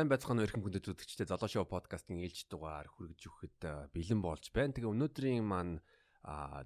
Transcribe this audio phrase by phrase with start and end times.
[0.00, 4.72] Сайн байцгаана эрхэм хүндэт үзэгчдээ Золоо шоу подкастын ээлж дугаар хүргэж өгөхөд бэлэн болж байна.
[4.72, 5.84] Тэгээ өнөөдрийн маань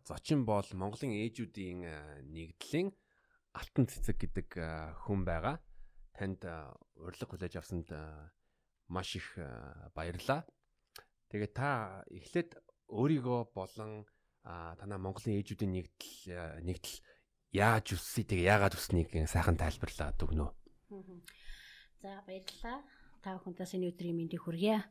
[0.07, 1.83] зочин бол Монголын ээжүүдийн
[2.31, 2.95] нэгдлийн
[3.59, 4.55] Алтан цэцэг гэдэг
[5.03, 5.59] хүн байгаа.
[6.15, 6.47] Танд
[6.95, 7.91] урилга хүлээж авсанд
[8.87, 9.27] маш их
[9.99, 10.47] баярлалаа.
[11.35, 12.55] Тэгээ та эхлээд
[12.87, 14.07] өөрийгөө болон
[14.47, 17.03] танаа Монголын ээжүүдийн нэгдэл нэгдэл
[17.51, 20.55] яаж үссэ тэгээ яагаад үснийг сайхан тайлбарлаад өгнө.
[21.99, 22.79] За баярлалаа
[23.25, 24.85] та бүхэнтэй саяны өдрийн мэндийг хүргье.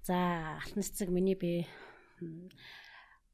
[0.00, 1.68] За алтан цэцэг миний би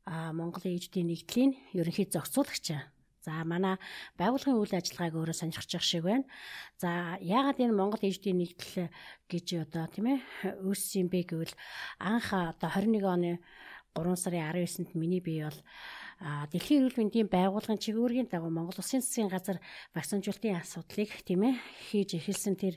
[0.03, 2.75] а Монголын ээжүүдийн нэгдлийн ерөнхий зохицуулагч.
[3.23, 3.79] За манай
[4.19, 6.27] байгууллагын үйл ажиллагааг өөрөө сонирхож явах шиг байна.
[6.83, 8.91] За яагаад энэ Монгол ээжүүдийн нэгдэл
[9.31, 10.19] гэж одоо тийм ээ
[10.67, 11.55] үүссэн бэ гэвэл
[12.03, 13.39] анх одоо 21 оны
[13.95, 15.61] 3 сарын 19-нд миний бие бол
[16.21, 19.57] Дэлхийн эрүүл мэндийн байгууллагын чиглэлгийн дагуу Монгол Улсын засгийн газар
[19.97, 21.57] вакцинжуулалтын асуудлыг тийм ээ
[21.89, 22.77] хийж эхэлсэн тэр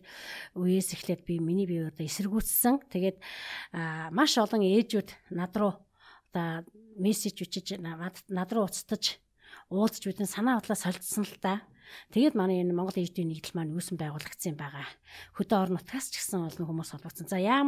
[0.55, 2.87] үеэс эхлээд би миний бие одоо эсэргүүцсэн.
[2.87, 3.19] Тэгээд
[4.15, 5.75] маш олон ээжүүд над руу
[6.31, 6.63] одоо
[6.95, 9.19] мессеж үчиж над руу уцтаж
[9.67, 11.67] уулзч бидэн санаа бодлоо солилцсон л да.
[12.11, 14.87] Тэгээд манай энэ Монгол ээждийн нэгдэл маань үүсэн байгуулагдсан байгаа.
[15.37, 17.27] Хөдөө орон нутгаас ч гэсэн олон хүмүүс холбогдсон.
[17.27, 17.63] За яа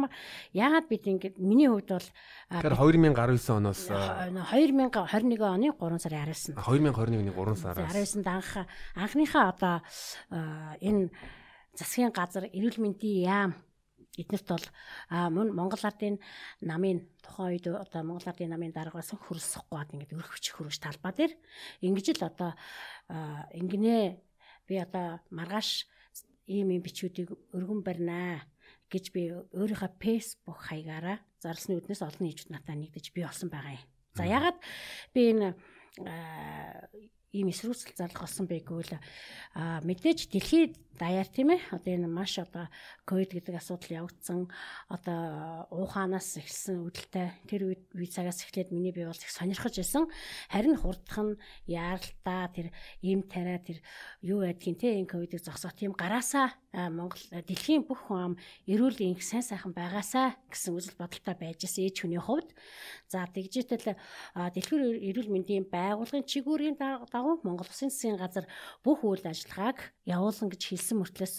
[0.52, 2.08] яагаад бид ингэж миний хувьд бол
[2.52, 2.76] Тэгэхээр
[3.12, 8.50] 2019 оноос 2021 оны 3 сарын 19-нд 2021 оны 3 сараас 19-нд анх
[8.94, 9.76] анхныхаа одоо
[10.82, 11.10] энэ
[11.76, 13.50] засгийн газар эрүүл мэндийн яам
[14.16, 14.66] эднэрт бол
[15.10, 16.18] мөн Монгол ардын
[16.60, 20.76] намын тухайн үед одоо Монгол ардын намын дарга байсан хөрөлсөхгүй бат ингээд өрх хүч хөрөж
[20.80, 21.32] талбай дээр
[21.84, 22.50] ингэж л одоо
[23.54, 24.18] ингэнэ
[24.66, 25.86] би одоо маргааш
[26.46, 28.46] ийм юм бичүүдийг өргөн барьнаа
[28.90, 33.86] гэж би өөрийнхөө Facebook хаягаараа зарлсны үднээс олон нийтүүд надад нэгдэж би олсон байгаа юм.
[34.14, 34.58] За ягаад
[35.14, 35.48] би энэ
[37.36, 38.96] ийм эсрүүцэл зарлах болсон бэ гэвэл
[39.52, 41.60] а мэдээж дэлхийд даяар тийм ээ.
[41.70, 42.68] Одоо энэ маш одоо
[43.04, 44.48] ковид гэдэг асуудал явагдсан.
[44.88, 50.08] Одоо ууханаас эхэлсэн үүдэлтэй тэр үе цагаас эхлээд миний бие бол их сонирхож байсан
[50.48, 52.72] харин хурдах нь яаралтаа тэр
[53.04, 53.84] ийм тариа тэр
[54.24, 58.34] юу байдгийг тийм энэ ковидыг зогсоох тийм гараасаа Монгол дэлхийн бүх хүн ам
[58.68, 62.52] эрүүл инх сайн сайхан байгаасаа гэсэн үзэл бодолтой байж исэн ээж хүний хувьд.
[63.08, 63.96] За тэгжээтэл
[64.36, 68.46] дэлхийн эрүүл мэндийн байгууллагын чигүүрийн дагуу Монгол Улсын засгийн газар
[68.84, 71.36] бүх үйл ажиллагааг явуулсан гэж хэлсэн мөртлөөс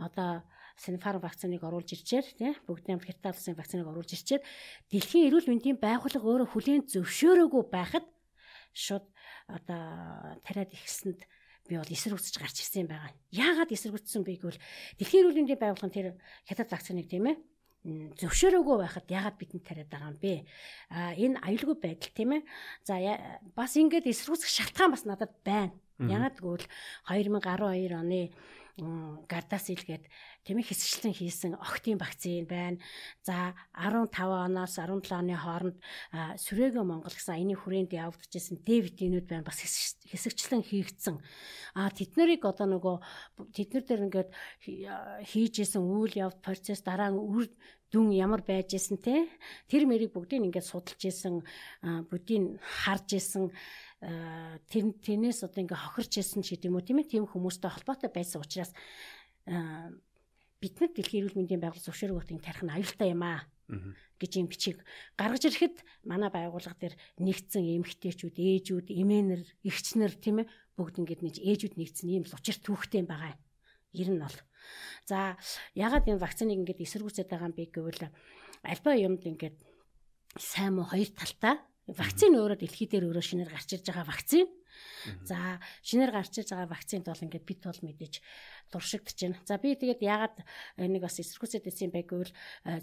[0.00, 0.42] одоо
[0.78, 4.42] Синефарм вакциныг оруулж ирчээр тий бүгдийн Хятад улсын вакциныг оруулж ирчээр
[4.94, 8.06] дэлхийн эрүүл мэндийн байгууллага өөрөө хүлээн зөвшөөрөөгүй байхад
[8.70, 9.06] шууд
[9.50, 9.82] одоо
[10.46, 11.26] тариад ихсэнд
[11.66, 13.10] би бол эсэргүүцэж гарч ирсэн юм байгаа.
[13.34, 14.62] Яагаад эсэргүүцсэн бэ гэвэл
[15.02, 16.06] дэлхийн эрүүл мэндийн байгууллагын тэр
[16.46, 17.36] хятад вакциныг тийм ээ
[17.86, 20.34] зөвшөөрөөгүй байхад ягаад бидэнд тариад байгаа юм бэ?
[20.90, 22.42] А энэ аюулгүй байдал тийм ээ.
[22.82, 22.98] За
[23.54, 25.72] бас ингээд эсрүүцэх шалтгаан бас надад байна.
[25.98, 26.66] Ягаад гэвэл
[27.10, 28.30] 2012 оны
[29.26, 30.06] гардас илгээд
[30.46, 32.78] тийм ээ хэсэгчлэн хийсэн октийн вакцин байна.
[33.26, 35.78] За 15 оноос 17 оны хооронд
[36.38, 39.46] Сүрээгэ Монгол гэсэн аяны хүрээнд явагдчихсан Д витаминууд байна.
[39.46, 41.18] Бас хэсэгчлэн хийгдсэн.
[41.74, 42.96] А тэд нарыг одоо нөгөө
[43.50, 44.30] тэд нар дээр ингээд
[45.26, 47.50] хийжсэн үйл явд процесс дараа нь үр
[47.90, 49.24] дүн ямар байж исэн те
[49.68, 51.40] тэр мэрийг бүгдийг ингээд судалж исэн
[51.80, 53.48] бүгдийг харж исэн
[54.00, 58.38] тэр тэрнээс одоо ингээ хохирч исэн ч гэдэм үү тийм ээ тийм хүмүүстэй холбоотой байсан
[58.42, 58.70] учраас
[60.62, 63.42] бид нар дэлхийн эрүүл мэндийн байгууллага зөвшөөрөгөөтийн тарих нь аюултай юм аа
[64.22, 64.86] гэж юм бичиг
[65.18, 65.76] гаргаж ирэхэд
[66.06, 72.08] манай байгууллага дээр нэгдсэн эмэгтэйчүүд, ээжүүд, эмээнэр, эгчнэр тийм ээ бүгд ингээд нэг ээжүүд нэгдсэн
[72.10, 73.38] ийм л учир түүхтэй байгаа.
[73.94, 74.36] Ер нь бол
[75.06, 75.36] За
[75.74, 78.02] ягаад энэ вакциныг ингээд эсэргүүцээд байгаа юм бэ гэвэл
[78.64, 79.56] альва юмд ингээд
[80.36, 81.56] сайн муу хоёр талтай.
[81.88, 84.48] Вакцин өөрөө дэлхий дээр өөрөө шинээр гарч ирж байгаа вакцин.
[85.24, 88.14] За шинээр гарч ирж байгаа вакцинд бол ингээд бид бол мэдээж
[88.72, 89.38] дуршигдж байна.
[89.48, 90.36] За би тэгээд яагаад
[90.76, 92.34] нэг бас эсэргүүцээд байсан юм бэ гэвэл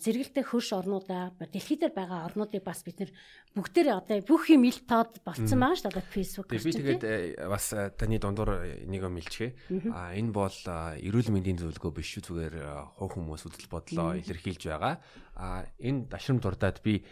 [0.02, 3.12] зэрэгэлдээ хөрш орнуудаа дэлхий дээр байгаа орнуудыг бас бид нэр
[3.54, 6.64] бүгдээрээ одоо бүх юм ил тоод болцсон байгаа шүү дээ Facebook гэж.
[6.66, 7.04] Би тэгээд
[7.46, 7.66] бас
[8.00, 8.50] таны дундуур
[8.90, 9.94] нэг юм илчгээ.
[9.94, 10.58] А энэ бол
[10.98, 12.56] эрүүл мэндийн зөвлөгөө биш шүү зүгээр
[12.98, 14.98] хуу хүмүүс үзэл бодлоо илэрхийлж байгаа.
[15.38, 17.06] А энэ дашрам дурдаад би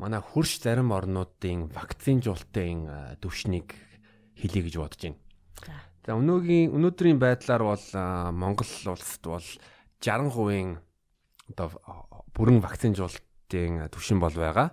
[0.00, 3.76] манай хөрш зарим орнуудын вакцинжуулалтын төвшнийг
[4.40, 5.20] хэлье гэж бодож байна.
[6.08, 7.84] За өнөөгийн өнөөдрийн байдлаар бол
[8.32, 9.48] Монгол улсад бол
[10.00, 10.80] 60%
[11.52, 11.68] одоо
[12.32, 14.72] бүрэн вакцинжуулалтын түвшин бол байгаа.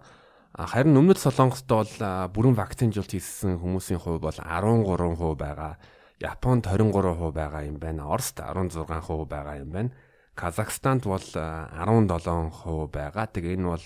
[0.56, 1.92] Харин өмнөд Солонгост бол
[2.32, 5.76] бүрэн вакцинжуулалт хийсэн хүмүүсийн хувь бол 13% байгаа.
[6.24, 8.08] Японд 23% байгаа юм байна.
[8.08, 9.92] Оросд 16% байгаа юм байна.
[10.34, 13.26] Казахстанд бол 17% байгаа.
[13.28, 13.86] Тэгээ энэ бол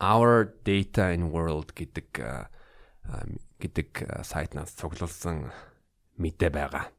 [0.00, 2.08] Our Data in World гэдэг
[3.58, 3.88] гэдэг
[4.22, 5.50] сайтнаас цуглуулсан
[6.18, 6.92] мэдээ байгаа.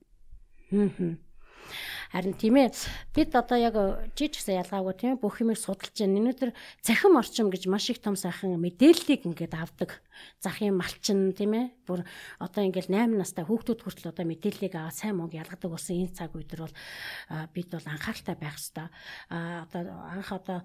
[2.10, 2.74] Харин тийм ээ
[3.13, 3.75] бид одоо яг
[4.18, 6.18] жиж гэсэн ялгаагүй тийм бүх юмыг судалж байна.
[6.18, 6.51] Өнөөдөр
[6.81, 10.01] цахим орчим гэж маш их том сайхан мэдээллийг ингээд авдаг.
[10.39, 11.66] Захын малчин тийм ээ.
[11.88, 12.06] Бүр
[12.39, 16.36] одоо ингээд 8 настай хүүхдүүд хүртэл одоо мэдээллийг аваад сайн мөнгө ялгадаг болсон энэ цаг
[16.36, 16.75] үед бол
[17.54, 18.57] бид бол анхааралтай байх.
[19.30, 19.81] А одоо
[20.13, 20.60] анх одоо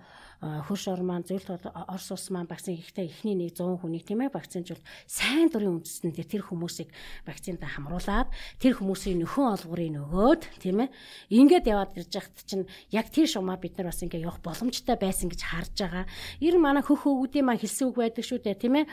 [0.45, 4.35] хөрш ор маань зөвлөлт Орос улс маань вакцин хийхдээ эхний нэг 100 хүнийг тийм ээ
[4.35, 6.93] вакцинжуул сайн дурын үндэстэн дээр тэр хүмүүсийг
[7.25, 8.29] вакцинда хамруулад
[8.61, 10.93] тэр хүмүүсийн нөхөн олгорыг нөгөөд тийм ээ
[11.33, 15.33] ингээд яваад ирж яхад чинь яг тэр шумаа бид нар бас ингээд явах боломжтой байсан
[15.33, 16.05] гэж харж байгаа.
[16.45, 18.87] Ер нь манай хөх хөвгүүдийн маань хэлсэн үг байдаг шүү дээ тийм ээ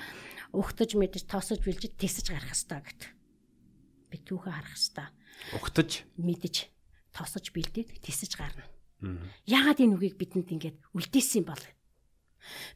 [0.52, 3.02] ухтаж мэдэж тосож билжиж тесэж гарах хэрэгтэй гэд.
[4.12, 5.08] Би түүхээ харах хэрэгтэй.
[5.56, 5.90] Ухтаж
[6.20, 6.56] мэдэж
[7.16, 8.68] тосож бэлдээд тесэж гарна.
[9.50, 11.66] Яагаад энэ үгийг бидэнд ингээд үлдээсэн юм бол?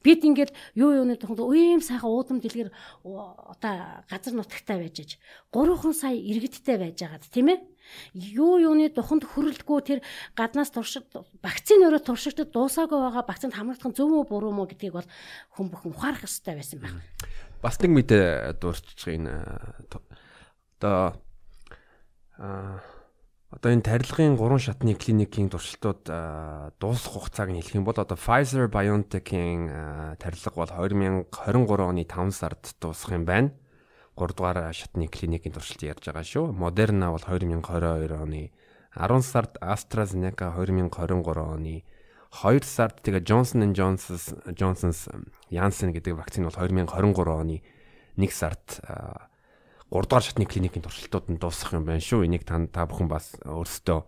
[0.06, 2.70] Бид ингээд юу юуны тухайд үеэм сайхан уудам дэлгэр
[3.02, 3.74] одоо
[4.06, 5.12] газар нутагтай байж аж
[5.50, 7.60] 3хан сая иргэдтэй байж байгаад тийм ээ
[8.14, 10.00] юу юуны туханд хөрөлдгөө тэр
[10.38, 11.10] гаднаас туршид
[11.42, 15.10] вакцины өрөө туршигдод дуусаагүй байгаа вакцинд хамрагдах нь зөв үү буруу мó гэдгийг бол
[15.58, 17.02] хүн бүхэн ухаарах хэрэгтэй байсан байна.
[17.66, 19.42] Бас нэг мэдээ дуусчих энэ
[20.78, 21.18] одоо
[22.38, 22.78] аа
[23.50, 26.06] Одоо энэ тарилгын 3 шатны клиникийн туршилтууд
[26.78, 33.16] дуусах хугацааг хэлэх юм бол одоо Pfizer BioNTech-ийн тарилга бол 2023 оны 5 сард дуусах
[33.16, 33.56] юм байна.
[34.14, 36.52] 3 дугаар шатны клиникийн туршилт ярьж байгаа шүү.
[36.52, 38.52] Moderna бол 2022 оны
[38.94, 41.82] 10 сард, AstraZeneca 2023 оны
[42.36, 45.08] 2 сард тэгээ Johnson and Johnson's Johnson's
[45.48, 47.64] Janssen гэдэг вакцины бол 2023 оны
[48.20, 52.28] 1 сард 3 дугаар шатны клиникийн туршилтууд нь дуусах юм байна шүү.
[52.28, 54.00] Энийг та та бүхэн бас өөрсдөө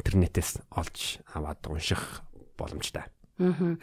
[0.00, 2.24] интернетээс олж аваад унших
[2.56, 3.04] боломжтой.
[3.40, 3.76] Аа.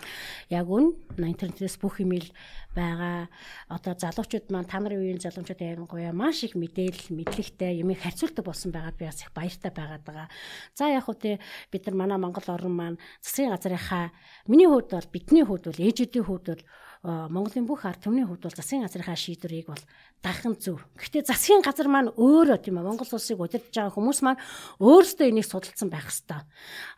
[0.53, 2.29] Яг үн интернетээс бүх имэйл
[2.77, 3.25] байгаа.
[3.65, 8.69] Одоо залуучууд маань та нарын үеийн залуучууд ярангуяа маш их мэдээлэл, мэдлэгтэй юмыг харьцуулдаг болсон
[8.69, 10.27] байгаад би бас их баяртай байгаад байгаа.
[10.77, 11.31] За яг хөө те
[11.73, 14.13] бид нар манай Монгол орн маань засгийн газрынхаа
[14.45, 16.63] миний хувьд бол бидний хувьд бол ээжүүдийн хувьд бол
[16.99, 19.83] Монголын бүх ард түмний хувьд бол засгийн газрынхаа шийдвэрийг бол
[20.19, 20.83] дагах зөв.
[20.99, 24.43] Гэхдээ засгийн газар маань өөрөө тийм ээ Монгол улсыг удирдах байгаа хүмүүс маань
[24.83, 26.43] өөрсдөө энийг судалсан байх хэвээр.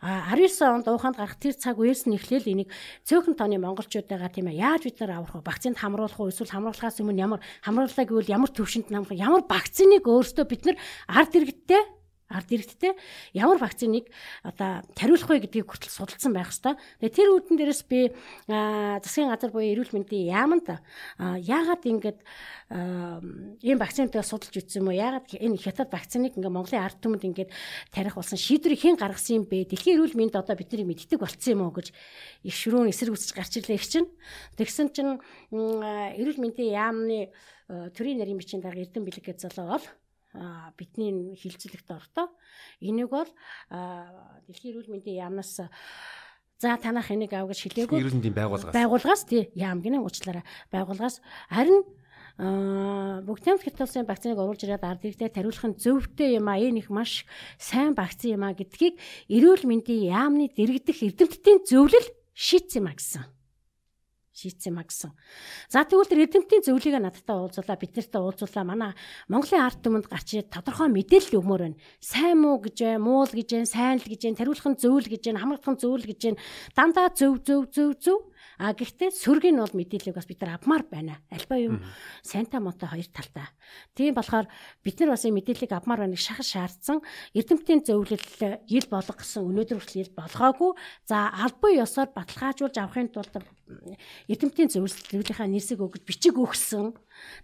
[0.02, 2.74] А 19 онд ууханд гарах тэр цаг үеэс нь эхлээл энийг
[3.06, 5.46] цөөхөн тооны монголчуудаа тийм ээ яаж бид нар аврах вэ?
[5.46, 6.34] Вакцинд хамруулах уу?
[6.34, 9.14] Эсвэл хамруулахаас өмнө ямар хамрууллаа гэвэл ямар төвшөнд намрах?
[9.14, 10.76] Ямар вакциныг өөрсдөө бид нар
[11.06, 12.01] ард иргэдтэй
[12.32, 12.92] ард иргэдтэй
[13.36, 14.08] ямар вакциныг
[14.42, 16.80] одоо тариулах вэ гэдгийг хүртэл судалсан байх хэвээр.
[17.04, 18.00] Тэгээ тэр үүдэн дээрээс би
[18.48, 20.66] засгийн газар буюу эрүүл мэндийн яамд
[21.20, 22.18] яагаад ингэж
[23.60, 24.96] ийм вакцинтайг судалж үтсэн юм уу?
[24.96, 27.50] Яагаад энэ хятад вакциныг ингээ Монголын ард түмэнд ингээд
[27.92, 29.68] тарих болсон шийдвэрийг хэн гаргасан юм бэ?
[29.68, 33.60] Дэлхийн эрүүл мэнд одоо бидний мэддэг болцсон юм уу гэж их ширүүн эсрэг үсч гарч
[33.60, 34.08] ирлээ их чинь.
[34.56, 35.20] Тэгсэн чинь
[35.52, 37.28] эрүүл мэндийн яамны
[37.68, 39.86] төрийн нарийн бичгийн дарга Эрдэнэ бэлэг гэж залуу бол
[40.76, 42.28] бидний хилцэлэгт орто.
[42.80, 43.28] Энийг бол
[43.68, 45.68] дэлхийн эрүүл мэндийн яамнаас
[46.62, 47.98] за танах энийг ав гэж хэлээгүй.
[48.00, 48.74] Эрүүл мэндийн байгууллагаас.
[48.74, 50.46] Байгууллагаас тий яам гинэ уучлаарай.
[50.70, 51.20] Байгууллагаас
[51.50, 51.82] харин
[52.38, 57.28] бүгдийн хятадсын вакциныг оруулж ирээд ард иргэдэд тариулах нь зөвхтэй юм а энэ их маш
[57.60, 58.96] сайн вакцин юм а гэдгийг
[59.28, 63.22] эрүүл мэндийн яамны дэргэдэх эрдэмтдийн зөвлөл шийдсэн юм а гэсэн
[64.32, 65.12] шийдсэн маа гэсэн.
[65.68, 68.92] За тэгвэл тэр эрдэмтдийн зөвлөгөө надтай уулзуулаа бид нартай уулзуулаа манай
[69.28, 71.80] Монголын ард түмэнд гарч ирээд тодорхой мэдээлэл өгмөр байна.
[72.00, 75.68] Сайн муу гэж муу л гэж сайн л гэж тариулах нь зөв л гэж хамгаалах
[75.68, 76.22] нь зөв л гэж.
[76.72, 78.20] Дандаа зөв зөв зөв зөв
[78.58, 81.20] А гэхдээ сөрөг нь бол мэдээллийг бас бид нар авмаар байна.
[81.32, 81.80] Альба юм
[82.20, 83.48] сайнта мотой хоёр талтай.
[83.96, 84.46] Тийм болохоор
[84.84, 87.00] бид нар бас энэ мэдээллийг авмаар байна шахаж шаардсан.
[87.32, 88.20] Эрдэмтдийн зөвлөл
[88.68, 90.70] ил болго гэсэн өнөөдөр хүртэл ил болгоогүй.
[91.08, 93.32] За албан ёсоор баталгаажуулж авахын тулд
[94.28, 96.92] эрдэмтдийн зөвлөлийнхаа нэрсэг өгөж бичиг өгсөн.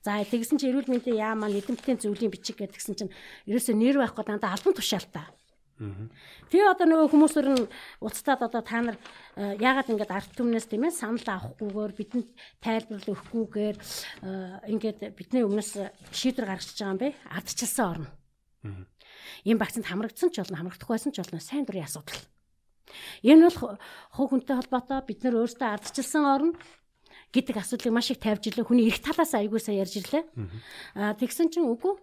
[0.05, 3.15] За тэгсэн чинь эрүүл мэндийн яа маань эрдэмтдийн зөвлөлийн бичиг гэдгсэн чинь
[3.49, 5.25] ерөөсөө нэр байхгүй дандаа албан тушаалтай.
[5.79, 7.71] Тэгээ одоо нөгөө хүмүүсээр нь
[8.03, 8.99] уцтаад одоо та нар
[9.39, 15.47] э, яагаад ингэж арт түмнээс тийм ээ санал авахгүйгээр бидэнд тайлбарлал өгөхгүйгээр э, ингээд бидний
[15.47, 15.79] өмнөөс
[16.11, 17.09] шийдвэр гаргачихж байгаа юм бэ?
[17.31, 18.11] Ардчилсан орно.
[19.47, 22.27] Ийм вакцинд хамрагдсан ч болно, хамрагдах байсан ч болно сайн дурын асуудал.
[23.23, 23.79] Энэ бол
[24.19, 26.53] хувь хүнтэй холбоотой бид нар өөрсдөө ардчилсан орно
[27.31, 28.67] гэдэг асуудлыг маш их тавьж ирлээ.
[28.67, 30.25] Хүний эрх талаас аягуулсаа ярьж ирлээ.
[30.97, 31.95] Аа тэгсэн чинь үгүй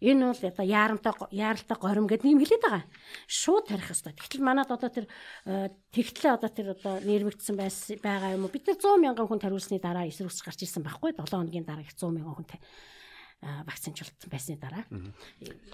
[0.00, 2.84] Энэ бол одоо яарамтай яаралтай горим гэдэг юм хэлээд байгаа.
[3.28, 4.16] Шууд тарих хэвээр.
[4.16, 5.06] Тэгтэл манад одоо тэр
[5.44, 7.56] э, тэгтлээ одоо тэр одоо нэрвэгдсэн
[8.00, 8.52] байгаа юм уу?
[8.52, 11.84] Бид нар 100 мянган хүн тариулсны дараа эсрэг үсч гарч ирсэн байхгүй 7 хоногийн дараа
[11.84, 12.48] их 100 мянган хүн
[13.40, 14.84] вакцинжуулсан байсны дараа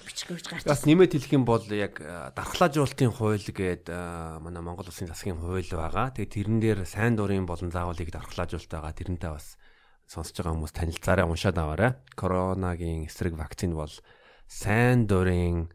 [0.06, 0.64] бичих гэж гарч.
[0.71, 5.42] Бас нэмээд хэлэх юм бол яг э, дархлаажуулалтын хууль гээд э, манай Монгол Улсын засгийн
[5.42, 6.14] хууль байгаа.
[6.14, 8.95] Тэгээ тэрэн дээр сайн дурын болон заавалыг дархлаажуулалт байгаа.
[8.95, 9.59] Тэрнтэй бас
[10.06, 11.90] сонсож байгаа хүмүүс танилцаарай уншаад аваарай.
[12.14, 13.90] Коронагийн эсрэг вакцин бол
[14.47, 15.69] сайн дурын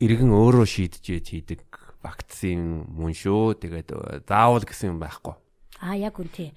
[0.00, 1.62] иргэн өөрөө шийдэж хийдэг
[2.04, 3.56] вакцин мөн шүү.
[3.60, 3.88] Тэгээд
[4.28, 5.36] заавал гэсэн юм байхгүй.
[5.84, 6.56] Аа яг үнтэй.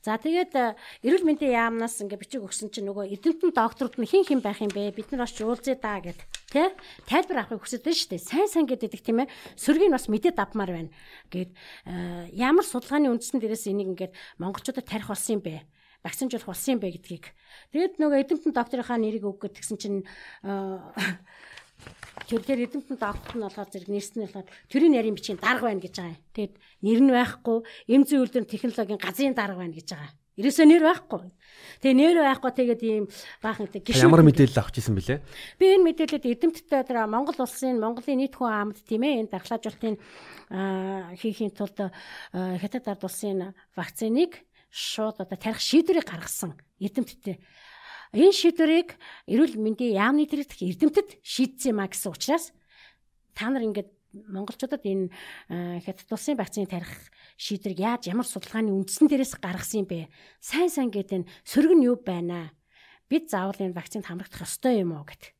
[0.00, 0.54] За тэгээд
[1.02, 4.72] эрүүл мэндийн яамнаас ингээ бичиг өгсөн чинь нөгөө эдэмтэн докторууд нь хин хин байх юм
[4.72, 4.94] бэ?
[4.96, 6.70] Бид нар бас уулзъя даа гэд тий
[7.04, 8.22] тайлбар авахыг хүсэж байна шүү дээ.
[8.22, 9.32] Сайн сайн гэдэг тийм ээ.
[9.58, 10.90] Сөргийг бас мэдээд авмаар байна.
[11.28, 11.50] Гэт
[12.32, 15.66] ямар судалгааны үндсэн дээрээс энийг ингээд монголчуудад тарих болсон юм бэ?
[16.02, 17.24] Вакцинжуулах болсон юм бэ гэдгийг.
[17.72, 20.02] Тэгээд нөгөө эдэмтэн докторийнхаа нэрийг өгөх гэсэн чинь
[20.42, 20.78] э,
[22.28, 25.94] Тэгэхээр эдэмтэн доктор нь болохоор зэрэг нэрс нь болохоор төрийн нарийн бичгийн дарга байна гэж
[25.98, 26.22] байгаа юм.
[26.32, 26.54] Тэгэд
[26.86, 27.58] нэр нь байхгүй,
[27.90, 30.12] эм зүйн үйлдвэр технологийн газрын дарга байна гэж байгаа.
[30.32, 31.28] Ерөөсөө нэр байхгүй.
[31.84, 33.04] Тэгээ нэр байхгүй тэгээд ийм
[33.44, 35.20] баахан тэг гişүн ямар мэдээлэл авч ирсэн бэлээ?
[35.60, 40.00] Би энэ мэдээлэлд эдэмтдээ тэр Монгол улсын Монголын нийт хүн амд тийм ээ энэ дархлаажуултын
[41.20, 41.76] хийхийн тулд
[42.32, 44.40] хятад ард улсын вакциныг
[44.72, 47.36] шууд одоо тарих шийдвэрийг гаргасан эдэмтдээ
[48.12, 52.52] Энэ шийдвэрийг эрүүл мэндийн яамны дэрэгдэх эрдэмтэд шийдсэн юм а гэсэн учраас
[53.32, 55.08] та нар ингээд монголчуудад энэ
[55.80, 56.92] хятад улсын вакцины тарих
[57.40, 60.12] шийдвэрийг яаж ямар судалгааны үндсэн дээрээс гаргасан юм бэ?
[60.44, 62.52] Сайн сайн гэдэг нь сөрөг нь юу байна?
[63.08, 65.32] Бид заавал энэ вакцинд хамрагдах ёстой юм уу гэд.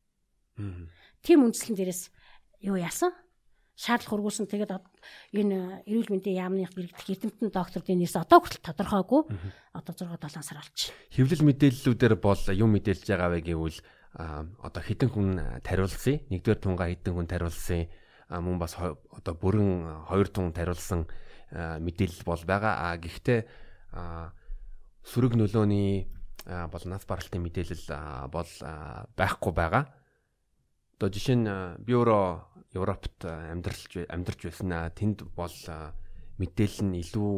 [1.21, 2.09] Тийм үндслэн дээрээс
[2.65, 3.13] юу яасан?
[3.73, 4.71] Шаардлага хургуулсан тэгээд
[5.33, 9.21] энэ эрүүл мэндийн яамны бэрэгдэх эрдэмтэн докторын нэрс одоо хүртэл тодорхойгүй
[9.73, 10.79] одоо 6 7 сар болж.
[11.09, 13.79] Хэвлэл мэдээллүүдээр бол юм мэдээлж байгаа вэ гэвэл
[14.13, 15.29] одоо хэдэн хүн
[15.65, 17.89] тариулсан нэгдүгээр тунгаа хэдэн хүн тариулсан
[18.29, 21.09] мөн бас одоо бүрэн хоёр тун тариулсан
[21.53, 22.93] мэдээлэл бол байгаа.
[22.93, 23.41] А гэхдээ
[25.01, 26.05] сөрөг нөлөөний
[26.45, 27.89] бол нас баралтын мэдээлэл
[28.29, 28.51] бол
[29.17, 29.89] байхгүй байгаа.
[31.03, 31.51] Одоо жишээ нь
[31.83, 35.51] би өөрөө Европт амьдралж амьдарч байснаа тэнд бол
[36.39, 37.33] мэдээлэл нь илүү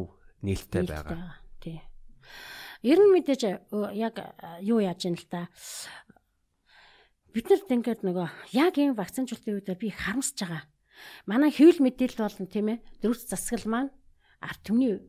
[0.46, 1.34] нээлттэй байгаа.
[1.58, 1.82] Тий.
[2.86, 3.42] Ер нь мэдээж
[3.98, 4.22] яг
[4.62, 5.50] юу яаж юм л та.
[7.34, 10.62] Бид нарт ингээд нөгөө яг энэ вакцинжуултын үед би харамсаж байгаа.
[11.26, 12.78] Манай хэвлэл мэдээлэл болно тийм ээ.
[13.02, 13.90] Дөрвс засгал маань
[14.38, 15.02] ард түмний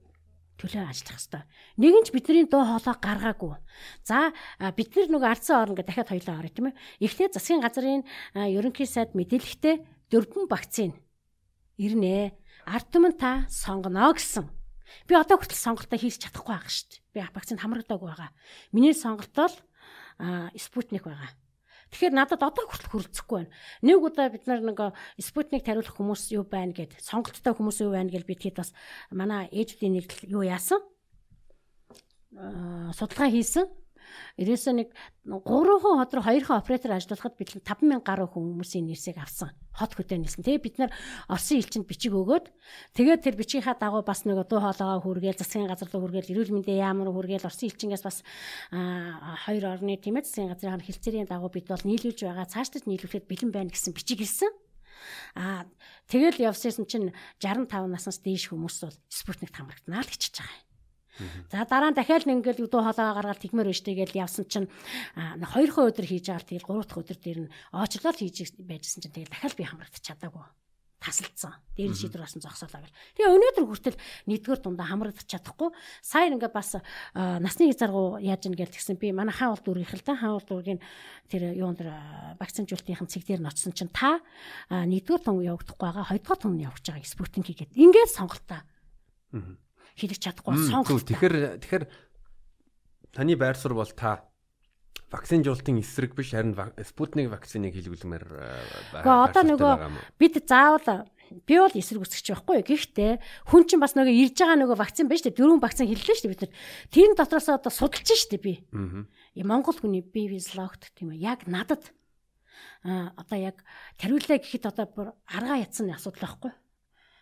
[0.58, 1.46] төлөө ажиллах хэвээр.
[1.78, 3.56] Нэгэн ч бидний дуу хоолой гаргаагүй.
[4.02, 4.34] За
[4.74, 6.80] бид нар нөгөө ардсан орн гэдэг дахиад хоёлоо орё тийм ээ.
[7.06, 9.76] Эхлээд засгийн газрын ерөнхий сайд мэдээлэхдээ
[10.10, 10.98] дөрвөн вакцин
[11.78, 12.34] ирнэ.
[12.66, 14.50] Ард түмэн та сонгоно гэсэн.
[15.06, 17.02] Би одоо хүртэл сонголтоо хийж чадахгүй байгаа шүү дээ.
[17.14, 18.32] Би вакцинд хамрагдаагүй байгаа.
[18.74, 19.56] Миний сонголт бол
[20.58, 21.30] Спутник байгаа.
[21.92, 23.54] Тэгэхээр надад одоо хүртэл хүрэлцэхгүй байна.
[23.82, 24.80] Нэг удаа бид нар нэг
[25.20, 28.76] Спутник тариулах хүмүүс юу байна гэд сонголттой хүмүүс юу байна гэж бид хэд бас
[29.08, 30.84] манай ээжүүдийн нэг юу яасан?
[32.94, 33.66] судалгаа хийсэн.
[34.38, 34.90] Ерөөсөө нэг
[35.26, 35.42] 3
[35.82, 39.52] хот руу 2 оператор ажиллахад бид 5000 гаруй хүмүүсийн нэрсийг авсан.
[39.74, 40.46] Хот хөдөө нэлсэн.
[40.46, 40.92] Тэгээ бид нар
[41.28, 42.50] Оросын элчинд бичиг өгөөд
[42.98, 46.82] тэгээд тэр бичгийнхаа дагуу бас нэг дуу хоолойгоо хүргээл засгийн газар руу хүргээл эрүүл мэндийн
[46.86, 48.22] яам руу хүргээл Оросын элчингээс бас
[48.72, 53.52] хоёр орны тийм ээ засгийн газрын хилцээрийн дагуу бид бол нийлүүлж байгаа цаашдад нийлүүлэхэд бэлэн
[53.54, 54.54] байна гэсэн бичиг ирсэн.
[55.38, 55.66] Аа
[56.10, 60.67] тэгэл явсан чинь 65 наснаас дээш хүмүүс бол Спутник хамрагданаа л гэж байгаа юм.
[61.52, 64.68] За дараа нь дахиад нэг ингээл өдөө хоолоо гаргаад тэгмээр өштэй гэж явсан чинь
[65.18, 69.16] хоёр дахь өдөр хийж байгаа тэгэл гурав дахь өдөр дээр нь оочлол хийж байжсэн чинь
[69.16, 70.46] тэгэл дахиад би хамрагдаж чадаагүй
[70.98, 71.54] тасалдсан.
[71.78, 72.98] Дээр нь шийдвэр басан зогсоолаа гэл.
[73.14, 74.02] Тэгээ өнөөдөр хүртэл
[74.34, 75.70] нэгдүгээр дундаа хамрагдаж чадахгүй.
[76.02, 76.82] Сайн ингээд бас
[77.14, 80.50] насны хязгааргуу яаж ийн гэж тэгсэн би манай хаан улд үргэх л да хаан улд
[80.50, 80.82] үргийн
[81.30, 81.94] тэр юун дээр
[82.42, 84.26] вакцинжуултынхын цэг дээр нь очсон чинь та
[84.74, 88.66] нэгдүгээр тун явагдахгүй байгаа хоёрдугаар тун явж байгаа спутник хийгээд ингээд сонголтоо.
[89.38, 89.67] Аа
[89.98, 91.04] хийлгэж чадахгүй сонгох.
[91.04, 91.36] Тэгэхээр
[91.66, 91.86] тэгэхээр
[93.12, 94.30] таны байр суурь бол та
[95.12, 98.26] вакцин жуултын эсрэг биш харин Спутник вакциныг хийлгүүлмээр
[98.94, 99.04] байна.
[99.04, 99.74] Гэхдээ одоо нөгөө
[100.20, 101.08] бид заавал
[101.48, 102.64] би бол эсрэг үсгэж байхгүй.
[102.64, 103.12] Гэхдээ
[103.52, 105.40] хүн чинь бас нөгөө ирж байгаа нөгөө вакцин байна шүү дээ.
[105.40, 106.54] Дөрвөн вакцин хэллээ шүү дээ бид нар.
[106.92, 108.54] Тэр дотроос одоо судалж шүү дээ би.
[108.72, 109.04] Аа.
[109.48, 111.24] Монгол хүний бивис логт тийм ээ.
[111.24, 111.92] Яг надад
[112.84, 113.64] а одоо яг
[114.00, 116.52] тариулаа гэхэд одоо бүр аргаа ядсан асуудал байхгүй.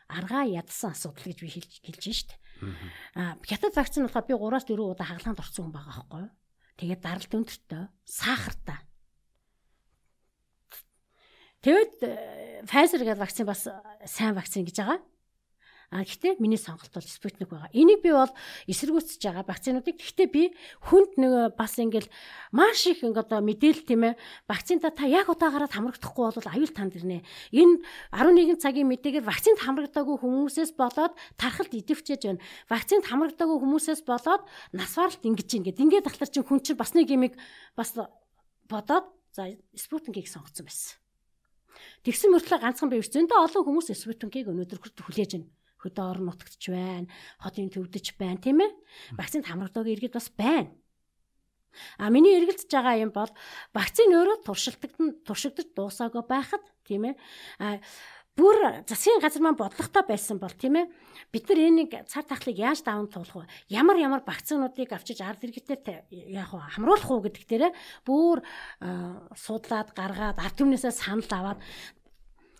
[0.09, 2.31] Аргаа ядсан асуудал гэж би хэлж хэлж штт.
[3.15, 6.33] Аа хятад вакцин болохоор би 3-4 удаа хагалгаанд орсон хүн байгаа байхгүй юу?
[6.79, 8.79] Тэгээд даралт өндөртөө сахартай.
[11.65, 11.97] Тэгэд
[12.69, 13.65] Pfizer гэдэг вакцин бас
[14.05, 14.99] сайн вакцин гэж байгаа.
[15.95, 17.71] А гэхдээ миний сонголт бол Спутник байгаа.
[17.71, 18.27] Энийг би бол
[18.67, 19.95] эсэргүүцэж байгаа вакцинуудыг.
[19.95, 20.51] Гэхдээ би
[20.83, 22.11] хүнд нэг бас ингээл
[22.51, 24.19] маш их ингээ одоо мэдээлэл тийм ээ.
[24.43, 27.23] Вакцинта та яг удаагараа хамрагдахгүй бол аюул танд ирнэ.
[27.55, 27.79] Энэ
[28.11, 32.43] 11 цагийн мэдээгээр вакцинд хамрагдаагүй хүмүүсээс болоод тархалт идэвчээж байна.
[32.67, 34.43] Вакцинд хамрагдаагүй хүмүүсээс болоод
[34.75, 37.39] насваралт ингэж ингээд ингээд тахлаар чинь хүн чинь бас нэг юмыг
[37.79, 37.95] бас
[38.67, 40.99] бодоод за Спутникийг сонгоцсон байсан.
[42.03, 45.54] Тэгсэн мөртлөө ганцхан бивч зөндөө олон хүмүүс Спутникийг өнөөдөр хүлээж байна
[45.85, 48.71] хөдөө орон нутгтч байна, хотын төвдөж байна, тийм ээ?
[49.15, 50.73] Вакцинд хамрагдаагүй иргэд бас байна.
[51.99, 53.31] А миний эргэлдэж байгаа юм бол
[53.75, 54.93] вакцины өөрөө туршилтад
[55.27, 57.15] туршигдаж дуусаагүй байхад тийм ээ.
[57.59, 57.79] А
[58.35, 60.91] бүр засгийн газар маань бодлоготой байсан бол тийм ээ
[61.31, 63.51] бид нар энийг цар тахлыг яаж даван туулах вэ?
[63.71, 67.71] Ямар ямар вакцинуудыг авчиж ард иргэдэд яг хамруулах уу гэдэг дээр
[68.03, 68.43] бүр
[69.39, 71.59] судлаад гаргаад ард түмнээсээ санал аваад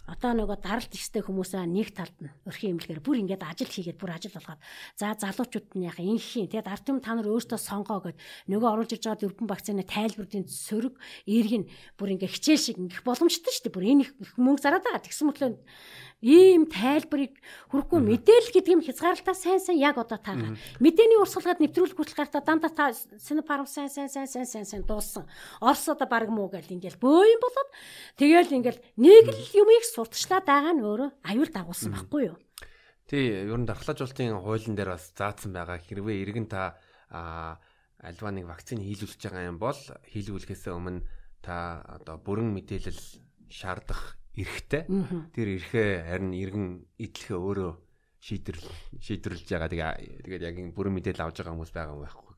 [0.06, 4.14] одоо нөгөө даралт ихтэй хүмүүсээ нэг талд нь өрхийн имлэгээр бүр ингээд ажил хийгээд бүр
[4.14, 4.62] ажил болгоод
[4.94, 8.92] за залуучууд нь яхаа инхийн тэгээд ард юм та нар өөртөө сонгоо гэд нөгөө оруулж
[8.94, 10.96] иж байгаа дөрвөн вакцины тайлбарын сөрөг
[11.26, 13.76] эерг нь бүр ингээд хичээл шиг ингэх боломжтой шүү дээ.
[13.76, 15.06] Бүр энэ их мөнгө зараад байгаа.
[15.06, 15.52] Тэгсэн мэтлээ
[16.26, 17.38] ийм тайлбарыг
[17.70, 20.58] хүрхгүй мэдээлэл гэдэг юм хязгаарлалтаа сайн сайн яг одоо таагаа.
[20.82, 22.90] Мэдээний урсгалгаад нэвтрүүлэх хүртэл гартаа дандаа та
[23.22, 25.30] Синопарм сайн сайн сайн сайн сайн сайн дууссан.
[25.62, 27.70] Орос одоо баг муу гэл ингээл бөөйн болоод
[28.18, 32.38] тэгээл ингээл нэг л юмыг сурталчлаад байгаа нь өөрөө аюул дагуулсан байхгүй юу?
[33.06, 36.82] Тий, ер нь дархлаажуулалтын хуулийн дээр бас заасан байгаа хэрвээ иргэн та
[38.02, 39.78] альва нэг вакцины хийлүүлж байгаа юм бол
[40.10, 41.06] хийлгүүлэхээс өмнө
[41.46, 43.02] та одоо бүрэн мэдээлэл
[43.54, 44.84] шаардах эрэхтэй.
[45.32, 46.68] Тэр эрэхээ харин иргэн
[47.00, 47.72] идэлхээ өөрөө
[48.20, 49.70] шийдвэрлэл шийдвэрлэж байгаа.
[49.70, 52.34] Тэгээ тэгээд яг энэ бүрэн мэдээлэл авч байгаа хүмүүс байгаа юм байхгүй.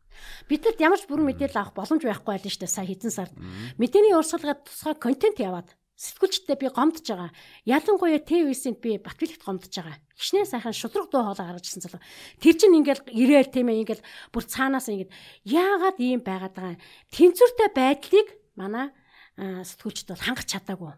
[0.49, 2.75] Бидэд ямар ч бүрэн мэдээлэл авах боломж байхгүй байлаа шүү дээ.
[2.75, 3.33] Сая хэдэн сард.
[3.79, 7.31] Мэдээний урсгалгаад тусгай контент яваад сэтгүүлчтэй би гомдож байгаа.
[7.65, 9.97] Ялангуяа ТВ-сэнд би Батбилэгт гомдож байгаа.
[10.13, 12.05] Хичнээн сайхан шудраг дуу хоолой гаргажсэн цалга.
[12.37, 15.09] Тэр чинь ингээл ирээл тийм ээ ингээл бүр цаанаас ингээд
[15.49, 16.77] яагаад ийм байгаад байгаа.
[17.09, 18.93] Тэнцвэртэй байдлыг манай
[19.37, 20.93] сэтгүүлчд бол хангах чадаагүй.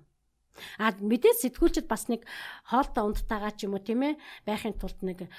[0.80, 2.28] А мэдээ сэтгүүлчд бас нэг
[2.68, 4.14] хоолтой унттайгаа ч юм уу тийм ээ
[4.46, 5.30] байхын тулд нэг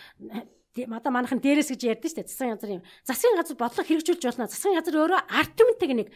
[0.76, 2.84] одоо манайхан дээрээс гэж ярьдэн дээ засгийн газар юм.
[3.02, 4.46] Засгийн газар бодлого хэрэгжүүлж болно.
[4.46, 6.08] Засгийн газар өөрөө арт түмэнтэйг нэг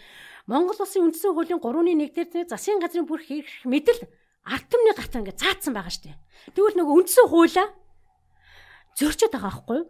[0.46, 4.00] Монгол улсын үндсэн хуулийн 3-1 дээр засгийн газрын бүр хэрэг мэдэл
[4.44, 6.16] арт түмний гартаа ингээд заацсан байгаа дээ.
[6.54, 7.66] Тэгвэл нөгөө үндсэн хуулиа
[8.94, 9.86] зөрчөөд байгаа байхгүй юу?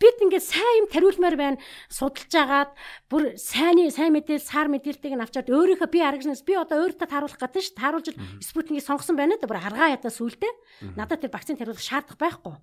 [0.00, 1.62] Бид ингээд сайн юм тариулмаар байна.
[1.92, 2.72] Судалж агаад
[3.12, 7.36] бүр сайнны сайн мэдээлэл сар мэдээллийг нь авчаад өөрийнхөө би аргаснаас би одоо өөртөө тааруулах
[7.36, 8.08] гэдэг шүү тааруулж
[8.40, 9.44] спутникийг сонгосон байна да.
[9.44, 10.48] Бүр аргаа ядаа сүулдэ
[10.96, 12.56] надад тэр вакцин тариулах шаардах байхгүй.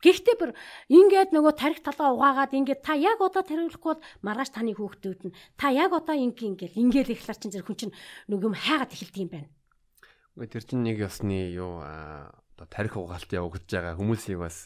[0.00, 0.56] Гэхдээ бүр
[0.88, 5.36] ингээд нөгөө тарих талгаа угаагаад ингээд та яг одоо тариулахгүй бол маргааш таны хүүхдүүд нь
[5.60, 7.96] та яг одоо ингийн ингээл ингээл ихлаар чинь зэрэг хүн чинь
[8.32, 9.48] нөгөө юм хайгаад эхэлдэг юм байна.
[10.40, 14.64] Үгүй тэр чинь нэг ёсны юу одоо тарих угаалт явагдаж байгаа хүмүүсийг бас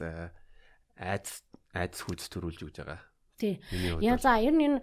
[0.98, 1.42] айдас
[1.74, 3.00] айдас хүч төрүүлж өгж байгаа.
[3.38, 3.58] Тий.
[3.98, 4.78] Яа за ер нь энэ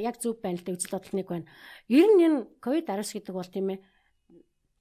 [0.00, 1.48] яг зөв байна л да үзэл бодол нэг байна.
[1.88, 3.80] Ер нь энэ ковид-19 гэдэг бол тийм ээ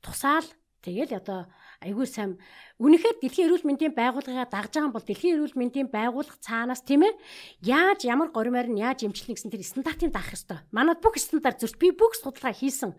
[0.03, 0.47] тусаал
[0.83, 1.47] тэгэл одоо
[1.79, 2.35] айгүй сайн
[2.83, 7.15] үнэхээр дэлхийн эрүүл мэндийн байгууллагаа дагж байгаа бол дэлхийн эрүүл мэндийн байгууллага цаанаас тийм ээ
[7.63, 10.59] яаж ямар горимоор нь яаж эмчлэнэ гэсэн тэр стандартыг даах ёстой.
[10.75, 12.91] Манад бүх стандарт зөрч би бүх судалгаа хийсэн.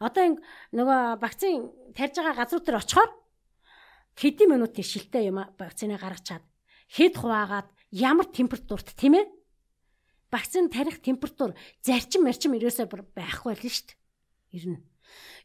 [0.00, 0.40] Одоо
[0.72, 3.10] нөгөө вакцин тарьж байгаа газрууд дээр очихоор
[4.16, 6.44] хэдэн минутын шилтэй юм вакцины гаргаж чад
[6.92, 9.26] хэд хуваагаад ямар температурт тийм ээ
[10.32, 13.96] вакцин тарих температур зарчим марчим ерөөсөө байхгүй л шүү дээ.
[14.56, 14.78] Ирнэ.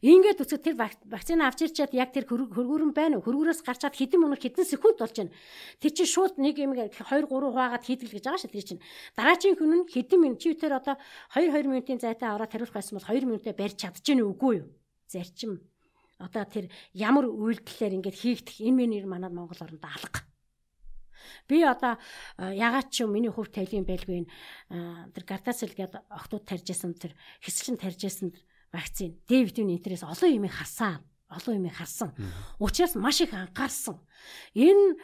[0.04, 3.24] Ингээд үсэг тэр вакцины авч ирчээд яг тэр хөргүүрэн байна уу?
[3.24, 5.32] Хөргүүрөөс гарчаад хэдэн минут хэдэн секунд болж байна.
[5.80, 8.84] Тэр чинь шууд нэг юм 2 3 хуваагаад хийдэл гэж байгаа шүү тэр чинь.
[9.16, 11.00] Дараагийн хүн нь хэдэн минут чи тэр одоо
[11.32, 14.68] 2 2 минутын зайтай аваад тариулах байсан бол 2 минутаа барьж чадчихэв үгүй юу?
[15.08, 15.64] Зарчим.
[16.20, 20.20] Одоо тэр ямар үйлдэлээр ингээд хийгдэх энэ минер манад Монгол оронд алга.
[21.48, 21.98] Би одоо
[22.38, 24.26] ягаад ч юм миний хувь тайлын байлгүй
[24.68, 28.32] тэр гартасел гэдэг охтууд тарьжсэн тэр хэсчлэн тарьжсэн
[28.74, 31.04] вакцин Д витамин интерес олон юм харсан.
[31.30, 32.10] Олон юм харсан.
[32.58, 34.00] Учираас маш их анхаарсан.
[34.54, 34.98] Энэ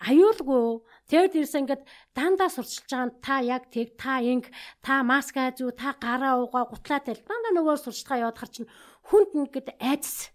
[0.00, 0.80] аюулгүй
[1.12, 1.84] тэгээд ирсэн ингээд
[2.16, 4.48] дандаа сурчилж байгаа та яг тэг та инг
[4.80, 8.72] та маска зүү та гараа угаа гутлаа тэл дандаа нөгөө сурчилгаа яваад хар чинь
[9.12, 10.32] хүнд ингээд айдас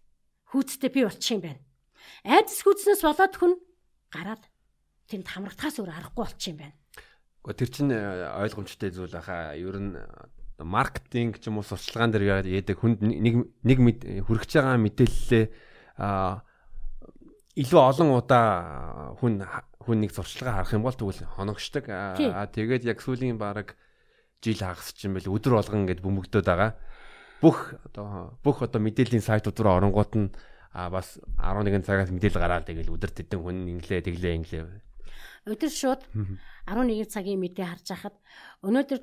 [0.53, 1.61] хүйцтэй би болчих юм байна.
[2.21, 3.53] Айдас хүйцнээс болоод хүн
[4.11, 4.43] гараад
[5.09, 6.75] тэнд хамрагдахаас өөр аргагүй болчих юм байна.
[7.45, 8.01] Гэхдээ тэр чинь э,
[8.41, 9.53] ойлгомжтой зүйл баха.
[9.53, 9.93] Ер нь
[10.63, 13.77] маркетинг ч юм уу сурчлагаан дээр яадаг хүнд нэг нэг
[14.25, 15.45] хүрэж байгаа мэдээлэлээ
[15.99, 16.41] а
[17.59, 19.43] илүү олон удаа хүн
[19.83, 21.85] хүн нэг зурчлага харах юм бол тэгвэл хоногшдог.
[21.91, 23.75] Аа тэгээд яг сүүлийн баг
[24.39, 26.71] жил хагас чинь бэл өдөр болгон ингээд бөмбөгдөөд байгаа.
[27.43, 30.27] Бүх одоо бүх одоо мэдээллийн сайтууд руу оронгууд нь
[30.75, 34.63] а бас 11 цагаас мэдээлэл гараад тэгэл өдөр тэдэн хүн инглээ тэглээ инглээ
[35.47, 36.01] өдөр шууд
[36.67, 38.15] 11 цагийн мэдээ харж хахад
[38.59, 38.99] өнөөдөр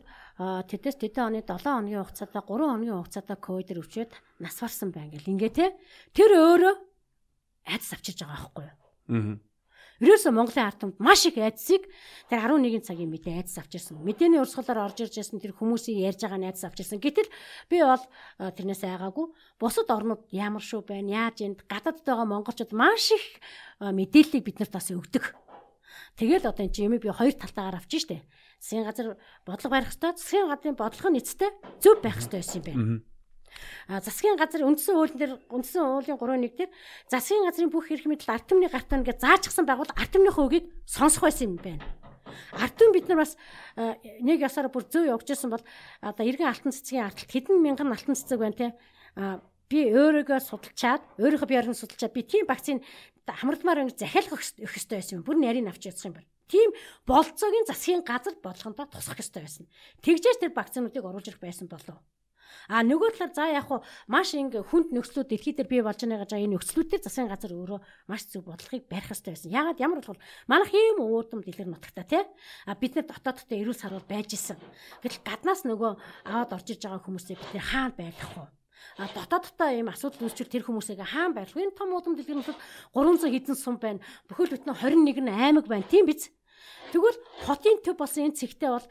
[0.68, 4.12] тэдэс тэдэн оны 7 хоногийн хугацаатай 3 хоногийн хугацаатай ковидэр өвчөөд
[4.44, 5.66] нас барсан байна гэл ингээ те
[6.12, 6.74] тэр өөрөө
[7.72, 8.76] айдас авчирж байгаа байхгүй юу.
[9.16, 9.51] Аа.
[10.02, 11.86] Ерөөсө Монголын ард түмд маш их айдсыг
[12.26, 14.02] тэр 11 цагийн мэдээ айдас авчирсан.
[14.02, 16.98] Мэдээний урсгалаар орж ирж байсан тэр хүмүүсийн ярьж байгаа айдас авчирсан.
[16.98, 17.30] Гэтэл
[17.70, 18.02] би бол
[18.42, 19.30] тэрнээс айгаагүй.
[19.62, 21.30] Бусад орнууд ямар шүү байна?
[21.30, 23.38] Яаж энд гадаадд байгаа монголчууд маш их
[23.78, 25.38] мэдээллийг биднэрт бас өгдөг
[26.16, 28.20] Тэгэл одоо энэ юм би хоёр талтаагаар авч штэ.
[28.60, 30.12] Засгийн газар бодлого барих ёстой.
[30.12, 33.11] Засгийн газрын бодлого нь эцэстээ зөв байх ёстой байсан юм байна.
[33.88, 36.70] А засгийн газар үндсэн хуулийн дээр үндсэн хуулийн 3.1 дээр
[37.10, 40.66] засгийн газрын бүх эрх мэдэл ард түмний гарт байна гэж заажсан байгуул ард түмнийхөө үгийг
[40.86, 41.84] сонсох байсан юм байна.
[42.52, 43.36] Ард түмэн бид нар бас
[44.22, 45.64] нэг ясаар бүр зөв явж исэн бол
[46.00, 48.68] одоо иргэн алтан цэцгийн арталт хэдэн мянган алтан цэцэг байна те
[49.72, 52.84] би өөрийгөө судалчаад өөрийнхөө би орон судалчаад би тийм вакцины
[53.24, 55.24] хамралмаар ингэ захиалах өгөх ёстой байсан юм.
[55.24, 56.28] Бүр нарийн авч явах юм байна.
[56.52, 56.70] Тийм
[57.08, 59.64] болцоогийн засгийн газар бодлогондоо тусах ёстой байсан.
[60.04, 61.96] Тэгжээж тэр вакцинуудыг оруулж ирэх байсан болов.
[62.68, 66.28] А нөгөө талаар за яг хуу маш ингээ хүнд нөхцлүүд дэлхий дээр бий болж байгаа
[66.28, 69.50] жаа энэ нөхцлүүдээр засгийн газар өөрөө маш зөв бодлогыг барих хэрэгтэй байсан.
[69.52, 72.24] Ягаад ямар бол манайх ийм уудам дэлгэр нутагта тий.
[72.66, 74.58] А бид нар дотооддоо эрүүл сарвал байж исэн.
[75.02, 75.92] Гэтэл гаднаас нөгөө
[76.28, 78.46] аваад орж иж байгаа хүмүүсээ бид нэр хаана байлгах вэ?
[78.98, 81.56] А дотооддоо ийм асуудал үүсчил тэр хүмүүсийг хаан байлах.
[81.56, 82.60] Энэ том удам дэлгэр нутагт
[82.92, 84.04] 300 хэдэн сум байна.
[84.28, 85.86] Бүхэл бүтэн 21 нь аймаг байна.
[85.86, 86.28] Тийм биз?
[86.92, 88.86] Тэгвэл хотын төв болсон энэ цэгтээ бол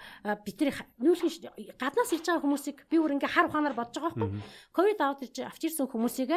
[0.45, 4.29] бидний нүүлгэн гаднаас ирж байгаа хүмүүсийг би бүр ингээ хар ухаанаар бодож байгаа байхгүй.
[4.73, 6.31] Ковид аваад ирж авч ирсэн хүмүүсийг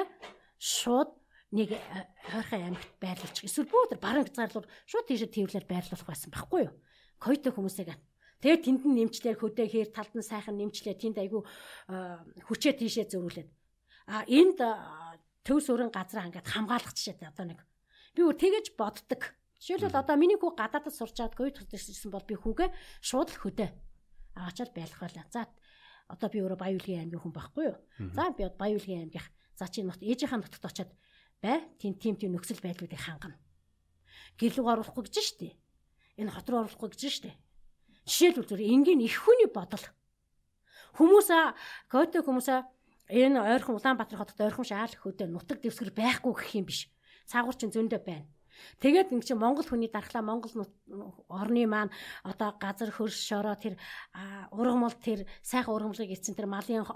[0.60, 1.10] шууд
[1.56, 1.72] нэг
[2.28, 3.48] хойрхон аймагт байрлуулчих.
[3.48, 6.74] Эсвэл бүгд баруун хязгаарлуур шууд тийшээ тэрвлэр байрлуулах байсан байхгүй юу?
[7.16, 7.96] Ковид хүмүүсийг
[8.44, 11.40] Тэгээд тэнд нь нэмчлэр хөдөө хээр талд нь сайхан нэмчлээ тэнд айгүй
[12.44, 13.48] хүчээ тийшээ зөрүүлээд.
[14.12, 14.60] А энд
[15.48, 17.64] төвс өрн газраа ингээд хамгаалах жишээ одоо нэг
[18.12, 19.32] би өөр тэгэж боддог.
[19.64, 22.68] Жишээлбэл одоо миний хүү гадаадд сурч чад ковид төрсөн бол би хүүгээ
[23.00, 23.68] шууд л хөдөө
[24.37, 25.24] аваачаад байлгах байлаа.
[25.33, 25.48] За
[26.12, 27.77] одоо би өөрөө Баяулгийн аймгийн хүн байхгүй юу?
[28.12, 29.24] За би Баяулгийн аймгийнх
[29.57, 30.92] за чи нот ээжийнхаа нутагт очиад
[31.40, 33.40] бай тийм тийм тийм нөхцөл байдлуудыг хангана.
[34.37, 35.57] Гэрлүүг оруулахгүй гэж штэ.
[36.20, 37.33] Энэ хот руу оруулахгүй гэж штэ.
[38.05, 39.81] Жишээлбэл зүгээр энгийн их хүний бодол.
[41.00, 41.57] Хүмүүсээ
[41.88, 42.61] Кото хүмүүсээ
[43.16, 46.92] энэ ойрхон Улаанбаатар хотод ойрхон шаал хөдөө нутаг дэвсгэр байхгүй гэх юм биш.
[47.24, 48.29] Цаагуур чин зөндөө байна.
[48.80, 50.66] Тэгээд ингэ чи Монгол хүний дархлаа Монгол
[51.28, 53.78] орны маань одоо газар хөрш шороо тэр
[54.52, 56.86] ургамал тэр сайхан ургамлыг эцэн тэр малын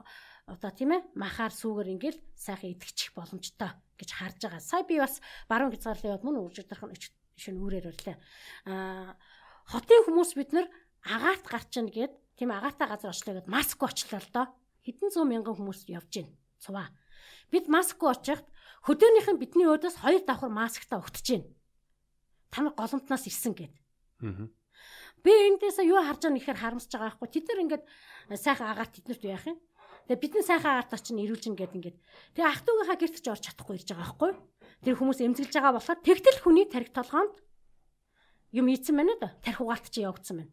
[0.49, 4.62] одоо тийм ээ махаар сүүгээр ингээл сайхан идэгчих боломжтой гэж харж байгаа.
[4.64, 6.97] Сая би бас баруун хязгаарлал яваад мөн үржигдэрхэн
[7.37, 8.16] шин үүрээр өрлөө.
[8.73, 9.12] Аа
[9.68, 10.66] хотын хүмүүс бид нар
[11.05, 14.47] агаарт гарчна гэд тийм агаартай газар очлоо гэд маск очлоо л доо.
[14.88, 16.29] Хэдэн зуун мянган хүмүүс явж гин.
[16.62, 16.88] Цуваа.
[17.53, 18.47] Бид маск очихд
[18.88, 21.53] Хөдөөнийх нь бидний өөдөөс хоёр давхар масктай өгтөж байна.
[22.48, 23.74] Та нар голомтноос ирсэн гэд.
[24.24, 24.48] Аа.
[25.20, 27.29] Би эндээс юу харж байгаа нэхэр харамсаж байгаа байхгүй.
[27.29, 27.85] Тэд нар ингээд
[28.40, 29.61] сайхан агаарт тэднэрт яах юм?
[30.09, 31.96] Тэгээ бидний сайхан агаарт очиж ирүүлжин гэд ингээд.
[32.33, 34.33] Тэгээ ах トゥ угийнхаа гэрт ч орж чадахгүй ирж байгаа байхгүй.
[34.88, 37.35] Тэр хүмүүс эмзэглэж байгаа болохоор тэгтэл хүний тарих толгоонд
[38.53, 39.29] юм ийцэн байна да.
[39.45, 40.53] Тарих угаалт чи явагдсан байна.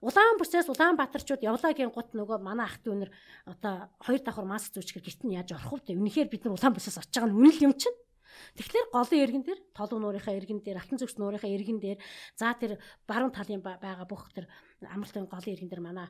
[0.00, 3.10] Улаанбүрсээс Улаанбаатарчууд явлаа гин гут нөгөө манай ах дүүнэр
[3.48, 5.96] одоо хоёр давхар маск зүүчгэр гэрт нь яаж орох вэ?
[5.96, 7.96] Үнэхээр бид нар Улаанбүрсээс очиж байгаа нь үнэл юм чинь.
[8.54, 11.98] Тэгэхээр голын иргэн дээр, толгой нуурынхаа иргэн дээр, алтан зүгс нуурынхаа иргэн дээр,
[12.38, 14.46] за тэр баруун талын байгаа бүх тэр
[14.84, 16.08] амралтын голын иргэн дээр манай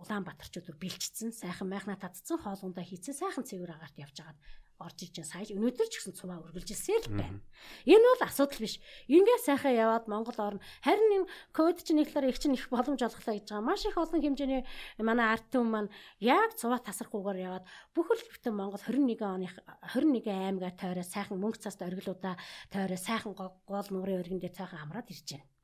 [0.00, 4.38] Улаанбаатарчууд бэлчсэн, сайхан майхна татцсан, хоолундаа хийцэн, сайхан цэвэр агаарт явж байгаад
[4.78, 7.42] орж иж сая өнөөдөр ч гэсэн цуваа үргэлжилсээр л байна.
[7.82, 8.78] Энэ бол асуудал биш.
[9.10, 10.62] Ингээ сайхан яваад Монгол орно.
[10.86, 13.66] Харин энэ код чинь талаар их чинь их боломж олглоо гэж байгаа.
[13.66, 14.62] Маш их олон хэмжээний
[15.02, 15.90] манай арт түмэн маань
[16.22, 17.64] яг цуваа тасрахгүйгээр яваад
[17.98, 22.38] бүхэл бүтэн Монгол 21 оны 21 аймгаа тойроо сайхан мөнгө цаст оргилуудаа
[22.70, 25.57] тойроо сайхан гол нуурын өргөн дээр цаахан амраад ирж байна.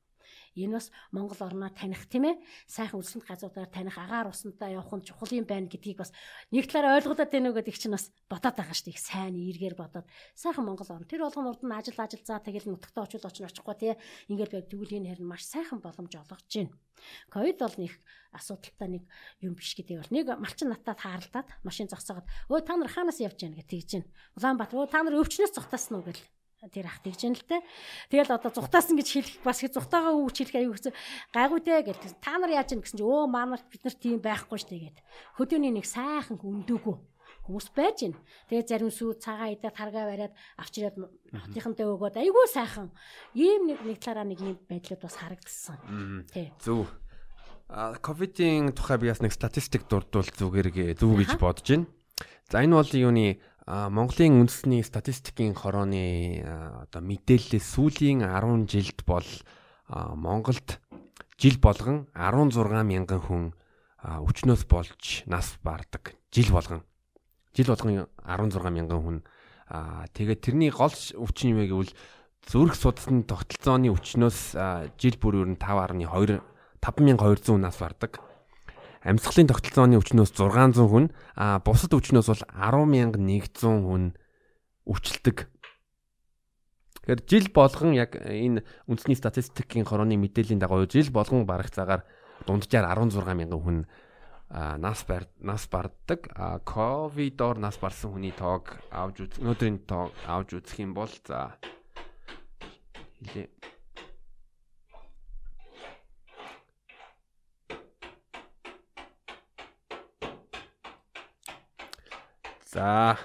[0.55, 2.39] Энэ бас Монгол орноо таних тийм ээ.
[2.65, 6.15] Сайхан үлсэнд газруудаар таних агаар усантаа явах нь чухал юм байна гэдгийг бас
[6.51, 9.03] нэг талаараа ойлгуулад байна уу гэдэг чинь бас бодоод байгаа шүү дээ.
[9.03, 11.03] Сайн эргээр бодоод сайхан Монгол орн.
[11.03, 13.93] Тэр болгон урд нь ажил ажил заа тэгэл нутагтаа очил очно очихгүй тий.
[14.31, 16.71] Ингээл байг тэгвэл энэ харин маш сайхан боломж олгож байна.
[17.27, 17.93] Ковид бол нэг
[18.31, 19.03] асуудалтай нэг
[19.43, 23.43] юм биш гэдэг бол нэг малчин натад хаарлаад машин зогсоогоод өө та нар хаанаас явж
[23.43, 24.07] яана гэж тэгж байна.
[24.39, 26.23] Улаанбаатар өө та нар өвчнөөс зогтаасан уу гэл
[26.71, 27.61] тэр ах тэгж юм л те.
[28.09, 30.93] Тэгэл одоо зүхтаасан гэж хэлэх бас их зүхтаага үүч хэлэх аюу хэцүү.
[31.33, 34.57] Гайгүй те гэж та нар яаж юм гэсэн чи өө маань бид нар тийм байхгүй
[34.59, 34.97] ш тэгээд.
[35.37, 36.95] Хөдөөний нэг сайхан өндөгөө
[37.45, 38.15] хүмүүс байж гин.
[38.49, 40.97] Тэгээ зарим сүү цагаан идэ таргаа бариад авчираад
[41.29, 42.89] хотынхантай өгөөд айгүй сайхан
[43.37, 46.25] ийм нэг нэг талаараа нэг юм байдлууд бас харагдсан.
[46.33, 46.49] Тий.
[46.57, 46.89] Зөв.
[47.69, 51.85] А ковидын тухай би бас нэг статистик дурдвал зүгээр зүг гэж бодож байна.
[52.49, 56.45] За энэ бол юуны Монголын үндэсний статистикийн хорооны
[56.85, 59.25] одоо мэдээлэлээс сүүлийн 10 жилд бол
[59.89, 60.77] Монголд
[61.41, 63.43] жил болгон 16 мянган хүн
[64.05, 66.13] өчнөөс болж нас бардаг.
[66.29, 66.85] Жил болгон.
[67.57, 69.17] Жил болгон 16 мянган хүн.
[70.13, 71.89] Тэгээд тэрний гол өвчин юм гэвэл
[72.45, 76.37] зүрх судасны тогтолцооны өвчнөөс жил бүр ер нь 5.2
[76.85, 78.21] 5200 нас бардаг
[79.05, 81.05] амьсгалын тогтолцооны өвчнөөс 600 хүн
[81.37, 82.43] а бусад өвчнөөс бол
[83.13, 84.17] 10100 хүн
[84.89, 85.45] өвчлөдөг.
[87.05, 92.01] Тэгэхээр жил болгон яг энэ үндэсний статистикийн хорооны мэдээллийн дагуу жил болгон барах цагаар
[92.49, 93.77] дунджаар 16 мянган хүн
[94.81, 96.25] нас бар нас барддаг.
[96.65, 101.53] ковидоор нас барсан хүний тоог авж үз өнөөдрийн тоог авж үзэх юм бол за
[103.21, 103.74] хилээ
[112.75, 113.15] За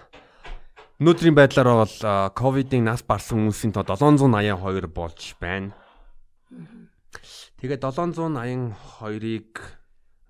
[1.02, 1.96] өнөөдрийн байдлаар бол
[2.38, 5.74] ковидын нас барсан хүмүүсийн тоо 782 болж байна.
[7.58, 9.50] Тэгээд 782-ыг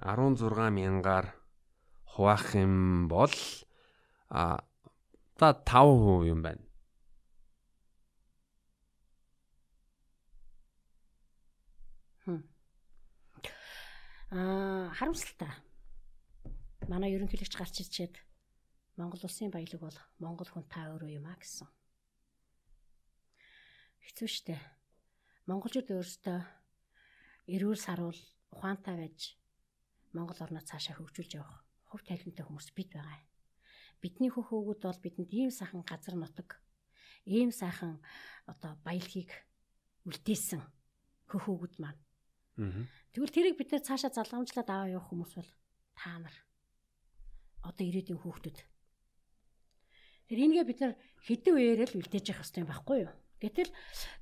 [0.00, 1.36] 16 мянгаар
[2.16, 3.36] хуваах юм бол
[4.32, 4.64] а
[5.36, 6.64] за 5% юм байна.
[14.32, 15.52] Аа харамсалтай.
[16.88, 18.29] Манай ерөнхийлөгч гарч ичээд
[19.00, 21.64] Монгол улсын баялаг бол Монгол хүн та өөрөө юм а гэсэн.
[24.04, 24.56] Хэцүү шттэ.
[25.48, 26.38] Монголчууд өөрсдөө
[27.48, 28.20] эрүүл саруул
[28.52, 29.40] ухаантай байж
[30.12, 33.24] Монгол орноо цаашаа хөгжүүлж явах хөв таленттай хүмүүс бид байгаа.
[34.04, 36.60] Бидний хөх хөвгүүд бол бидэнд ийм сайхан газар нутаг,
[37.24, 38.04] ийм сайхан
[38.44, 39.32] одоо баялагийг
[40.04, 40.60] үлдээсэн
[41.30, 42.00] хөх хөвгүүд маань.
[43.16, 45.50] Тэгвэл тэрийг бид нэр цаашаа залгамжлаад аваа явах хүмүүс бол
[45.96, 46.36] та нар
[47.64, 48.58] одоо ирээдүйн хүүхдүүд
[50.30, 50.94] Тэр энийгээ бид нар
[51.26, 53.10] хэдэн үеэр л үлдээж явах хэрэгтэй байхгүй юу?
[53.42, 53.70] Гэтэл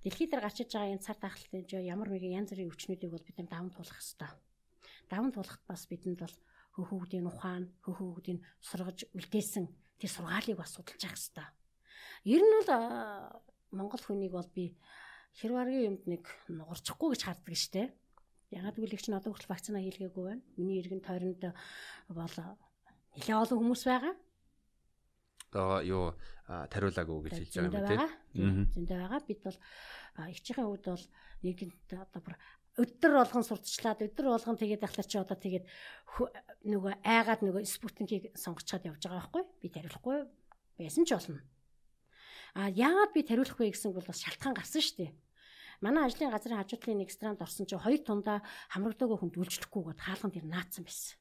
[0.09, 3.49] дэлхийд дээр гарчиж байгаа энэ цар тахалтын ямар нэгэн янз бүрийн өвчнүүдийг бол бид нар
[3.53, 4.33] даван туулах хэрэгтэй.
[5.13, 6.37] Даван туулахад бас бидэнд бол
[6.81, 9.69] хөхөөгдийн ухаан, хөхөөгдийн сургаж үлдээсэн
[10.01, 11.49] тэр сургаалыг бас судалж явах хэрэгтэй.
[12.25, 12.73] Ер нь бол
[13.77, 14.81] Монгол хүнийг бол би
[15.37, 17.93] хэрваргийн юмд нэг нугарчихгүй гэж харддаг штэ.
[18.49, 20.41] Ягаад гэвэл их ч одоо хүртэл вакцина хийлгээгүй байна.
[20.57, 21.53] Миний иргэн тойронд
[22.09, 22.33] бол
[23.13, 24.17] нэлээд олон хүмүүс байгаа
[25.49, 26.05] одоо юу
[26.47, 28.53] тариулаагүй гэж хэлж байгаа юм тийм.
[28.77, 29.21] Зөндөө байгаа.
[29.25, 29.59] Бид бол
[30.29, 31.05] ихчийн хувьд бол
[31.45, 32.37] нэгэнт одоо бүр
[32.79, 35.65] өдөр болгон сурталчлаад өдөр болгон тэгээд ахлаа чи одоо тэгээд
[36.69, 39.43] нөгөө айгаад нөгөө спутникийг сонгочоод явж байгаа байхгүй?
[39.61, 40.19] Би тариулахгүй.
[40.79, 41.43] Байсан ч болно.
[42.55, 45.13] А яагаад би тариулахгүй гэсэн бол бас шалтгаан гарсан шүү дээ.
[45.83, 48.43] Манай ажлын газрын хажуудлын нэг странд орсон чи хоёр тундаа
[48.75, 51.19] хамрагдаагүй хүнд үйлчлэхгүйгээд хаалган дээр наацсан байсан.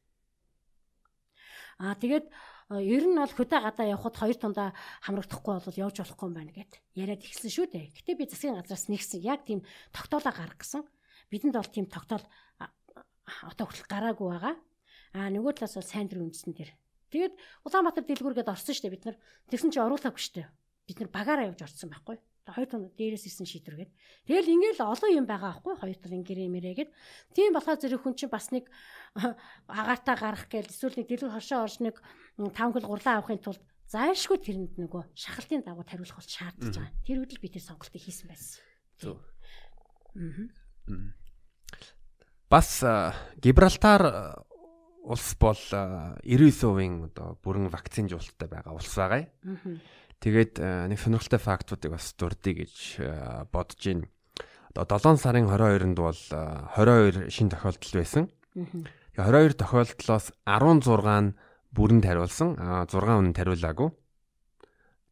[1.77, 2.25] А тэгээд
[2.67, 4.75] ер нь бол хөдөө гадаа явхад хоёр тундаа
[5.07, 7.95] хамрагдахгүй бол явж болохгүй юм байна гэд яриад ихсэн шүү дээ.
[7.95, 9.63] Гэтэ би засгийн газраас нэгсэн яг тийм
[9.95, 10.83] тогтоолоо гаргасан.
[11.31, 12.25] Бидэнд бол тийм тогтоол
[12.59, 14.55] одоо хүртэл гараагүй байгаа.
[15.15, 16.71] Аа нөгөө талаас бол сайн дэр үндэсэн дэр.
[17.07, 19.17] Тэгээд Улаанбаатар дэлгүүргээд орсон шүү дээ бид нар.
[19.47, 20.47] Тэгсэн чи оруулаагүй шүү дээ.
[20.91, 22.19] Бид нар багаараа явж орсон байхгүй
[22.53, 23.91] хоёр тон дээрээс исэн шийдвэргээд.
[24.27, 26.91] Тэгэл ингээл олон юм байгаа аахгүй хоёр тал ингэрээ мэрээгээд.
[27.35, 28.71] Тийм болохоор зэрэг хүн чинь бас нэг
[29.67, 31.95] агартаа гарах гээл эсвэл нэг дэлгүүр хоршоо орж нэг
[32.37, 36.91] 5 кг гурлаа авахын тулд зайлшгүй тэрэнд нөгөө шахалтын дагуу тариулах бол шаардж байгаа.
[37.07, 38.59] Тэр үдэл би тэр сонголтыг хийсэн байсан.
[38.99, 39.17] Зөв.
[42.51, 42.83] Бас
[43.39, 44.03] Гибралтар
[45.07, 49.23] улс бол 99%-ийн одоо бүрэн вакцинжуулалттай байгаа улс байгаа.
[50.17, 54.09] Тэгээд э, нэг сонирхолтой фактуудыг бас дурдъя гэж э, бодож байна.
[54.73, 58.29] Одоо 7 сарын 22-нд бол 22 шин тохиолдол байсан.
[58.53, 61.33] Тэгээ 22 тохиолдлоос 16 нь
[61.73, 63.89] бүрэнд хариулсан, 6 нь тариулаагүй.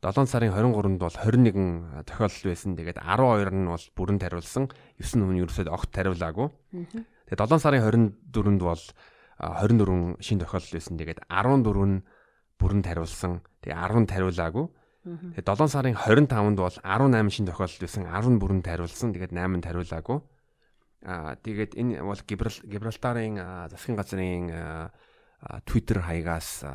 [0.05, 2.77] 7 сарын 23-нд бол 21 тохиолдол байсан.
[2.77, 4.69] Тэгээд 12 нь бол бүрэнд хариулсан,
[5.01, 6.49] 9 нь ерөөсөд огт тариулаагүй.
[7.29, 8.83] Тэгээд 7 сарын 24-нд бол
[9.41, 10.97] 24 шин тохиолдол байсан.
[10.97, 12.05] Тэгээд 14 нь
[12.61, 14.65] бүрэнд хариулсан, тэгээд 10 тариулаагүй.
[15.05, 18.09] Тэгээд 7 сарын 25-нд бол 18 шин тохиолдол байсан.
[18.09, 19.13] 10 бүрэн тариулсан.
[19.13, 20.17] Тэгээд 8 тариулаагүй.
[21.05, 23.37] Аа тэгээд энэ бол Гибралтарын
[23.69, 24.49] засгийн газрын
[25.69, 26.65] Twitter хаягаас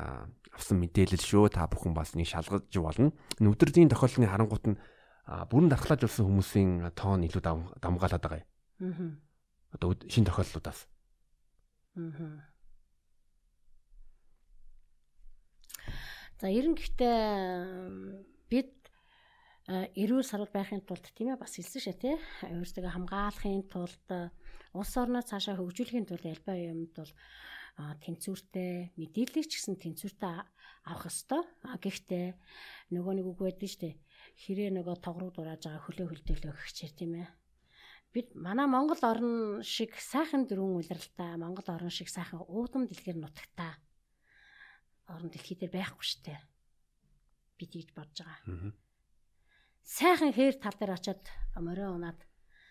[0.55, 1.51] авсан мэдээлэл шүү.
[1.51, 3.11] Та бүхэн бас нэг шалгаж болно.
[3.43, 4.79] Өдөржиний тохиолдлын харангуут нь
[5.27, 7.43] бүрэн дархлааж болсон хүмүүсийн тоон илүү
[7.83, 8.47] дамгаалаад байгаа
[8.79, 8.87] юм.
[8.87, 9.75] Аа.
[9.75, 10.87] Одоо шин тохиолдлуудаас.
[11.99, 12.50] Аа.
[16.41, 17.21] За ерөн гэхдээ
[18.49, 18.73] бид
[19.69, 22.17] эрүүл сарвал байхын тулд тийм ээ бас хэлсэн шээ тий
[22.49, 24.09] өөрсдөө хамгаалахын тулд
[24.73, 27.13] улс орноо цаашаа хөгжүүлэхийн тулд альбаа юмд бол
[27.77, 30.33] тэнцвэртэй мэдээлэл ч гэсэн тэнцвэртэй
[30.89, 31.45] авах ёстой.
[31.77, 32.33] Гэхдээ
[32.89, 33.95] нөгөө нэг үг байдаг шүү дээ.
[34.41, 37.29] Хэрэг нөгөө тогрог дурааж байгаа хөлөө хөлдөөлөө гихчээр тийм ээ.
[38.17, 43.77] Бид манай Монгол орн шиг сайхан дөрвөн улиралтай, Монгол орн шиг сайхан уудам дэлгэр нутагтай
[45.11, 46.39] орон дэлхий дээр байхгүй штэ.
[47.59, 48.73] Би тийж бодож байгаа.
[49.85, 51.25] Сайхан хээр тал дээр очиод
[51.59, 52.21] морио унаад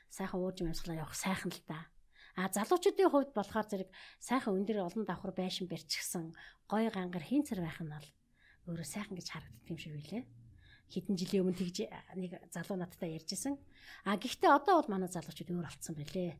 [0.10, 1.92] сайхан ууж амьсгалаа явах сайхан л та.
[2.40, 3.90] А залуучуудын хувьд болохоор зэрэг
[4.24, 6.32] сайхан өндөр олон давхар байшин барьчихсан
[6.72, 8.08] гой гангар хин цэр байх нь бол
[8.72, 10.24] өөрөө сайхан гэж харагддаг юм шиг үлээ.
[10.90, 11.78] хэдэн жилийн өмнө тэгж
[12.18, 13.54] нэг залуу надтай ярьжсэн.
[14.10, 16.34] А гэхдээ одоо бол манай залуучууд өөр болцсон байлээ.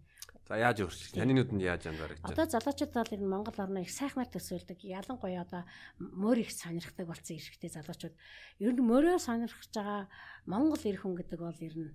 [0.50, 1.14] За яаж өөрчлөх?
[1.14, 2.34] Таны нүдэнд яаж янзаар гэж байна?
[2.34, 4.82] Одоо залуучууд бол энэ Монгол орноо их сайхнаар төсөөлдөг.
[4.82, 5.62] Ялангуяа одоо
[6.02, 8.18] мөр их сонирхдаг болсон эрхтэй залуучууд.
[8.58, 10.10] Ер нь мөрөө сонирхож байгаа
[10.50, 11.94] Монгол эрх хүн гэдэг бол ер нь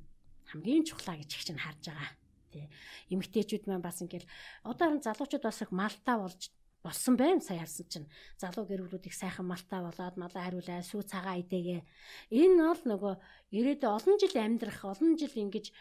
[0.54, 2.14] хамгийн чухлаа гэж их чинь харж байгаа.
[2.54, 2.70] Тэ.
[3.10, 4.30] Эмэгтэйчүүд маань бас ингээл
[4.62, 8.08] одоо залуучууд бас их малтаа болж болсон байна сая харсан чинь.
[8.36, 11.80] Залуу гэр бүлүүд их сайхан малтаа болоод малаа хариулаа сүү цагаан идэгээ
[12.28, 13.14] энэ бол нөгөө
[13.56, 15.72] ирээдүйн олон жил амьдрах олон жил ингэж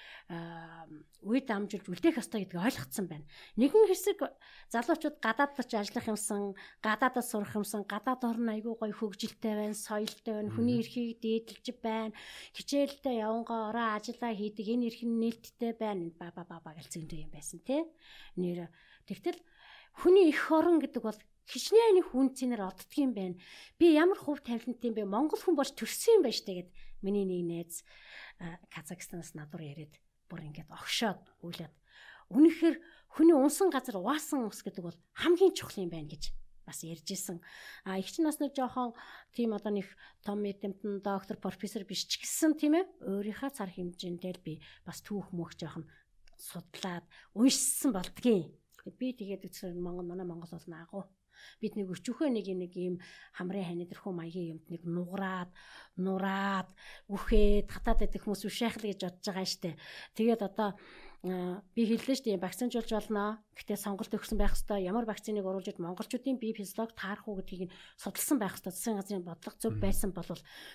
[1.28, 3.28] үе дамжуулж үлдээх ёстой гэдгийг ойлгоцсон байна.
[3.60, 4.20] Нэгэн хэсэг
[4.72, 10.34] залуучууд гадаад ч ажиллах юмсан гадаадас сурах юмсан гадаад орн айгүй гоё хөгжилтэй байна соёлтой
[10.40, 12.16] байна хүний эрхийг дээдлж байна
[12.56, 17.32] хичээлдээ явангоо ороо ажиллаа хийдэг энэ эрх нь нээлттэй байна ба ба ба гэлцэн юм
[17.34, 17.84] байсан тий
[18.40, 18.70] нэр
[19.08, 19.40] тэгтэл
[19.94, 23.38] Хүний эх орон гэдэг бол хичнээн их үнцээр оддгийм байна.
[23.78, 25.06] Би ямар хөв тавилантай юм бэ?
[25.06, 26.70] Монгол хүн болж төрсөн юм байна штэ гэд
[27.04, 27.84] миний нэг найз
[28.72, 29.94] Казахстанаас надад яриад
[30.32, 31.74] бүр ингээд огшоод үйлээд
[32.32, 32.76] үнэхээр
[33.12, 36.34] хүний унсан газар уаасан ус гэдэг бол хамгийн чухал юм байна гэж
[36.66, 37.44] бас ярьж исэн.
[37.84, 38.96] А их ч нас нэг жоохон
[39.36, 39.88] тийм одоо нэг
[40.24, 45.36] том мэдэмтэн доктор профессор биш ч гэсэн тийм ээ өөрийнхөө цар хэмжээндээ би бас түүх
[45.36, 45.86] мөх жоохон
[46.40, 47.04] судлаад
[47.36, 48.48] уншсан болдгийн
[48.92, 51.08] Би тэгээд үсэр Монгол манай Монгол бол наагу.
[51.60, 52.96] Бид нэг өчөөхөө нэг нэг ийм
[53.34, 55.50] хамрын хани тэрхүү маягийн юмд нэг нуграад,
[55.98, 56.70] нураад,
[57.10, 59.80] үхээд хатаад идэх хүмүүс ушаахл гэж бодож байгаа штэ.
[60.14, 60.78] Тэгээд одоо
[61.24, 63.40] би хэллээ шүү дээ вакцинжуулж болно.
[63.56, 67.72] Гэхдээ сонголт өгсөн байх хэвээр ямар вакциныг оруулж ид монголчуудын бие физиолог таарах уу гэдгийг
[67.96, 70.28] судалсан байх хэвээр засгийн газрын бодлого зөв байсан бол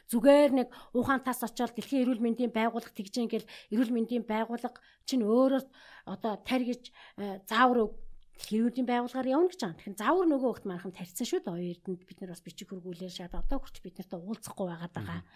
[0.09, 5.63] зүгээр нэг ухаантаас очиод дэлхийн эрүүл мэндийн байгууллага тэгж ингээл эрүүл мэндийн байгууллага чинь өөрөө
[6.17, 6.97] одоо тарьж
[7.45, 7.93] заавар
[8.39, 9.79] Хэрүүдийн байгууллагаар явна гэж байгаа.
[9.83, 11.59] Тэгэхээр заавар нөгөө хөлт мархан тарьсан шүү дээ.
[11.59, 15.27] Хоёр эрдэнд бид нар бас бичиг хөргүүлээ шаад одоо хүртэл бид нартай уулзахгүй байгаа.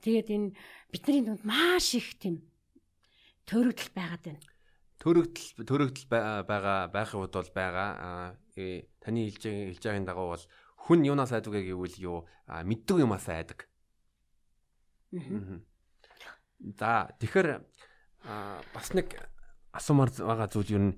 [0.00, 0.48] Тэгээд энэ
[0.88, 2.40] бидний дунд маш их тийм
[3.48, 4.40] төрөгдөл байгаад байна.
[4.98, 7.90] Төрөгдөл төрөгдөл байгаа байхын хувьд бол байгаа.
[7.96, 8.28] Аа
[9.00, 10.44] таны хэлж хэлж байгаагийн дагуу бол
[10.84, 13.68] хүн юунаас айдаг гэвэл юу мэддэг юмас айдаг.
[16.76, 17.48] За тэгэхээр
[18.74, 19.16] бас нэг
[19.72, 20.90] асуумар байгаа зүйл юу н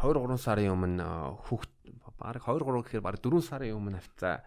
[0.00, 1.06] 23 сарын өмнө
[1.46, 1.72] хүүхд
[2.16, 4.46] баг 23 гэхээр баг 4 сарын өмнө хавцаа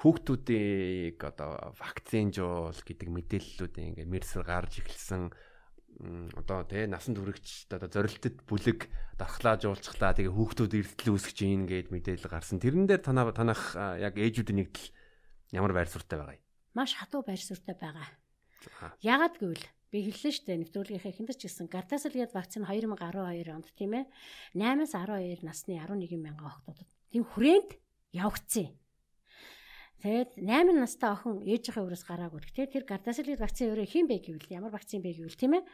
[0.00, 5.32] хүүхдүүдийг одоо вакцинжуул гэдэг мэдээллүүд ингээд мэрсэр гарч эхэлсэн
[6.36, 12.28] одоо тий насан туршигч одоо зорилтод бүлэг дархлаажуулцглаа тэгээ хүүхдүүд эрсдэл үүсгэж ийн гэд мэдээлэл
[12.28, 12.60] гарсан.
[12.60, 14.86] Тэрэн дээр танаа танах яг ээжүүдийн нэгдэл
[15.56, 16.44] ямар байр суурьтай байгаа юм?
[16.76, 18.08] Маш хатуу байр суурьтай байгаа.
[19.00, 23.68] Яагад гэвэл би хэллээ шүү дээ нэвтрүүлгийнхээ эхэнд ч гэсэн Gardasil гээд вакцин 2012 онд
[23.72, 24.04] тийм ээ
[24.52, 27.70] 8-аас 12 насны 11 мянган охтуудад тийм хүрээнд
[28.12, 28.74] явагдсан.
[30.06, 32.38] Тэгээд 8 настай охин ээжийнхээ өрөөс гараагүй.
[32.54, 35.66] Тэгээд тэр Gardasil вакцины өөрөө хин бэ гэвэл ямар вакцин бэ гэвэл тийм ээ.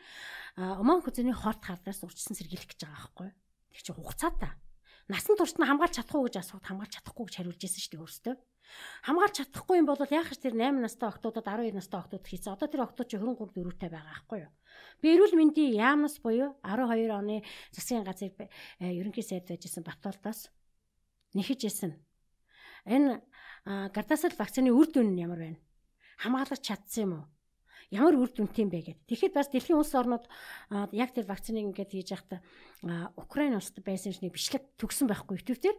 [0.56, 3.28] А уман хүзэний хорт хардаас урьдчилан сэргийлэх гэж байгаа байхгүй.
[3.76, 4.56] Тэр чинь хугацаатай.
[5.12, 8.34] Насан туршид нь хамгаалж чадахгүй гэж асууд хамгаалж чадахгүй гэж хариулж ирсэн шүү дээ өөртөө.
[9.04, 12.56] Хамгаалж чадахгүй юм бол яах вэ тэр 8 настай охтуудад 12 настай охтууд хийсэн.
[12.56, 14.52] Одоо тэр охтууд чи 23 дөрөвтэй байгаа байхгүй юу?
[15.04, 17.44] Би эрүүл мэндийн яамнас буюу 12 оны
[17.76, 18.32] засгийн газрын
[18.80, 20.48] э, ерөнхий сайд байжсэн Батуултаас
[21.36, 21.92] нэхэж исэн.
[22.86, 23.22] Энэ
[23.66, 25.60] гардасал вакцины үр дүн нь ямар байна?
[26.18, 27.24] Хамгаалах чадсан юм уу?
[27.92, 29.00] Ямар үр дүнтэй юм бэ гэд.
[29.04, 30.24] Тэгэхэд бас дэлхийн улс орнууд
[30.96, 32.40] яг тэр вакциныг ингээд хийж байхдаа
[33.20, 35.76] Украин улсад байсан чинь бичлэг төгсөн байхгүй өвтөвтер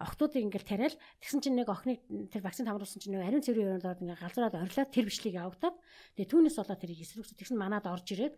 [0.00, 2.00] охтуудыг ингээл тариал тэгсэн чинь нэг охиныг
[2.32, 5.76] тэр вакцин хамруулсан чинь нэг ариун цэврийн өрөөнд ороод ингээ галзуураад орилоод тэр бичлэгийг авагдаад
[6.16, 8.34] тэгээ түүнээс болоод тэрийг эсрэгс тэгсэн манад орж ирээд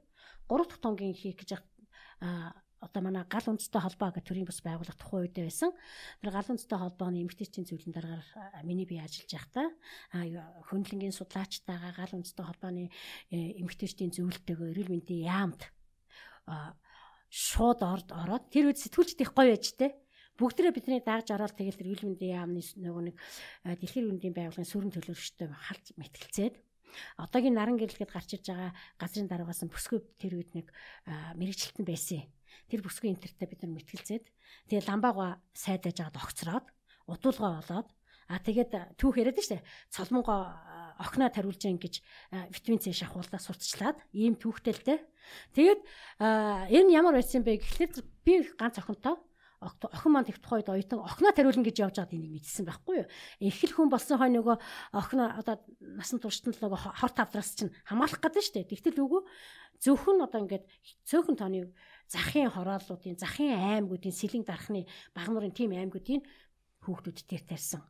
[0.50, 1.50] 3 дахь тонгийн хийх гэж
[2.82, 5.70] одоо манай гал үндэстэй холбоо гэх төрийн бас байгууллага тухайн үед байсан.
[6.18, 9.66] Тэр гал үндэстэй холбооны эмэгтэйчдийн зөвлөн дараагаар миний бие ажиллаж байхдаа
[10.66, 12.90] хөндлөнгийн судлаачтайгаа гал үндэстэй холбооны
[13.30, 15.62] э, эмэгтэйчдийн зөвлөлтөөгөө эрүүл мэндийн яамд
[17.30, 19.94] шууд орд ороод тэр үед сэтгүүлчд их гоё байж тээ.
[20.36, 23.16] Бүгдээрээ бидний дааж ороод тэгэл тэр эрүүл мэндийн яамны нөгөө нэг
[23.78, 26.54] дэлхийн эрүүл мэндийн байгууллагын сүрэн төлөөлөгчтэй халж мэтгэлцээд
[27.16, 30.66] одоогийн наран гэрэлгээд гарч иж байгаа газрын дараагаас бүсгүй тэр үед нэг
[31.40, 32.28] мэрэгчлэлтэн байсан
[32.68, 34.24] тэр бүсгүй интернетээ бид нар мэтгэлцээд
[34.68, 36.66] тэгээ ламбаагаа сайдаж агаад огцроод
[37.06, 37.88] утуулгаа болоод
[38.28, 39.60] а тэгээд түүх яриад штэ
[39.90, 40.40] цолмонгоо
[41.02, 42.00] охиноо тариулж гин гэж
[42.54, 44.72] витамин С шахуулаа сурталчлаад ийм те
[45.52, 45.80] тэгээд
[46.20, 47.90] энэ ямар байсан бэ гэхлээр
[48.24, 49.16] би ганц охинтой
[49.62, 53.08] охин маань их тухайд оюутан охиноо тариулна гэж явж байгаад энийг мэдсэн байхгүй юу.
[53.38, 54.56] Их л хүн болсон хой нөгөө
[54.90, 58.70] охиноо одоо насан туршид нь нөгөө хорт авдраас чинь хамгаалах гэдэг нь шүү дээ.
[58.74, 59.22] Тэгтэл үгүй
[59.78, 60.66] зөвхөн одоо ингээд
[61.06, 61.70] цөөхөн тооны
[62.12, 64.84] захын хорооллуудын захын аймагуудын сэлэн дарахны
[65.16, 66.20] багнуурын тим аймагуудын
[66.84, 67.82] хүүхдүүд дээр тарьсан.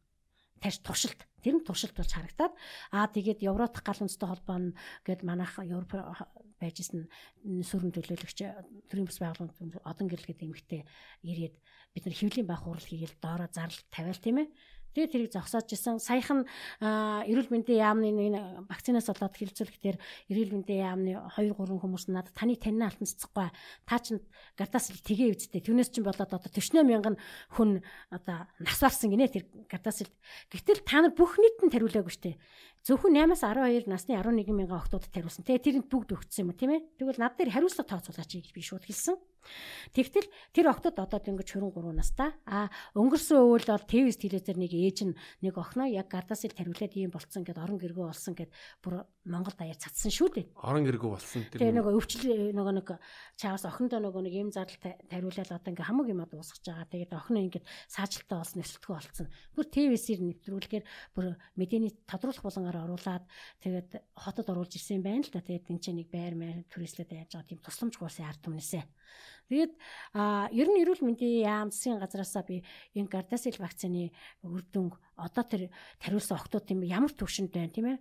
[0.62, 1.20] Тарьж туршилт.
[1.42, 2.54] Тэр нь туршилт болж харагдаад
[2.94, 5.90] аа тэгээд Еврот гал үндэстэй холбоо нь гээд манайх Европ
[6.62, 7.10] байжсэн
[7.66, 8.38] сүрэн төлөөлөгч
[8.86, 10.80] төрийн бас байгууллагын одон гэрэл гэдэг эмэгтэй
[11.26, 11.54] ирээд
[11.90, 14.48] бид нар хөвлийн байх хурал хийгээл доороо зарлал тавиал тийм ээ
[14.92, 15.96] Тэгээ тэрийг зогсоож исэн.
[15.96, 16.44] Саяхан
[16.80, 19.96] эрүүл мэндийн яамны энэ вакцинаас болоод хилцүүлэхдээ
[20.28, 23.48] эрүүл мэндийн яамны 2 3 хүмүүс надад таны таньна алтанцахгүй.
[23.88, 24.20] Та чинь
[24.56, 25.64] гардаас тгээ үздэй.
[25.64, 27.16] Түүнээс чинь болоод одоо 40 мянган
[27.56, 27.80] хүн
[28.12, 30.04] одоо нас барсан гинэ тэр гардаас.
[30.52, 32.36] Гэтэл та нар бүх нийтэнд тариулаагүй штэ.
[32.82, 35.46] Зөвхөн 8-аас 12 насны 11 мянган охтуудад тариулсан.
[35.46, 36.82] Тэгээ тэрэнд бүгд өгсөн юм уу тийм ээ?
[36.98, 39.14] Тэгвэл над дээр хариуцлага тооцоолаач гэж би шууд хэлсэн.
[39.92, 42.30] Тэгтэл тэр охтод одоо ингэж 23 настай.
[42.46, 47.10] А өнгөрсөн өвөл бол ТV-с телевизээр нэг ээж нь нэг охиноо яг гардасыг тариулаад ийм
[47.10, 50.46] болцсон гэд орон гэргөө болсон гэд бүр Монгол даяар цацсан шүү дээ.
[50.62, 51.58] Орон гэргөө болсон тэр.
[51.62, 52.88] Тэгээ нөгөө өвчл нөгөө нэг
[53.38, 56.90] чаас охиндоо нөгөө нэг ийм зардал тариулаад одоо ингээ хамаг юм дуусгаж байгаа.
[56.90, 59.28] Тэгээд охин нь ингээд саажилтаа болсон нөхцөлтгөө болцсон.
[59.54, 62.42] Бүр ТV-сээр нэвтрүүлгээр бүр мэдээний тодруулах
[62.72, 63.24] болонгаар оруулаад
[63.60, 65.44] тэгээд хотод оруулж ирсэн юм байна л да.
[65.44, 68.84] Тэгээд энэ чинь нэг байр маяг түрээслээд яаж байгаа тийм тусламж хуулсын ард түмнээсээ.
[69.52, 69.72] Тэгээд
[70.16, 72.64] а ер нь эрүүл мэндийн яам засгийн газараасаа би
[72.96, 75.68] энэ гардасил вакцины үр дүнг одоо тэр
[76.00, 77.98] тариулсан охтууд тийм ямар төвшөнд байна тийм ээ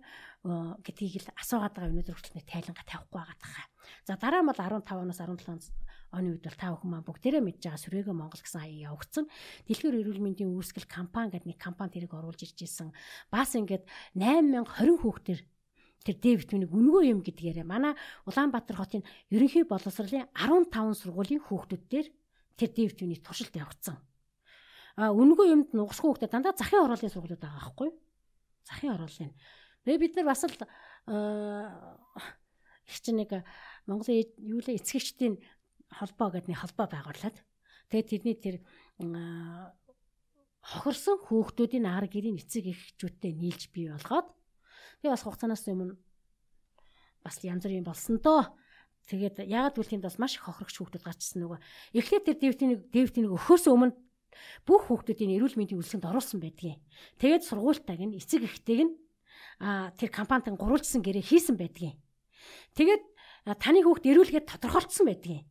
[0.80, 3.71] гэдгийг л асуугаад байгаа өнөөдөр хүртэл нэг тайлангаа тавихгүй байгаа даа.
[4.04, 5.72] За дараа нь бол 15 оноос 17
[6.12, 9.24] оны үед бол та бүхэн маань бүгдээрээ мэдж байгаа сүрээгээ Монгол гэсэн аяа явагдсан.
[9.64, 12.92] Дэлхийн эрүүл мэндийн үүсгэл компани гэдэг нэг компани тэрийг оруулж ирж исэн.
[13.32, 15.40] Бас ингээд 8020 хүүхдэр
[16.04, 17.96] тэр Д витаминыг үнгүй юм гэдгээрээ манай
[18.28, 22.06] Улаанбаатар хотын ерөнхий боловсролын 15 сургуулийн хүүхдүүдээр
[22.58, 23.96] тэр Д витамины туршилт явагдсан.
[25.00, 27.96] А үнгүй юмд нугсгүй хүүхдэд дандаа захын оруулын сургуулиуд байгаа байхгүй юу?
[28.68, 29.32] Захын оруулын.
[29.86, 30.52] Тэгээ бид нар бас л
[32.86, 33.30] их чинь нэг
[33.86, 35.38] Монголын юу лээ эцгэгчдийн
[35.90, 37.36] холбоо гэдэг нэг холбоо байгуулад
[37.90, 38.56] тэгээд тэдний тэр
[40.62, 44.30] хохирсон хүүхдүүдийн ар гэрийн эцэг эхчүүдтэй нийлж бий болгоод
[45.02, 45.98] Тэгээ бас хугацаанаас өмнө
[47.26, 48.54] бас янз бүрийн болсон доо.
[49.10, 51.58] Тэгээд ягаад гэвэл тэнд бас маш их хохирогч хүүхдүүд гарчсан нөгөө.
[51.98, 53.98] Эхлээд тэр дэвтинийг дэвтинийг өгөхөөс өмнө
[54.62, 56.78] бүх хүүхдүүдийн эрүүл мэндийн үйлсэнд оруулсан байдгийг.
[57.18, 58.94] Тэгээд сургуультайг нь эцэг эхтэйг нь
[59.58, 61.98] а тэр компанид гурвалжсан гэрээ хийсэн байдгийг.
[62.78, 63.02] Тэгээд
[63.46, 65.46] таны хүүхд эрүүлгээд тодорхойлцсон байдгийг.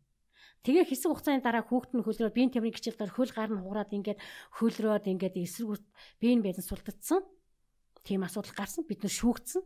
[0.61, 4.19] Тэгээ хэсэг хугацааны дараа хүүхэд нь хөлрөө биеийн тамирын гिचэлдээр хөл гар нь хугараад ингээд
[4.61, 5.81] хөлрөөд ингээд эсрэг
[6.21, 7.25] биеийн байдан султагдсан
[8.05, 9.63] тийм асуудал гарсан бид нар шүүгдсэн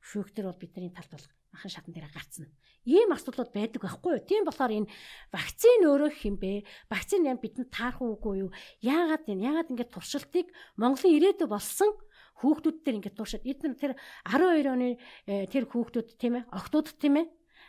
[0.00, 2.48] шүүгтэр бол бидний талд бол ахын шатан дээр гарцсан.
[2.88, 4.24] Ийм асуудлууд байдаг байхгүй юу?
[4.24, 4.90] Тийм болохоор энэ
[5.32, 6.64] вакцин өөрөө хэмбэ?
[6.88, 8.50] Вакцин юм бидэнд таарах уугүй юу?
[8.80, 9.44] Яагаад энэ?
[9.48, 10.46] Яагаад ингэж туршилтыг
[10.80, 11.92] Монголын ирээдүй болсон
[12.40, 13.92] хүүхдүүд дээр ингэж туршаад эдгээр тэр
[14.24, 14.88] 12 оны
[15.26, 17.26] э, тэр хүүхдүүд тийм ээ, октод тийм ээ.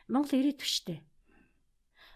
[0.09, 0.99] Монгол ирээдүй шүү дээ.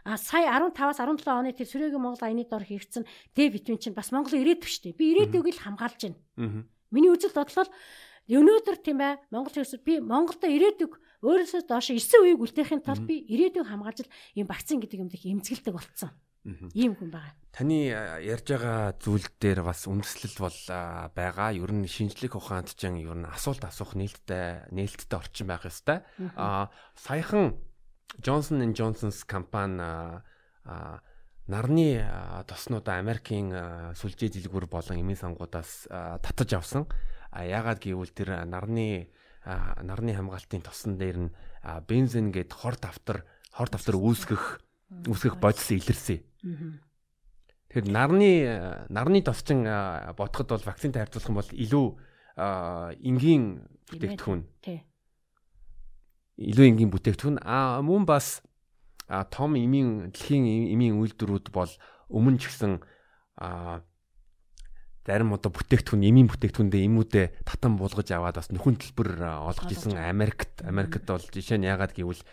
[0.03, 4.11] А сая 15-аас 17 оны тэр сүрээгийн Монгол аяны дор хийгдсэн Д витамин чинь бас
[4.11, 4.99] Монголын ирээдүй шүү дээ.
[4.99, 5.99] Би ирээдүйг л хамгаалж
[6.35, 6.67] байна.
[6.91, 7.71] Миний үзэл бодлол
[8.27, 13.23] өнөөдөр тийм ээ Монгол хэрэгсэл би Монголдо ирээдүг өөрөөсөө доош 9 үеийг үлдээхийн тулд би
[13.31, 16.11] ирээдүг хамгаалж энэ вакцин гэдэг юмд их эмзэгэлдэг болцсон.
[16.75, 17.35] Ийм хүн байгаа.
[17.55, 20.59] Таны ярьж байгаа зүйл дээр бас үндэслэл бол
[21.15, 21.55] байгаа.
[21.55, 26.03] Ер нь шинжлэх ухаанд ч ер нь асуулт асуух нээлттэй нээлттэй орчин байх ёстой.
[26.35, 26.67] Аа
[26.99, 27.55] саяхан
[28.21, 29.81] Johnson and Johnson's компани
[31.47, 31.87] нарны
[32.47, 33.51] тоснуудаа Америкийн
[33.97, 35.87] сүлжээ дэлгүүр болон эмийн сангуудаас
[36.23, 36.87] татаж авсан.
[37.33, 39.09] Яагаад гэвэл тэр нарны
[39.43, 41.33] нарны хамгаалтын тосон дээр нь
[41.89, 44.63] бензин гээд хор давтар хор давтар үүсгэх
[45.09, 46.23] үүсгэх бодис илэрсэн.
[47.67, 48.31] Тэгэхээр нарны
[48.87, 49.67] нарны тосчин
[50.15, 51.87] бодоход бол вакцинтай харьцуулах юм бол илүү
[53.03, 54.41] энгийн бүтээгдэхүүн.
[56.43, 57.39] Илүү энгийн бүтээгдэхүүн.
[57.43, 58.43] А мөн бас
[59.07, 61.71] а том эмийн дэлхийн эмийн үйлдвэрүүд бол
[62.11, 62.83] өмнө ч гэсэн
[63.39, 63.83] а
[65.03, 70.63] зарим одоо бүтээгдэхүүн эмийн бүтээгдэхүүндээ эмүүдээ татан буулгаж аваад бас нөхөн төлбөр олгож исэн Америкт
[70.63, 72.23] Америкт бол жишээ нь ягаад гэвэл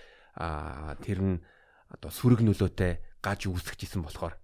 [1.03, 1.43] тэр нь
[1.91, 4.39] одоо сүрэг нөлөөтэй гаж үүсгэж исэн болохоор.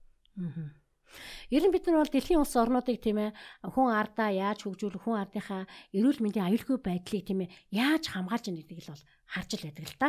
[1.51, 3.31] Ер нь бид нар бол дэлхийн улс орнуудыг тийм ээ
[3.65, 5.63] хүн ардаа яаж хөгжүүлэх хүн ардынхаа
[5.97, 9.87] эрүүл мэндийн аюулгүй байдлыг тийм ээ яаж хамгаалж яах гэдгийг л бол харж л байдаг
[9.87, 10.09] л та.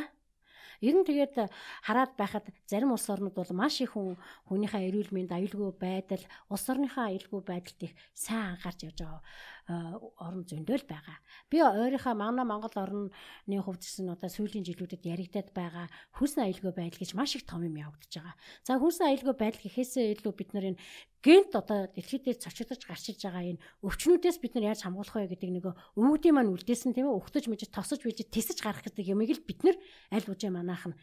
[0.77, 1.49] Ер нь тэгээд
[1.89, 4.13] хараад байхад зарим улс орнууд бол маш их хүн
[4.45, 6.21] хүнийхээ эрүүл мэнд аюулгүй байдал,
[6.53, 9.21] улс орныхаа аюулгүй байдалд их сайн анхаарч явж байгаа
[9.67, 11.19] орон зөндөөл байгаа.
[11.51, 13.11] Би өөрийнхөө манай Монгол орны
[13.59, 17.75] хувьд гэсэн одоо сүүлийн жилүүдэд яригадад байгаа хүнс аюулгүй байдал гэж маш их том юм
[17.75, 18.35] явагдаж байгаа.
[18.63, 20.79] За хүнс аюулгүй байдал гэхээсээ илүү бид нар энэ
[21.19, 25.35] гэнт одоо дэлхийд дээр цочигдож гарч иж байгаа энэ өвчнүүдээс бид нар яаж хамгаалах вэ
[25.35, 25.65] гэдэг нэг
[25.99, 29.67] өвгдийн маань үлдээсэн тийм ээ ухтаж мэж тосож биж тисэж гарах гэдэг юмыг л бид
[29.67, 29.75] нар
[30.15, 30.95] аль үжээ манайх нь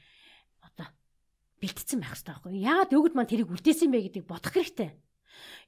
[0.65, 0.89] одоо
[1.61, 4.97] бэлтцсэн байх хэрэгтэй байхгүй яагаад өвгд маань тэрийг үлдээсэн бэ гэдгийг бодох хэрэгтэй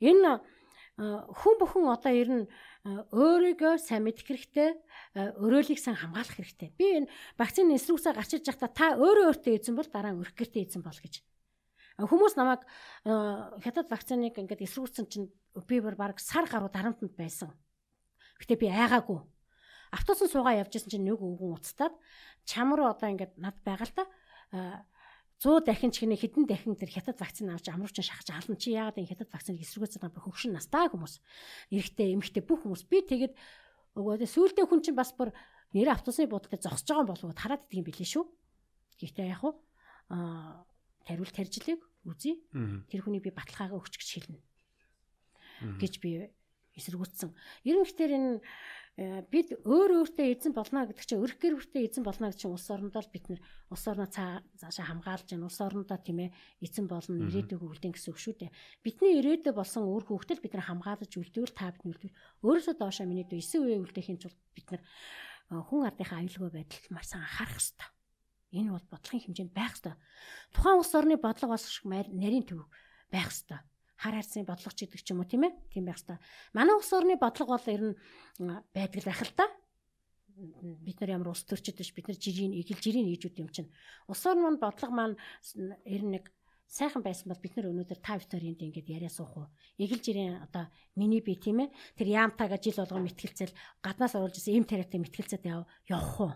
[0.01, 0.41] энэ
[0.97, 2.45] хүн бүхэн одоо ер нь
[2.87, 4.71] өөрийгөө сайн мэдэх хэрэгтэй,
[5.43, 6.71] өрөөлийг сайн хамгаалах хэрэгтэй.
[6.79, 10.39] Би энэ вакцины эсрүүсээ гарч иж байхдаа та өөрөө өөртөө эзэн бол дараа нь өрх
[10.39, 11.19] гэртээ эзэн бол гэж.
[11.99, 12.63] Хүмүүс намайг
[13.65, 15.33] хятад вакциныг ингээд эсрүүцсэн чинь
[15.67, 17.51] би баг сар гаруй дарамтанд байсан.
[18.39, 19.19] Гэтэ би айгаагүй.
[19.91, 21.95] Автобусын суугаа явж исэн чинь нэг үгэн уцтаад
[22.45, 24.05] чам руу одоо ингээд над байгаа л та
[25.43, 28.97] 100 дахин ч гинэ хідэн дахин тэр хятад вакцины авч амрууч шахаж ална чи яагаад
[28.97, 31.21] энэ хятад вакциныг эсрүүгээс байгаа хөгшин настай хүмүүс
[31.77, 33.35] эрэгтэй эмэгтэй бүх хүмүүс би тэгээд
[34.01, 35.37] өгөөдөө сүүлдээ хүн чинь бас бүр
[35.77, 38.25] нэр автобусны буудалд зогсож байгаа болов хараад идэг юм билээ шүү.
[38.97, 39.61] Гэхдээ яг уу
[40.09, 40.65] аа
[41.05, 42.41] тариул таржлыг үзье.
[42.89, 44.41] Тэр хүний би баталгаагаа өгч гэж хэлнэ.
[45.81, 46.33] гэж би
[46.77, 47.33] эсэргүүцсэн.
[47.65, 48.41] Ерөнхийдөө энэ
[48.97, 52.65] бид өөр өөртөө эзэн болно гэдэг чинь өрх гэр бүртээ эзэн болно гэж чинь улс
[52.73, 56.33] орондоо л бид нэр улс орноо цаашаа хамгаалж гэн улс орондоо тийм ээ
[56.65, 58.57] эзэн болно ирээдүйг үлдэн гэсэн үг шүү дээ.
[58.81, 63.29] Бидний ирээдүй болсон өөр хүүхдэл бид нар хамгаалж үлдвэл та бидний үлдвэл өөрөөсөө доошоо миний
[63.29, 67.53] дүү 9 үе үлдээхийн тулд бид нар э, хүн ардынхаа аюулгүй байдалд маш сан анхаарах
[67.53, 67.89] хэрэгтэй.
[68.57, 69.97] Энэ бол бодлогын хэмжээнд байх хэрэгтэй.
[70.57, 72.65] Тухайн улс орны бодлого бас нарийн төв
[73.13, 73.61] байх хэрэгтэй
[73.97, 76.21] хар хайрцны бодлого ч гэдэг ч юм уу тийм ээ тийм байх хэвээр.
[76.53, 77.95] Манай улс орны бодлого бол ер нь
[78.77, 79.47] байдаг л байх л та.
[80.37, 83.73] Бид нар ямар улс төрчид биш бид нар жирийн эгэл жирийн ээжүүд юм чинь.
[84.09, 85.17] Улс орны бодлого маань
[85.89, 86.29] ер нь нэг
[86.69, 89.47] сайхан байсан бол бид нар өнөөдөр та Викторинд ингээд яриа суух уу.
[89.79, 90.67] Эгэл жирийн одоо
[90.99, 95.47] миний би тийм ээ тэр яамтаага жил болгон мэтгэлцэл гаднаас оруулж исэн эм тариатай мэтгэлцээд
[95.47, 96.33] явах уу.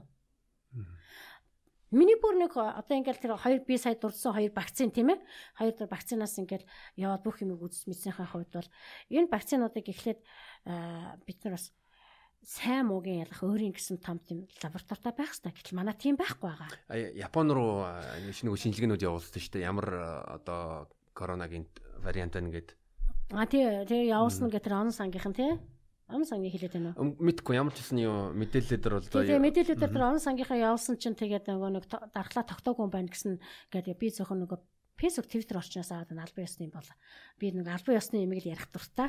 [1.90, 5.18] Миний бүр нэг одоо ингээл тэр хоёр би сая дурдсан хоёр вакцин тийм ээ.
[5.58, 6.62] Хоёр дор вакцинаас ингээл
[6.94, 8.70] яваад бүх юмыг үзэж мэдсэнийхээ хувьд бол
[9.10, 10.20] энэ вакцинуудыг эхлээд
[11.26, 11.74] бид нар бас
[12.46, 15.50] сайн муугийн ялах өөрийн гэсэн том тийм лабораторитой байх хэрэгтэй.
[15.50, 16.70] Гэтэл манай тийм байхгүй байгаа.
[16.94, 17.84] Япон руу
[18.32, 19.68] шинэ шинжилгээнүүд явуулсан шүү дээ.
[19.68, 19.88] Ямар
[20.40, 21.66] одоо коронагийн
[22.00, 22.78] вариант байна гэд.
[23.34, 25.58] А тий, тий явуулсан гэдэг онон сангийнхан тий.
[26.10, 27.16] Онон сангийн хэлээд байна уу?
[27.22, 31.16] Мэдгүй ямар ч гэсэн юу мэдээлэлээр бол одоо Тэгээ мэдээлэлээр тэр онон сангийнхаа явуулсан чинь
[31.16, 33.38] тэгээд нөгөө нэг дархлаа тогтоогүй юм байна гэсэн
[33.70, 34.58] гэдэг би зөвхөн нөгөө
[35.00, 36.88] Facebook Twitter орчноос аваад албан ёсны бол
[37.40, 39.08] би нэг албан ёсны юмыг л ярих дуртай.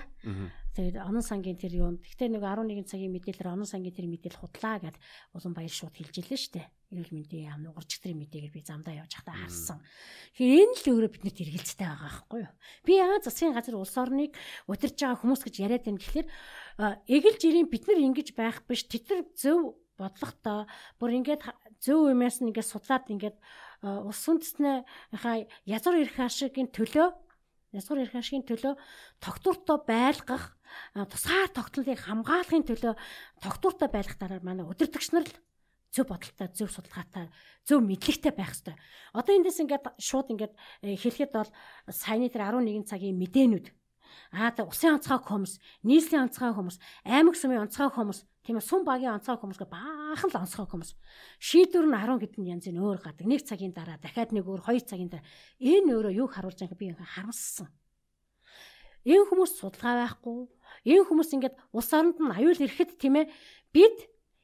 [0.71, 4.79] Тэгээд онон сангийн тэр юунд гэхдээ нэг 11 цагийн мэдээлэлээр онон сангийн тэр мэдээлэл худлаа
[4.79, 4.95] гэд
[5.35, 6.63] улан баяр шууд хэлж илээ штэ.
[6.91, 9.79] Эрүүл мэндийн яам нугарч тэрийн мэдээгээр би замдаа явж байхдаа харсан.
[10.35, 12.53] Тэгэхээр энэ л өөрөө биднэрт эргэлзтэй байгаа байхгүй юу?
[12.83, 14.35] Би яа засгийн газар улс орныг
[14.67, 16.27] удирж байгаа хүмүүс гэж яриад байна гэхэлэр
[17.07, 20.67] эгэл жирийн бид нар ингэж байх биш тэд нар зөв бодлоготой
[20.99, 21.41] бүр ингээд
[21.79, 23.37] зөв юмээс нь ингээд судлаад ингээд
[23.81, 27.07] улс үндэстнийхаа язгуур эрх ашигын төлөө
[27.77, 28.73] язгуур эрх ашигын төлөө
[29.23, 30.57] тогтвортой байлгах
[30.93, 32.93] тусгаар тогтнолыг хамгаалахын төлөө
[33.39, 35.33] тогтвортой байлгах дараа манай удирдагч нар л
[35.91, 37.27] зөв бодолтой, зөв судалгаатай,
[37.67, 38.75] зөв мэдлэгтэй байх хэрэгтэй.
[39.13, 40.53] Одоо эндээс ингээд шууд ингээд
[40.87, 41.51] э, хэлэхэд бол
[41.91, 43.67] саяны тэр 11 цагийн мэдээнүүд
[44.31, 48.83] Аа та усын онцгой хүмүүс, нийслэлийн онцгой хүмүүс, аймаг сүмийн онцгой хүмүүс, тийм ээ сүм
[48.87, 50.91] багийн онцгой хүмүүс гэ баахан л онцгой хүмүүс.
[51.39, 53.27] Шийдвэр нь 10 хэдэн янзын өөр гадаг.
[53.27, 55.27] Нэг цагийн дараа дахиад нэг өөр, хоёр цагийн дараа.
[55.59, 57.67] Энэ өөрөө юу харуулж байгааг би ингээ харамссан.
[59.07, 60.39] Энэ хүмүүс судалгаа байхгүй.
[60.85, 63.33] Энэ хүмүүс ингээд улс оронд нь аюул ирэхэд тийм ээ
[63.73, 63.97] бид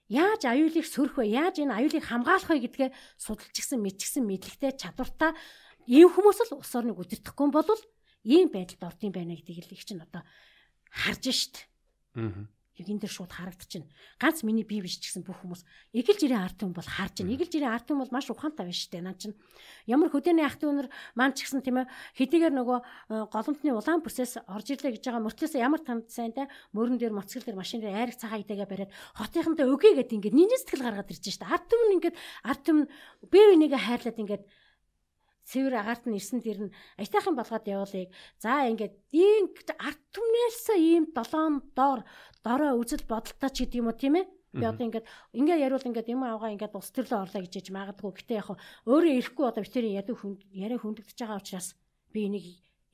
[0.07, 1.35] яаж аюулыг сөрөх вэ?
[1.35, 2.89] Яаж энэ аюулыг хамгаалах вэ гэдгээ
[3.19, 5.35] судалж гисэн, мэдчихсэн мэдлэгтэй чадвартай
[5.87, 7.81] ийм хүмүүс л улс орныг үдирдэхгүй бол
[8.27, 10.23] ийм байдалд ордын байна гэдгийг л их чинь одоо
[10.91, 11.67] харж шít.
[12.15, 12.47] Аа.
[12.77, 13.89] Яг энэ дэр шууд харагдчихна.
[14.21, 15.65] Ганц миний бие биш ч гэсэн бүх хүмүүс
[15.97, 17.33] эгэл жирийн арт хүн бол харж байна.
[17.33, 19.01] Эгэл жирийн арт хүн бол маш ухаантай байна штэ.
[19.01, 19.33] Наа чинь
[19.89, 21.89] ямар хөдөөний ах дүүнэр маань ч гэсэн тийм ээ
[22.21, 26.45] хэдийгээр нөгөө э, голомтны улаан бүсээс орж ирлээ гэж байгаа мөртлөөс ямар танд сайн те
[26.77, 30.61] мөрөн дээр моцгол дээр машин дээр айраг цагаа идэгээ бариад хотынхантай өгье гэд ингээд нинжи
[30.61, 31.49] сэтгэл гаргаад ирж штэ.
[31.49, 32.15] Арт хүн ингээд
[32.45, 32.85] арт хүн
[33.33, 34.43] бие бинийгээ хайрлаад ингээд
[35.47, 38.11] цэвэр агаарт нь ирсэн тэр нь аятайхан болгоод явуулъя.
[38.43, 39.47] За ингээд ийм
[39.79, 42.03] арт түмнээсээ ийм долоон доор
[42.43, 44.25] дорой үзэл бодолтой ч гэдэг юм уу тийм ээ?
[44.51, 45.07] Би одоо ингээд
[45.39, 48.11] ингээ яриул ингээд юм авгаа ингээд ус төрлөө орлоо гэж яж магадгүй.
[48.19, 48.47] Гэтэ яг
[48.87, 51.79] өөрөө ирэхгүй одоо битэрийн яд хүн яриа хүндэгдэж байгаа учраас
[52.11, 52.45] би энийг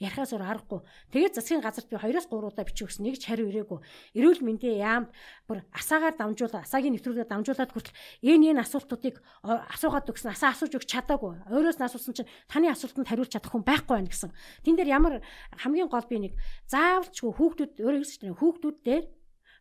[0.03, 0.81] ярихаас өөр аргагүй.
[1.15, 3.07] Тэгээд засгийн газарт би 2-оос 3 удаа бичиж өгсөн.
[3.07, 3.79] Нэг ч хариу ирээгүй.
[4.19, 5.09] Эрүүл мэндийн яамд
[5.47, 10.35] бүр асаагаар дамжуулаад, асаагийн нэвтрүүлгээр дамжуулаад хүртэл энэ энэ асуултуудыг асуугаад өгсөн.
[10.35, 11.47] Асаа асууж өгч чадаагүй.
[11.47, 14.31] Өөрөөс нь асуусан чинь таны асуултанд хариулж чадах хүн байхгүй байна гэсэн.
[14.67, 15.13] Тэн дээр ямар
[15.57, 16.33] хамгийн гол би нэг
[16.67, 19.05] заавалчгүй хүүхдүүд өөрөө хэлсэн чинь хүүхдүүд дээр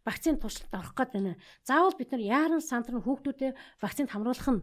[0.05, 1.39] вакцины туршилт орох гээд байна.
[1.63, 4.63] Заавал бид нар яаран сандрын хүүхдүүдэд вакцинд хамруулах нь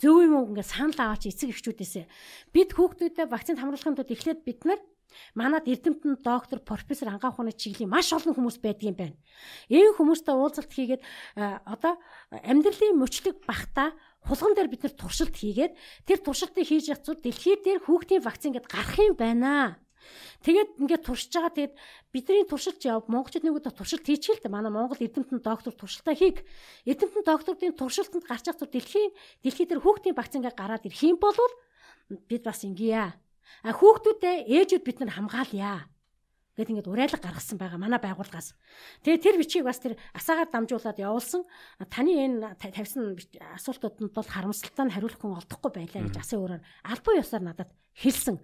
[0.00, 2.04] зөв юм уу ингээд санал аваач эцэг эхчүүдээсээ
[2.50, 4.80] бид хүүхдүүдэд вакцинд хамруулахын тулд эхлээд бид нар
[5.34, 9.16] Манад Эрдэмтэн доктор, профессор ангаа ухааны чиглэлийн маш олон хүмүүс байдгийн байна.
[9.68, 11.02] Энэ хүмүүстэй уулзалт хийгээд
[11.36, 11.98] одоо
[12.30, 13.92] амьдралын мөчлөг бахта
[14.24, 15.72] хулган дээр бид нар туршилт хийгээд
[16.08, 19.76] тэр туршилтыг хийж явах зүйл дэлхийд дээр хүүхдийн вакцин гэдээ гарах юм байна.
[20.44, 21.74] Тэгээд ингээд туршиж байгаа тэгээд
[22.12, 24.52] бидний туршилт яв монголчууд нэг удаа туршилт хийчихэл дээ.
[24.52, 26.44] Манай монгол эрдэмтэн доктор туршилтаа хийг.
[26.84, 29.10] Эрдэмтэн докторын туршилтанд гарч ирэх дэлхийн
[29.40, 31.36] дэлхий дээр хүүхдийн багц ингээд гараад ирэх юм бол
[32.28, 33.16] бид бас ингэе.
[33.64, 35.88] А хүүхдүүдээ ээжүүд бид нар хамгаалъя
[36.54, 38.54] Гэт ингээд урайлаг гаргасан байгаа манай байгууллагаас.
[39.02, 41.42] Тэгээ тэр бичгийг бас тэр асаагаар дамжуулаад явуулсан.
[41.90, 43.18] Таны энэ тавьсан
[43.58, 48.38] асуултуудад бол харамсалтай нь хариулах хүн олдохгүй байлаа гэж асын өөрөөр албан ёсоор надад хэлсэн.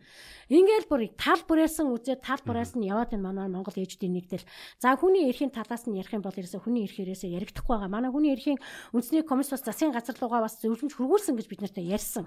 [0.50, 4.46] Ингээл бүр тал бүрээсэн үзээ тал бүрээс нь яваад энэ манай Монгол ээжүүдийн нэгдэл.
[4.82, 7.94] За хүний эрхийн талаас нь ярих юм бол ерөөсө хүний эрх ерөөсө яригдахгүй байгаа.
[7.94, 8.58] Манай хүний эрхийн
[8.90, 12.26] үндэсний комисс бас засгийн газар руугаа бас зөвлөмж хөргүүлсэн гэж бид нартай ярьсан.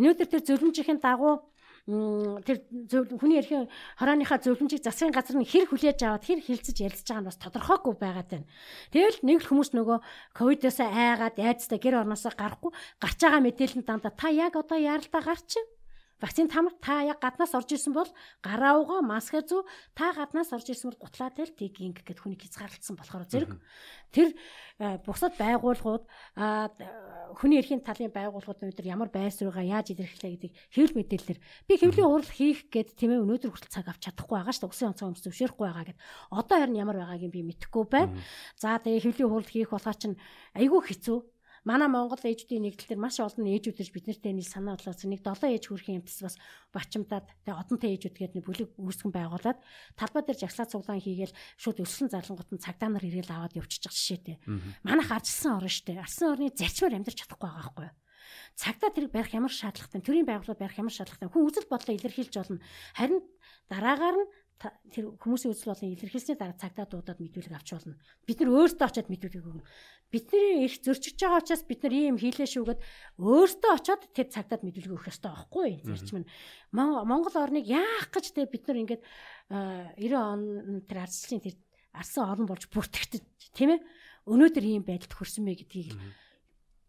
[0.00, 1.44] Өнөөдөр тэр зөвлөмжийн дагуу
[1.88, 2.60] тэр
[3.16, 3.64] хүний эрхийн
[3.96, 7.94] хорооныхаа зөвлөмжийг засгийн газар нь хэр хүлээж аваад хэр хилцэж ярилцж байгаа нь бас тодорхойгүй
[7.96, 8.48] байгаад байна.
[8.92, 9.98] Тэгэл нэг л хүмүүс нөгөө
[10.36, 15.64] ковидоос айгаад айцтай гэр орноосоо гарахгүй гарч байгаа мэдээлэл дандаа та яг одоо яаралдаа гарчих
[16.18, 18.10] Вакцин тамар та яг гаднаас орж исэн бол
[18.42, 19.62] гараа угаа маска зүү
[19.94, 23.54] та гаднаас орж исэн бол гутлаа дээр тийг инг гэд хүнийг хязгаарлалсан болохоор зэрэг.
[24.10, 24.34] Тэр
[24.82, 26.04] э, бусад байгууллагууд
[27.38, 31.40] хүний эрхийн талын байгууллагууд өнөөдөр ямар байр сууригаа яаж илэрхийлээ гэдэг хэвлэл мэдээлэлээр.
[31.70, 34.72] Би хэвлийн хурал хийх гэд тийм ээ өнөөдөр хүртэл цаг авч чадахгүй байгаа шүү дээ.
[34.74, 36.02] Усын онцгой өмс зөвшөөрөхгүй байгаа гэд.
[36.34, 38.16] Одоо харин ямар байгаагийг би мэдэхгүй байна.
[38.56, 40.16] За тэгээ хэвлийн хурал хийх болохоор чинь
[40.56, 41.18] айгүй хэцүү
[41.68, 45.52] манай Монгол ээжүүдийн нэгдэл төр маш олон ээжүүдэрж бид нартэй нийл санаа бодлоосон нэг долоо
[45.52, 46.36] ээж хүрхийн юмтас бас
[46.72, 49.60] бачимдаад тэгээ одонтой ээжүүд гээд нэг бүлэг үүсгэн байгуулад
[49.92, 54.40] талбай дээр жагслаа цуглаан хийгээл шууд өссөн зарлангууд нь цагдаа нар ирээл аваад явчихчих жишээтэй.
[54.80, 56.00] Манайх арчсан орн штэ.
[56.00, 57.96] Арсан орны зарчмаар амьдарч чадахгүй байгаа байхгүй юу?
[58.56, 61.28] Цагдаа тэрийг барих ямар шаардлагатай, төрийн байгууллага барих ямар шаардлагатай.
[61.30, 62.60] Хүн үзэл бодлоо илэрхийлж болно.
[62.96, 63.20] Харин
[63.70, 64.28] дараагаар нь
[64.58, 67.94] тэр хүмүүсийн үзэл болон илэрхийлсний дараа цагтаа дуудаад мэдүүлэг авч болно.
[68.26, 69.66] Бид нар өөрсдөө очиод мэдүүлэг өгнө.
[70.10, 72.80] Бидний их зөрчиж байгаа учраас бид нар ийм хийлээ шүүгээд
[73.22, 75.86] өөрсдөө очиод тэр цагтаад мэдүүлэг өгөх ёстой байхгүй юу?
[75.86, 76.30] Зарчим нь
[76.74, 79.02] Монгол орныг яах гэж те бид нар ингээд
[79.94, 81.54] 90 он тэр арслын тэр
[81.94, 83.80] арсан орн болж бүртгэгдэж тийм ээ
[84.26, 85.94] өнөөдөр ийм байдалд хүрсэн мэ гэдгийг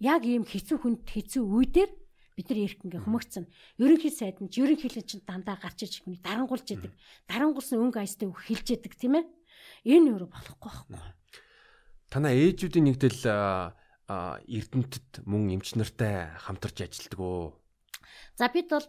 [0.04, 1.92] яг ийм хэцүү хүнд хэцүү үе дээр
[2.40, 3.46] бид нар ирэх ингээ хүмүүцсэн.
[3.84, 6.96] Ерөнхий сайд нь ерөнхийлөгч чинь дандаа гарч иж хүний дарангуулж яадаг.
[7.28, 9.28] Дарангуулсан өнгө айстай үг хэлж яадаг тийм ээ.
[9.84, 10.96] Энэ юу болохгүй байхгүй.
[12.08, 13.22] Танаа ээжүүдийн нэгдэл
[14.08, 17.60] Эрдэнэтэд мөн эмч нартай хамтарч ажилладаг уу?
[18.40, 18.88] За бид бол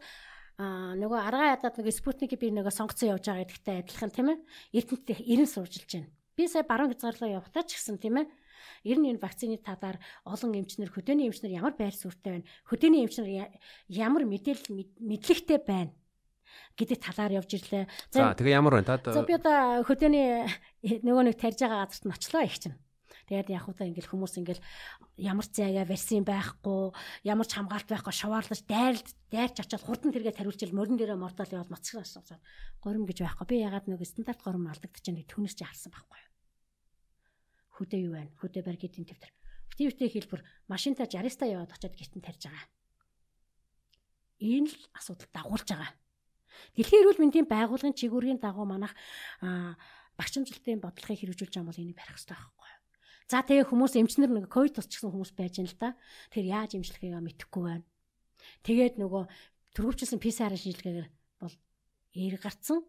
[0.56, 4.38] а нөгөө аргаа ядаад нөгөө спутник би нөгөө сонгоцсон явж байгаа гэдэгтэй адилхан тийм ээ.
[4.78, 6.08] Эрдэнэт 90 суржилж байна.
[6.38, 8.26] Би сая баруун хязгаарлаа явахтаа ч гэсэн тийм ээ
[8.84, 12.48] Ер нь энэ вакцины талаар олон эмчнэр хөдөөний эмчнэр ямар байр суурьтай байна?
[12.68, 13.28] Хөдөөний эмчнэр
[13.88, 15.92] ямар мэдээлэл мэдлэгтэй байна?
[16.76, 17.84] гэдэг талаар явж ирлээ.
[18.10, 19.22] За тэгээ ямар байна та?
[19.22, 20.48] Би одоо хөдөөний
[21.06, 22.78] нөгөө нэг тарьж байгаа газарт нь очлоо их чинь.
[23.30, 24.62] Тэгээд яг удаа ингээл хүмүүс ингээл
[25.22, 26.90] ямар ч зайгаа вакцин байхгүй,
[27.22, 31.70] ямар ч хамгаалт байхгүй шаваарлаж дайралд дайрч очиод хурдан тэргээ тариулж ил мөрөн дээрээ яваад
[31.70, 32.42] мацсан асуусан.
[32.82, 33.46] Горим гэж байхгүй.
[33.46, 36.18] Би ягаад нэг стандарт горим алдагдаж байгаа нэг түүнээс чи харсан байхгүй
[37.80, 38.32] хөдөө юу байна?
[38.36, 39.32] Хөдөө бар гэдгийн төвтөр.
[39.72, 42.68] Битүүтэй хэлбэр машинтаа 60-ста яваад очиод гэртэн тарьж байгаа.
[44.44, 45.92] Энэ л асуудал дагуулж байгаа.
[46.76, 48.92] Дэлхийн эрүүл мэндийн байгууллагын чигүүргийн дагуу манах
[50.20, 52.80] багшимжилтын бодлогыг хэрэгжүүлж байгаа бол энийг барих хэрэгтэй байхгүй юу?
[53.30, 55.90] За тэгээ хүмүүс эмчнэр нэг ковид тусчихсан хүмүүс байж байна л да.
[56.34, 57.86] Тэр яаж эмчлэхээ мэдэхгүй байна.
[58.66, 59.22] Тэгээд нөгөө
[59.76, 61.08] төрөвчлсэн PCR шинжилгээгээр
[61.40, 61.54] бол
[62.18, 62.82] эерэг гарцсан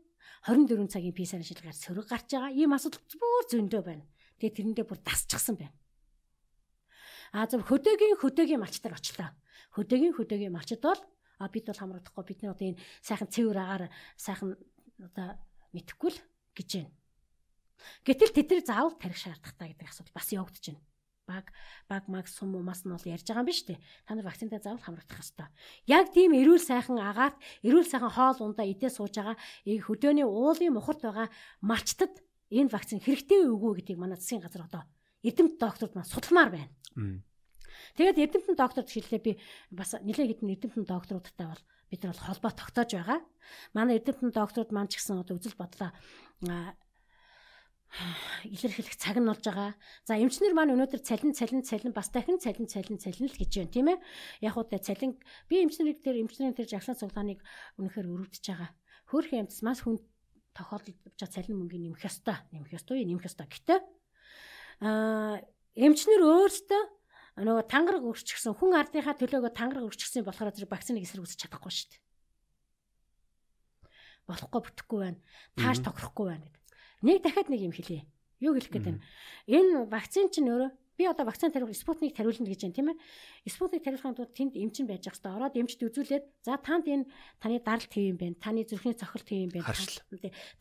[0.49, 2.51] 24 цагийн PCR шинжилгээгээр сөрөг гарч байгаа.
[2.57, 4.03] Ийм асуудал бүр зөндөө байна.
[4.41, 5.77] Тэгээ тэрэндээ бүр дасчихсан байна.
[7.31, 9.29] А зөв хөдөөгийн хөдөөгийн малчтар очлоо.
[9.77, 10.97] Хөдөөгийн хөдөөгийн малчд бол
[11.37, 13.83] а бид бол хамрагдахгүй бид нар одоо энэ сайхан цэвэр агаар
[14.17, 14.57] сайхан
[14.97, 15.37] одоо
[15.77, 16.19] мэдхгүй л
[16.57, 16.91] гэж байна.
[18.05, 20.83] Гэтэл тэд нар заавал тарих шаардлагатай гэдэг асуудал бас явагдаж байна.
[21.29, 21.45] Баг
[21.87, 23.77] баг маг сум умаас нь бол ярьж байгаа юм биш үү?
[24.05, 25.49] Та нар вакцинтай заавал хамрагдах хэрэгтэй.
[25.85, 31.01] Яг тийм эрүүл сайхан агаад эрүүл сайхан хоол ундаа идээ сууж байгаа хөдөөний уулын мухарт
[31.05, 31.29] байгаа
[31.61, 32.11] малчтад
[32.51, 34.83] энэ вакцин хэрэгтэй үгүй гэдгийг манай засгийн газар одоо
[35.23, 36.69] эрдэмт докторд маань судалмаар байна.
[37.95, 39.31] Тэгээд эрдэмтэн докторд хэллээ би
[39.71, 43.19] бас нэлээд хэдэн эрдэмтэн докторуудтай бол бид нар бол холбоо тогтоож байгаа.
[43.73, 45.91] Манай эрдэмтэн докторд маань ч гэсэн одоо үзэл бодлоо
[48.47, 49.75] илэрхийлэх цаг нь болж байгаа.
[50.07, 53.75] За эмчнэр маань өнөөдөр цалин цалин цалин бас дахин цалин цалин цалин л гэж байна
[53.75, 53.99] тийм ээ.
[54.47, 55.19] Яг уу цалин
[55.51, 57.43] би эмчнэрийг дээр эмчнэрийн тэр жагсаан цуглааныг
[57.75, 58.71] үнэхээр өрөвдөж байгаа.
[59.11, 59.99] Хөөх юмц маш хүн
[60.55, 62.37] тохиолдолд авчаа цалин мөнгөний нэмэх ёстой.
[62.51, 63.47] Нэмэх ёстой, нэмэх ёстой.
[63.47, 63.75] Гэтэ
[64.81, 65.39] аа
[65.75, 66.83] эмчнэр өөртөө
[67.39, 72.01] нөгөө тангараг өрчихсөн хүн ардынхаа төлөөгөө тангараг өрчихсөн болохоор тэр вакциныг эсэргүүцэж чадахгүй шүү дээ.
[74.27, 75.19] Болохгүй бүтэхгүй байна.
[75.55, 76.63] Тааш тохирохгүй байна гэдэг.
[77.07, 78.03] Нэг дахиад нэг юм хэлье.
[78.43, 79.01] Юу хэлэх гээд байна?
[79.47, 80.71] Энэ вакцин чинь өөрөө
[81.01, 82.97] би одоо вакцин тариулах спутник тариулна гэж байна тийм ээ.
[83.49, 87.09] Спутник тариулахын тулд тэнд эмчин байж ах хэвээр ороод эмчд үзүүлээд за танд энэ
[87.41, 88.37] таны даралт хэв юм байна.
[88.37, 89.65] Таны зүрхний цохилт хэв юм байна.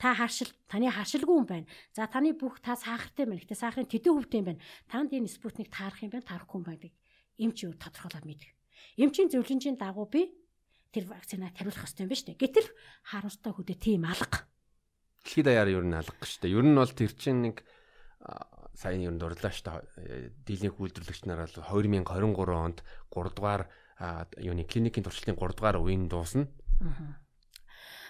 [0.01, 1.68] Та харшил таны харшилгүй юм байна.
[1.93, 3.45] За таны бүх та сахартай байна.
[3.45, 4.61] Гэтэ сахарын тэдэн хөвтэй юм байна.
[4.88, 6.88] Танд энэ спутник таарах юм байна, таарахгүй юм байна.
[7.36, 8.49] Эмч юу тодорхойлоод мэдэх.
[8.97, 10.32] Эмчийн зөвлөмжийн дагуу би
[10.88, 12.41] тэр вакцина тариулах хэрэгтэй юм шүү дээ.
[12.41, 12.68] Гэтэл
[13.05, 14.49] харамстай хөдөө тийм алга.
[15.20, 16.57] Дэлхийд даяар ер нь алга дээ.
[16.57, 17.61] Ер нь бол тэр чинь нэг
[18.74, 20.30] сайн ер нь дурлаа шүү дээ.
[20.46, 22.78] Дийлэнх үйлдвэрлэгч нар бол 2023 онд
[23.10, 23.62] 3 дугаар
[24.40, 26.48] юуны клиникийн туршилтын 3 дугаар үеийн дуусна.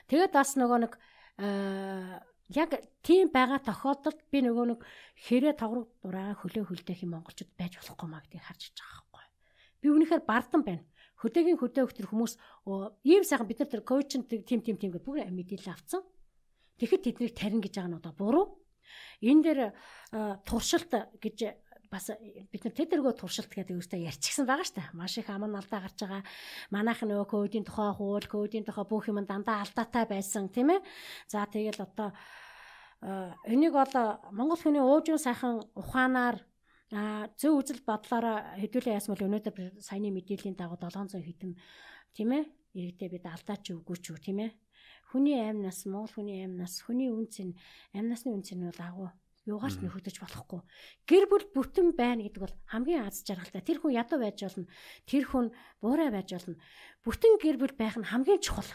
[0.07, 0.93] Тэгээд бас нөгөө нэг
[2.51, 2.71] яг
[3.03, 4.81] тийм байгаа тохиолдолд би нөгөө нэг
[5.15, 9.27] хэрэг тавраг дураа хөлөө хөлдөөх юм монголчууд байж болохгүй маа гэдгийг харж байгаа байхгүй.
[9.83, 10.85] Би үнэхээр бардан байна.
[11.23, 12.35] Хөдөөгийн хөдөө өгтөр хүмүүс
[13.07, 16.03] ийм сайхан бид нар тэр коучин тим тим тим гэдэг бүр мэдээлэл авцсан.
[16.81, 18.60] Тэгэхэд тэднийг тарин гэж байгаа нь одоо буруу.
[19.21, 19.61] Энэ дээр
[20.45, 21.39] туршилт гэж
[21.91, 22.11] бас
[22.53, 24.95] бид нар тэдэргөө туршилт гэдэг үстэй ярьчихсан байгаа шүү дээ.
[24.95, 26.23] Маш их аман алдаа гарч байгаа.
[26.71, 30.81] Манайх нөгөө кодын тухай хууль, кодын тухай бүх юм дандаа алдаатай байсан тийм ээ.
[31.27, 32.15] За тэгэл одоо
[33.51, 33.95] энийг бол
[34.31, 36.39] Монгол хүний уужин сайхан ухаанаар
[37.35, 41.55] зөв үзэл бодлоор хэдүүлээ бол өнөөдөр саяны мэдээллийн дагуу 700 хэдэн
[42.15, 44.51] тийм ээ иргэдээ бид алдаач үгүй ч үү тийм ээ
[45.11, 47.59] хүний аим нас Монгол хүний аим нас хүний үнц нь
[47.93, 49.11] аим насны үнц нь бол агуу
[49.49, 50.61] юугаарч нөхөдөж болохгүй.
[51.09, 53.65] Гэр бүл бүтэн байна гэдэг бол хамгийн аз жаргалтай.
[53.65, 54.69] Тэр хүн ядуу байж болно.
[55.09, 55.47] Тэр хүн
[55.81, 56.61] буурай байж болно.
[57.03, 58.69] Бүтэн гэр бүл байх нь хамгийн чухал.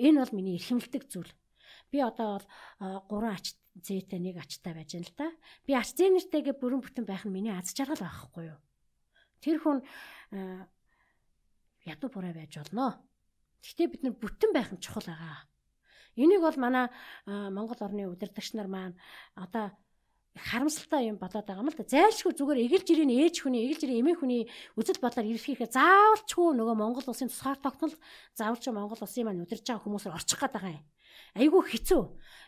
[0.00, 1.30] Энэ бол миний эрхэмлдэг зүйл.
[1.92, 2.46] Би одоо бол
[3.06, 5.28] гурван ач зээтэй нэг ачтай байж байна л да.
[5.68, 8.58] Би ач зээ нэртэйгээ бүрэн бүтэн байх нь миний аз жаргал байхгүй юу?
[9.44, 9.84] Тэр хүн
[11.84, 13.04] ядуу буурай байж болно.
[13.62, 15.46] Гэхдээ бид нар бүтэн байх нь чухал байгаа.
[16.18, 16.90] Энийг бол манай
[17.26, 18.98] Монгол орны удирдагч нар маань
[19.38, 19.72] одоо
[20.36, 21.84] харамсалтай юм болоод байгаа юм л да.
[21.84, 24.42] Зайлшгүй зүгээр эгэл жирийн ээж хүний, эгэл жирийн эмээ хүний
[24.80, 27.92] үзэл бодлоор эрхлэхээ заавалчгүй нөгөө Монгол улсын тусгаар тогтнол
[28.32, 30.84] заавалч Монгол улсын маань удирж байгаа хүмүүсээр орчих гээд байгаа юм.
[31.36, 32.02] Айгүй хэцүү.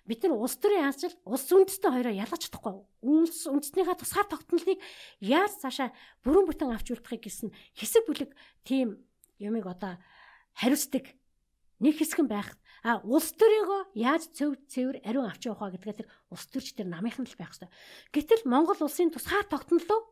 [0.08, 2.74] Бид нар улс төрийн янзчил улс үндэстэй хоёроо ялгаж чадахгүй.
[3.04, 4.80] Улс үндэснийхээ тусгаар тогтнолыг
[5.20, 5.92] яаж цаашаа
[6.24, 8.30] бүрэн бүтэн авч үлдэхийг гэсэн хэсэг бүлэг
[8.64, 9.04] тийм
[9.40, 10.00] юмыг одоо
[10.54, 11.04] хариуцдаг
[11.82, 12.54] нэг хэсэг нь байх.
[12.84, 16.88] А улс төрийгөө яаж цөв цэвэр ариун авч явах вэ гэдгээ тэр улс төрч тэр
[16.92, 17.72] намынхан л байх хэрэгтэй.
[18.12, 20.04] Гэтэл Монгол улсын тусгаар тогтнолоо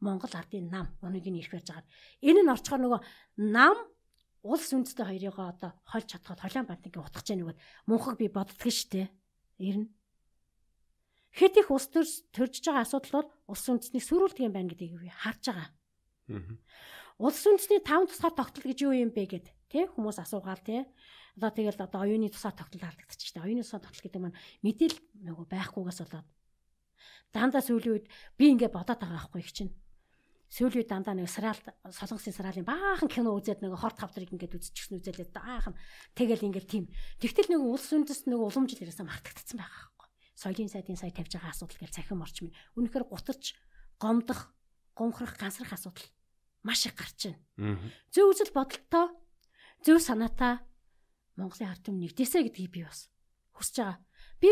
[0.00, 1.88] Монгол ардын нам өнөгийг нь ирэх байж байгаа.
[2.20, 3.00] Энэ нь орчхоор нөгөө
[3.52, 3.76] нам
[4.44, 9.12] улс үндэстэй хоёрыгоо одоо хольж чадхад холиан бантыг утгах гэж нэгэд мунхаг би боддгоо штэ.
[9.60, 9.92] Ирнэ.
[11.36, 15.12] Хэд их улс төрж төрж байгаа асуудал бол улс үндэснийг сөрүүлдэг юм байна гэдгийг би
[15.12, 15.68] харж байгаа.
[17.20, 20.82] Улс үндэсний таван тусгаар тогтол гэж юу юм бэ гэд тий хүмүүс асуугаал тий.
[21.38, 24.98] Одоо тэгэл одоо оюуны тусаар тогтол алдагдчих чинь оюуны тусаар тогтол гэдэг маань мэдээл
[25.30, 26.26] нөгөө байхгүйгээс болоод
[27.30, 29.72] дандаа сүүлийн үед би ингээ бодоод байгаа байхгүй их чинь.
[30.50, 34.98] Сүүлийн үед дандаа нэг сараал солонгосын сараалын баахан кино үзээд нэг хорт хавдрыг ингээд үзчихсэн
[34.98, 35.78] үзэлээ баахан.
[36.18, 36.84] Тэгэл ингээл тийм.
[37.22, 40.08] Тэгтэл нэг улс үндэс нэг уламжил ирээсээ мартагдсан байгаа байхгүй.
[40.34, 42.56] Соёлын сайдын сая тавьж байгаа асуудал гэж цахим орч минь.
[42.74, 43.54] Үнэхээр гутарч
[44.02, 44.50] гомдох
[44.98, 46.02] гомхрох гансрах асуудал
[46.66, 47.78] маш их гарч байна.
[48.10, 49.06] Зөв үзэл бодолтой
[49.84, 50.60] зөв санаатай
[51.36, 53.08] Монголын ард түмэн нэгдээсэ гэдгийг би бас
[53.56, 53.98] хүсэж байгаа.
[54.40, 54.50] Би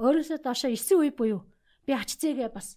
[0.00, 1.40] өөрөөсөө доошоо 9 үе буюу
[1.88, 2.76] би ач зээгээ бас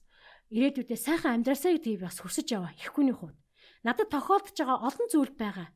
[0.52, 3.38] ирээдүйдээ сайхан амьдраасаа гэдгийг бас хүсэж яваа ихэхүүний хувьд.
[3.84, 5.68] Надад тохиолдож байгаа олон зүйл байгаа.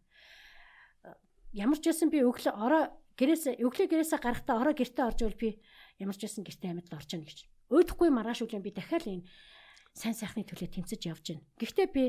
[1.51, 2.83] Ямар ч байсан би өглөө ороо
[3.19, 5.49] гэрээсээ өглөө гэрээсээ гарахтаа ороо гэртээ орж ивэл би
[6.01, 7.39] ямар ч байсан гэртээ амьд орж ийн гэж.
[7.69, 9.27] Өөдөхгүй маргааш үгүй би дахиад энэ
[9.93, 11.45] сайн сайхны төлөө тэмцэж явж байна.
[11.61, 12.03] Гэхдээ би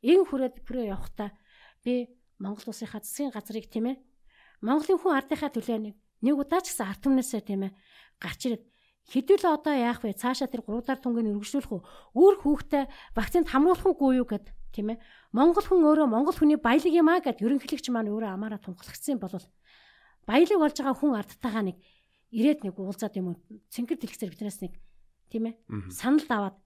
[0.00, 1.36] эн хүрээд бүрээ явахдаа
[1.84, 2.08] би
[2.38, 3.96] Монгол улсынхаа засгийн газрыг тийм ээ
[4.60, 7.72] Монголын хүн ардынхаа төлөө нэг нэг удаа ч гэсэн ард түмнээсээ тийм ээ
[8.20, 8.64] гарч ирээд
[9.06, 10.18] хэдүүл одоо яах вэ?
[10.18, 11.82] Цаашаа тэр гурвдаар түнгийг өргөжлүүлэх үү?
[12.18, 12.84] Өөр хүүхдээ
[13.14, 15.02] вакцинд хамруулах уугүй юу гэд тийм ээ.
[15.30, 19.30] Монгол хүн өөрөө Монгол хүний баялаг юм аа гэд ерөнхийлөгч маань өөрөө амаараа тунхлагдсан бол
[20.26, 21.76] баялаг болж байгаа хүн ардтайгаа нэг
[22.34, 23.38] ирээд нэг уулзаад юм уу?
[23.70, 24.74] Цэнгэр дэлгэцээр биднээс нэг
[25.30, 25.54] тийм ээ
[25.94, 26.56] санал даваад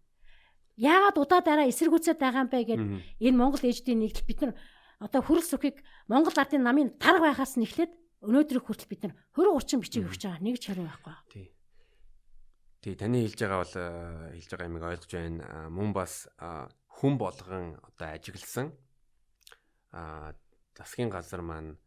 [0.80, 2.82] яагаад удаа дараа эсэргүүцээд байгаа юм бэ гэд
[3.20, 4.52] энэ Монгол ээждийн нэгдэл бид нар
[5.01, 5.80] одоо хөрөл сүхийг
[6.12, 10.22] Монгол ардын намын тарга байхаас нь эхлээд өнөөдрийг хүртэл бид нар 20 30 бичиг өгч
[10.28, 11.16] байгаа нэг ч хариу байхгүй.
[11.32, 11.46] Тий.
[12.84, 13.76] Тий таны хэлж байгаа бол
[14.36, 15.68] хэлж байгаа юмыг ойлгож байна.
[15.72, 16.28] Мөн бас
[17.01, 18.76] хүн болгон одоо ажигласан
[19.96, 20.36] а
[20.76, 21.80] засгийн газар маань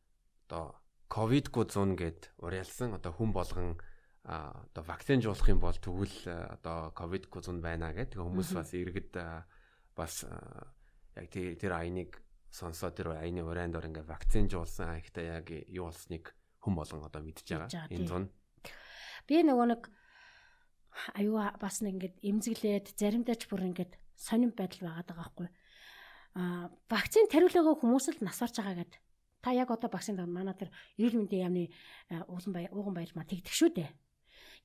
[0.50, 0.74] одоо
[1.14, 3.78] ковидгүй 100 гэд уриалсан одоо хүн болгон
[4.26, 6.18] одоо вакцинжуулах юм бол тэгвэл
[6.50, 9.14] одоо ковид гүзэн байна гэдэг хүмүүс бас иргэд
[9.94, 10.26] бас
[11.14, 11.72] яг тэр тэр
[12.54, 17.22] айныг сонсоо тэр айны урайнд ор ингээ вакцинжуулсан ихтэй яг юу болсныг хүн болгон одоо
[17.26, 17.90] мэдж байгаа.
[17.90, 18.30] Энэ зун
[19.26, 19.90] би нөгөө нэг
[21.18, 25.48] аюу бас нэг ингээд эмзэглээд заримдаа ч бүр ингээд сонирн байдал байгаа байхгүй.
[26.38, 29.02] Аа вакцин тариулаагүй хүмүүс л нас барж байгаа гэдэг.
[29.42, 30.70] Та яг одоо вакцин манай тэр
[31.02, 31.64] эрүүл мэндийн яамны
[32.30, 33.90] уулан бай ууган баяр маа тэгдэг шүү дээ.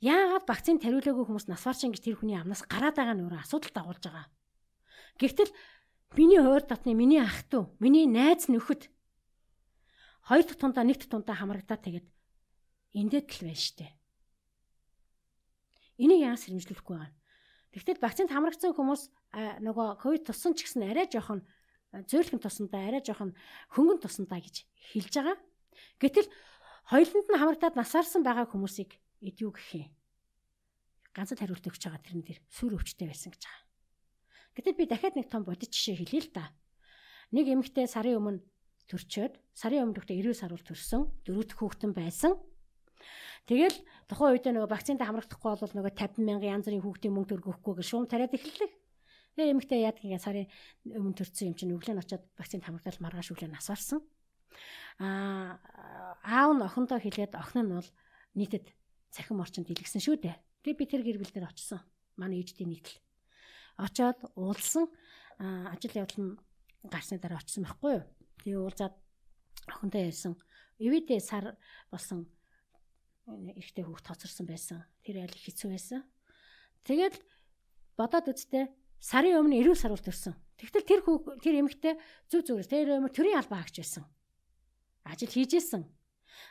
[0.04, 3.74] Яагаад вакцин тариулаагүй хүмүүс нас барчин гэж тэр хүний амнаас гараад байгаа нь өөрөө асуудал
[3.74, 4.26] дагуулж байгаа.
[5.18, 5.50] Гэвтэл
[6.16, 8.88] миний хойр татны миний ах トゥ миний найз нөхөд
[10.28, 12.06] хоёр дахь тундаа нэг дахь тундаа хамрагдаад тэгээд
[12.94, 13.86] эндээ тал байна штэ.
[15.98, 17.12] Энийг яас сэрэмжлүүлэхгүй байгаа.
[17.74, 19.02] Тэгвэл вакцинд хамрагдсан хүмүүс
[19.60, 21.44] нөгөө ковид туссан ч гэсэн арай жоохон
[21.92, 23.36] зөөлхөн тусандаа арай жоохон
[23.74, 25.36] хөнгөн тусандаа гэж хэлж байгаа.
[26.00, 26.28] Гэтэл
[26.88, 29.92] хоёуланд нь хамрагдаад насаарсан байгаа хүмүүсийг эд юу гэх юм.
[31.12, 33.67] Ганцад хариулт өгч байгаа тэрэн дээр сүр өвчтэй байсан гэж байгаа.
[34.58, 36.50] Гэтэл би дахиад нэг том бодит жишээ хэлье л да.
[37.30, 38.42] Нэг эмэгтэй сарын өмнө
[38.90, 41.02] төрчөөд сарын өмнө гэхдээ 90 сар бол төрсөн.
[41.22, 42.34] Дөрөв дэх хүүхдэн байсан.
[43.46, 43.78] Тэгэл
[44.10, 47.86] тухайн үед нөгөө вакцинтай хамрагдахгүй бол нөгөө 50 мянган янз бүрийн хүүхдийн мөнгө төргөхгүй гэж
[47.86, 48.70] шуум тариад эхэллээ.
[49.38, 50.50] Тэгээ эмэгтэй яадаг ингээ сарын
[50.90, 54.02] өмнө төрсэн юм чинь өглөө нь очиод вакцинт хамрагдал маргааш өглөө насварсан.
[54.98, 55.62] Аа
[56.26, 57.90] аав нь охиндоо хэлээд охин нь бол
[58.34, 58.74] нийтэд
[59.14, 60.36] цахим орчинд илгэсэн шүү дээ.
[60.66, 61.80] Тэгээ би тэр гэр бүл дээр очсон.
[62.18, 62.98] Манай ээждийн нийтлэл.
[63.78, 64.90] Очоод уулсан
[65.38, 66.38] ажил явдал нь
[66.82, 68.04] гарсны дараа очсон байхгүй юу?
[68.42, 68.94] Тэгээ уулзаад
[69.70, 70.34] охинтой ярьсан.
[70.82, 71.54] Ивэдээ сар
[71.90, 72.26] болсон
[73.26, 74.82] эрэгтэй хүүхд тоцорсон байсан.
[75.06, 76.02] Тэр айл хэцүү байсан.
[76.82, 77.22] Тэгээд
[77.94, 78.66] бодоод үзтээ
[78.98, 80.34] сарын өмнө эрүүл сар төрсөн.
[80.58, 81.94] Тэгтэл тэр хүүг тэр эмэгтэй
[82.26, 84.04] зүг зүгээс тэр өмнө төрийн албаа агч байсан.
[85.06, 85.86] Ажил хийжсэн.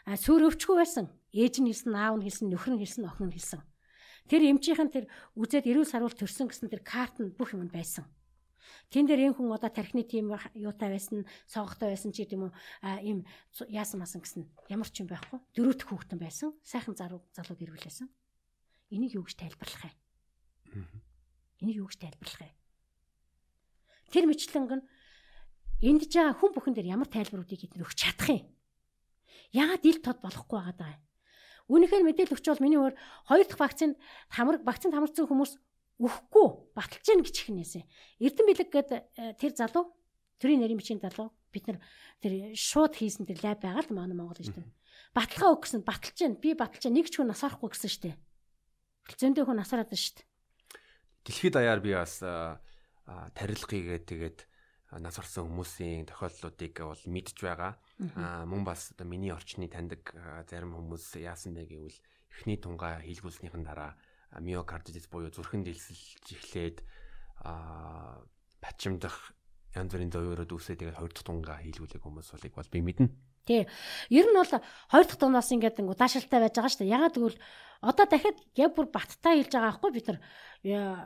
[0.08, 1.12] А сүр өвчгүй байсан.
[1.36, 3.62] Ээж нь хэлсэн, аав нь хэлсэн, нөхөр нь хэлсэн, охин нь хэлсэн.
[4.28, 5.06] Тэр эмчийнхэн тэр
[5.40, 8.04] үзээд эрүүл саруул төрсөн гэсэн тэр карт нь бүх юм байсан.
[8.92, 12.52] Тэн дээр энэ хүн одоо тархины тийм юутай байсан, сонгохтой байсан ч гэдэм үү
[13.04, 13.28] ийм
[13.68, 15.40] яасан масан гэсэн ямар ч юм байхгүй.
[15.56, 16.56] Дөрөвт хүүхдэн байсан.
[16.64, 18.08] Сайхан залуу залуу гэрүүлсэн.
[18.92, 19.96] Энийг юу гэж тайлбарлах юм?
[21.60, 22.56] Энийг юу гэж тайлбарлах юм?
[24.12, 24.88] Тэр мэтлэнг нь
[25.84, 28.48] энд жаа хүн бүхэн дээр ямар тайлбаруудыг эдгээр өгч чадах юм?
[29.52, 30.96] Яагаад ил тод болохгүй байгаа даа?
[31.68, 32.96] Үүнийхээр мэдээлэл өгч бол миний өөр
[33.28, 33.96] хоёр дахь вакцинд
[34.32, 35.60] хамраг вакцинд хамарсан хүмүүс
[36.00, 36.48] өхгүй
[36.78, 37.82] баталж гин гэж ихнээсэ.
[38.24, 39.92] Эрдэн бэлэг гээд э, тэр залуу
[40.38, 41.82] төрийн нарийн бичгийн залуу бид нар
[42.22, 44.70] тэр шууд хийсэн тэр лаб байгаа л манай Монгол гэж тийм.
[45.12, 48.18] Баталгаа өг гэсэн баталж гин би баталж нэг ч хүн насаарахгүй гэсэн штэ.
[49.18, 50.22] Зөндөө хүн насаараад байна штэ.
[51.26, 52.22] Дэлхийд даяар би бас
[53.34, 54.46] тарилгыг тэгээд
[54.92, 57.76] нас орсон хүмүүсийн тохиолдлуудыг бол мэдж байгаа.
[58.16, 60.16] Аа мөн бас одоо миний орчны таньдаг
[60.48, 62.00] зарим хүмүүс яасан бэ гэвэл
[62.32, 64.00] эхний тунгаа хийлгүүлснийхэн дараа
[64.40, 66.78] миокардитис буюу зүрхэн дэлсэлж эхлээд
[67.44, 68.24] а
[68.64, 69.34] бачимдах
[69.76, 73.08] янз бүрийн зовёроод үсээ тэгээд хоёр дахь тунгаа хийлгүүлэх хүмүүс болыг бол би мэднэ.
[73.48, 73.64] Тий.
[74.12, 74.52] Ер нь бол
[74.92, 76.96] хоёр дахь тунгаас ингээд удаашралтай байж байгаа шүү дээ.
[77.00, 77.40] Ягаад гэвэл
[77.80, 80.20] одоо дахиад яг бүр баттай хэлж байгаа аахгүй бид нар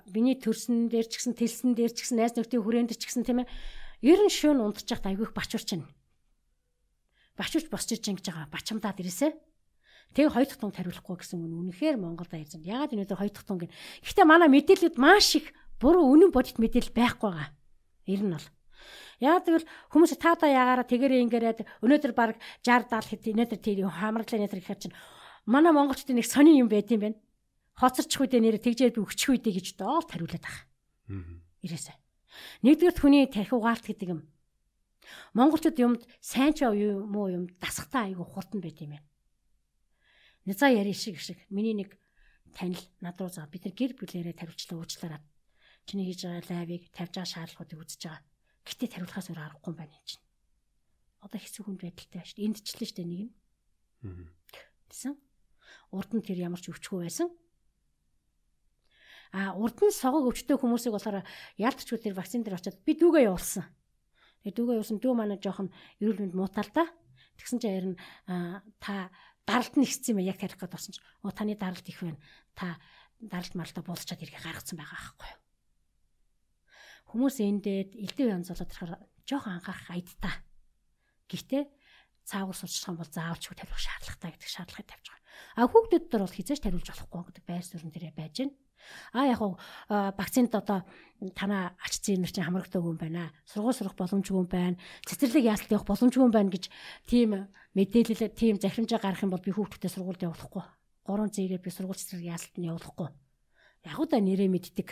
[0.09, 3.45] миний төрсөн дээр ч гэсэн тэлсэн дээр ч гэсэн найз нөхдийн хүрээнд ч гэсэн тийм
[3.45, 3.51] ээ.
[4.01, 5.85] Ер нь шүүн унтчих айгүйх бачурч байна.
[7.37, 8.49] Бачурч босч иж ингэж байгаа.
[8.49, 9.37] Бачамдаад ирээсэ.
[10.17, 12.65] Тэг хоёр дахь тунг хариулахгүй гэсэн үн үнэхээр Монголд ярьсан.
[12.65, 13.73] Ягаад энэ өдөр хоёр дахь тунг гин.
[14.01, 17.49] Гэхдээ манай мэдээлэлд маш их буруу үнэн бодит мэдээлэл байхгүй байгаа.
[18.09, 18.47] Ер нь бол.
[19.21, 24.39] Яагаад гэвэл хүмүүс таада ягаараа тэгэрээ ингэрээд өнөөдөр баг 60 70 хэд өнөөдөр тэр хамраглаа
[24.41, 24.97] нэтэр гэхээр чинь
[25.45, 27.21] манай монголчуудын нэг сони юм байт юм байна.
[27.77, 30.65] Хоцорчих үедээ нэр тэгжээд өгчих үедээ гэж доол тариулаад байгаа.
[31.61, 31.93] Ирээсэ.
[32.65, 34.25] Нэгдүгээр хүний тархи угаалт гэдэг юм.
[35.37, 39.05] Монголчууд юмд сайн ч юм уу юм дасахтаа айгу хурдан байт юм байна.
[40.49, 41.93] Нязаа яри шиг шиг миний нэг
[42.57, 45.21] танил над руу заа бид нар гэр бүлээрээ тавьчлаа уучлаарай.
[45.85, 48.30] Чиний хийж байгаа лайвыг тавьж байгаа шаардлагуудыг үзэж байгаа.
[48.65, 50.23] Гэтэ тариулахаас өөр аргагүй юм байна чинь.
[51.21, 52.47] Одоо хэцүү хүнд байдалтай шүү дээ.
[52.49, 53.33] Энд ч л шүү дээ нэг нь.
[54.05, 54.25] Аа.
[54.89, 55.13] Тэсэн.
[55.93, 57.29] Урд нь тэр ямар ч өвчгүй байсан.
[59.31, 61.23] А урд нь согог өвчтөй хүмүүсийг болохоор
[61.55, 63.63] яалтчгүй тэр вакцин дээр очиод би дүүгээ явуулсан.
[64.43, 65.69] Тэгээ дүүгээ явуулсан дүү манай жоохон
[66.03, 66.83] эрүүл мэнд муутал та.
[67.39, 67.95] Тэгсэн чинь харин
[68.83, 69.07] та
[69.47, 72.19] даралт нь ихсэн юм яг тарих гээд болсон чинь оо таны даралт их байна.
[72.57, 72.75] Та
[73.23, 75.40] даралт мартаа буулчаад ирэх гаргацсан байгаа аахгүй юу.
[77.11, 78.95] Хүмүүс эндээд элдв янз болоод тэрхээр
[79.27, 80.35] жоохон анхаарах айдтаа.
[81.27, 81.63] Гэхдээ
[82.23, 85.27] цаагаар юм бол заавалч хөө тавих шаардлагатай гэдэг шаардлагыг тавьж байгаа.
[85.59, 88.55] А хүүхдүүд дээр бол хизээч тариулж болохгүй гэдэг байр суурин дээр байж байна.
[89.13, 89.59] А яг хуу
[89.91, 90.87] вакцинд одоо
[91.35, 93.35] танаа ач зээнэр чинь хамрагдаагүй юм байна.
[93.45, 94.79] Сургууль сурах боломжгүй юм байна.
[95.05, 96.71] Цэцэрлэг яалтад явах боломжгүй юм байна гэж
[97.05, 100.63] тийм мэдээлэл тийм захирамжаа гаргах юм бол би хүүхдүүдээ сургуульд явуулахгүй.
[101.05, 103.09] 3 зэрэг би сургууль цэцэрлэг яалтад нь явуулахгүй.
[103.85, 104.89] Яг уу да нэрээ мэддэг.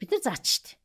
[0.00, 0.79] Бид нар заач штт.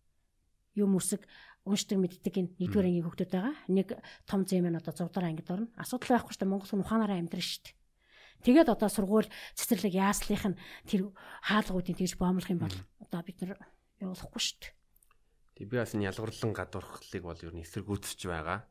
[0.75, 1.23] Юм үсэг
[1.65, 3.55] уншдаг мэддэг энэ нэгдүгээр ангийн хүүхдүүд байгаа.
[3.73, 3.87] Нэг
[4.29, 5.73] том зэм нь одоо 6 дугаар ангид орно.
[5.81, 6.51] Асуудал байхгүй шүү дээ.
[6.53, 7.75] Монгол хүн ухаанаараа амьдрын шүү дээ.
[8.45, 11.09] Тэгээд одоо сургууль цэцэрлэг яаслынх нь тэр
[11.41, 13.57] хаалгуудыг тэгж боомлох юм бол одоо бид нар
[13.97, 14.73] явуулахгүй шүү дээ.
[15.55, 18.67] Тэг би бас энэ ялгуурлан гадуурхлыг бол ер нь эсэргүүцэж байгаа.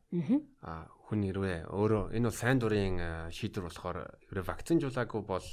[0.63, 2.95] Аа хүн хэрвээ өөрөө энэ бол сайн дурын
[3.33, 3.97] шийдвэр болохоор
[4.29, 5.47] хэрвээ вакцинжуулаагүй бол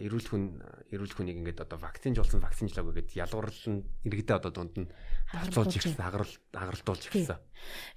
[0.00, 0.44] эрүүл хүн
[0.94, 4.88] эрүүл хүнийг ингээд одоо вакцинжуулсан вакцинжлаагүй гэдээ ялгуурлан иргэдээ одоо дунд нь
[5.28, 7.40] хавцуулж ирсэн агарал агаралдуулж ирсэн.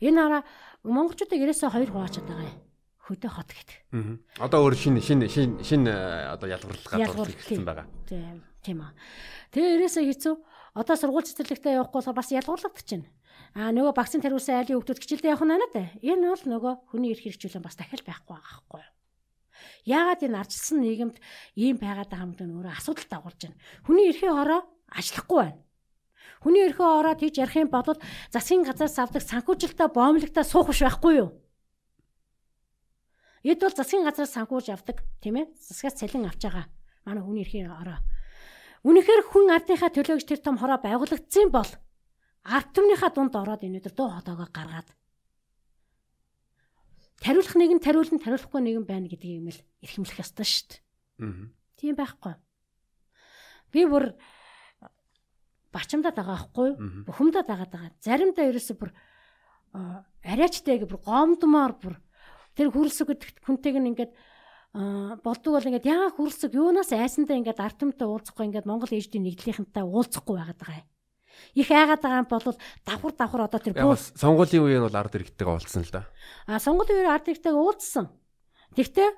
[0.03, 0.43] Энэ хараа
[0.83, 2.59] монголчуудыг ерөөсөө хоёр хуваачаад байгаа юм.
[3.05, 3.77] Хөдөө хот гэдэг.
[3.93, 4.17] Аа.
[4.49, 5.93] Одоо өөр шинэ шинэ шинэ шинэ
[6.33, 7.87] одоо ялгуурлал гадуурлал ихсэн байгаа.
[8.09, 8.97] Тийм тийм аа.
[9.53, 10.33] Тэгээ ерөөсөө хэцүү
[10.73, 13.05] одоо сургууль цэцэрлэгтээ явахгүй бол бас ялгуурлагдчихэв.
[13.55, 15.95] А нөгөө вакцин тариулсан айлын хүмүүс хичээлдээ явах нь надад.
[16.01, 18.94] Энэ бол нөгөө хүний эрх хэрэгжүүлэн бас дахиад байхгүй байгаа байхгүй юу?
[19.85, 21.17] Яагаад энэ ардчилсан нийгэмд
[21.55, 23.59] ийм байгаад байгаа юм бэ өөрөө асуудал дагуулж байна.
[23.85, 25.61] Хүний эрхийн хороо ажиллахгүй байна.
[26.43, 27.97] Хүний эрхийн хороо тийж ярих юм бол
[28.33, 31.29] засгийн газраас авдаг санхүүжилтөй боомлогтой суух биш байхгүй юу?
[33.45, 35.53] Эд бол засгийн газраас санхүүж авдаг тийм ээ?
[35.57, 36.65] Засгаас цалин авч байгаа.
[37.05, 38.01] Манай хүний эрхийн хороо
[38.85, 41.65] Үнэхээр хүн ардынхаа төлөө гэж тэр том хороо байгуулагдсан бол
[42.45, 44.93] ард түмнийхээ дунд ороод энэ өдөр дуу хоолойгоо гаргаад
[47.21, 50.79] тариулах нэг нь тариулна тариулахгүй нэг нь байна гэдгийг юм л эрхэмлэх ёстой шүү дээ.
[51.23, 51.47] Аа.
[51.79, 52.33] Тийм байхгүй.
[53.71, 54.15] Би бүр
[55.75, 56.69] бачамдаа байгаа байхгүй
[57.07, 57.91] бухимдаа дагаад байгаа.
[57.99, 58.91] Заримдаа ерөөсө бүр
[60.23, 61.95] арайчтай бүр гомдмоор бүр
[62.55, 64.13] тэр хүрэлсэг гэдэгт хүнтэйг нь ингээд
[65.23, 70.35] болдог бол ингээд яга хүрэлцэг юунаас айсандаа ингээд артамтай уулзахгүй ингээд Монгол ээждийн нэгдлийнхэнтэй уулзахгүй
[70.39, 70.89] байгаад байгаа юм.
[71.55, 75.55] Их айгаад байгаа юм бол давхар давхар одоо тэр бүх сонгуулийн үеэр бол ард иргэдтэйгээ
[75.55, 76.01] уулзсан л да.
[76.47, 78.05] А сонгуулийн үеэр ард иргэдтэйгээ уулзсан.
[78.75, 79.09] Тэгтээ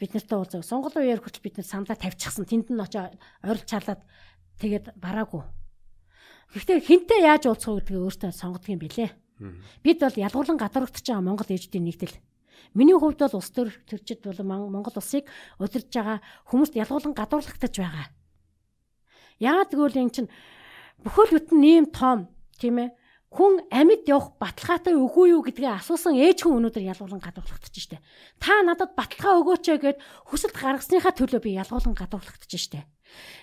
[0.00, 0.62] бид нартай уулзав.
[0.66, 2.44] Сонгуулийн үеэр хүртэл бид нар самлаа тавьчихсан.
[2.44, 3.10] Тэнд нь очоо
[3.46, 4.02] ойрлж чарлаад
[4.58, 5.42] тэгээд бараагүй.
[6.54, 9.14] Гэхдээ хинтээ яаж уулзах вэ гэдгийг өөртөө сонгодог юм билэ.
[9.84, 12.16] Бид бол ялгуурлан гадуурхаж байгаа Монгол ээждийн нэгдэл
[12.74, 16.18] Миний хувьд бол улс төр төрчид бол Монгол улсыг удирдах байгаа
[16.50, 18.06] хүмүүст ялгуулан гадуурлагдаж байгаа.
[19.40, 20.30] Яагаад гэвэл эн чинь
[21.04, 22.30] бүхэл бүтэн ийм том
[22.60, 22.90] тийм ээ
[23.36, 28.00] хүн амьд явах баталгаатай өгөө юу гэдгээ асуусан ээж хүн өнөөдөр ялгуулан гадуурлагдаж штэ.
[28.40, 29.98] Та надад баталгаа өгөөч гэд
[30.30, 32.88] хүсэлт гаргасныхаа төлөө би ялгуулан гадуурлагдаж штэ.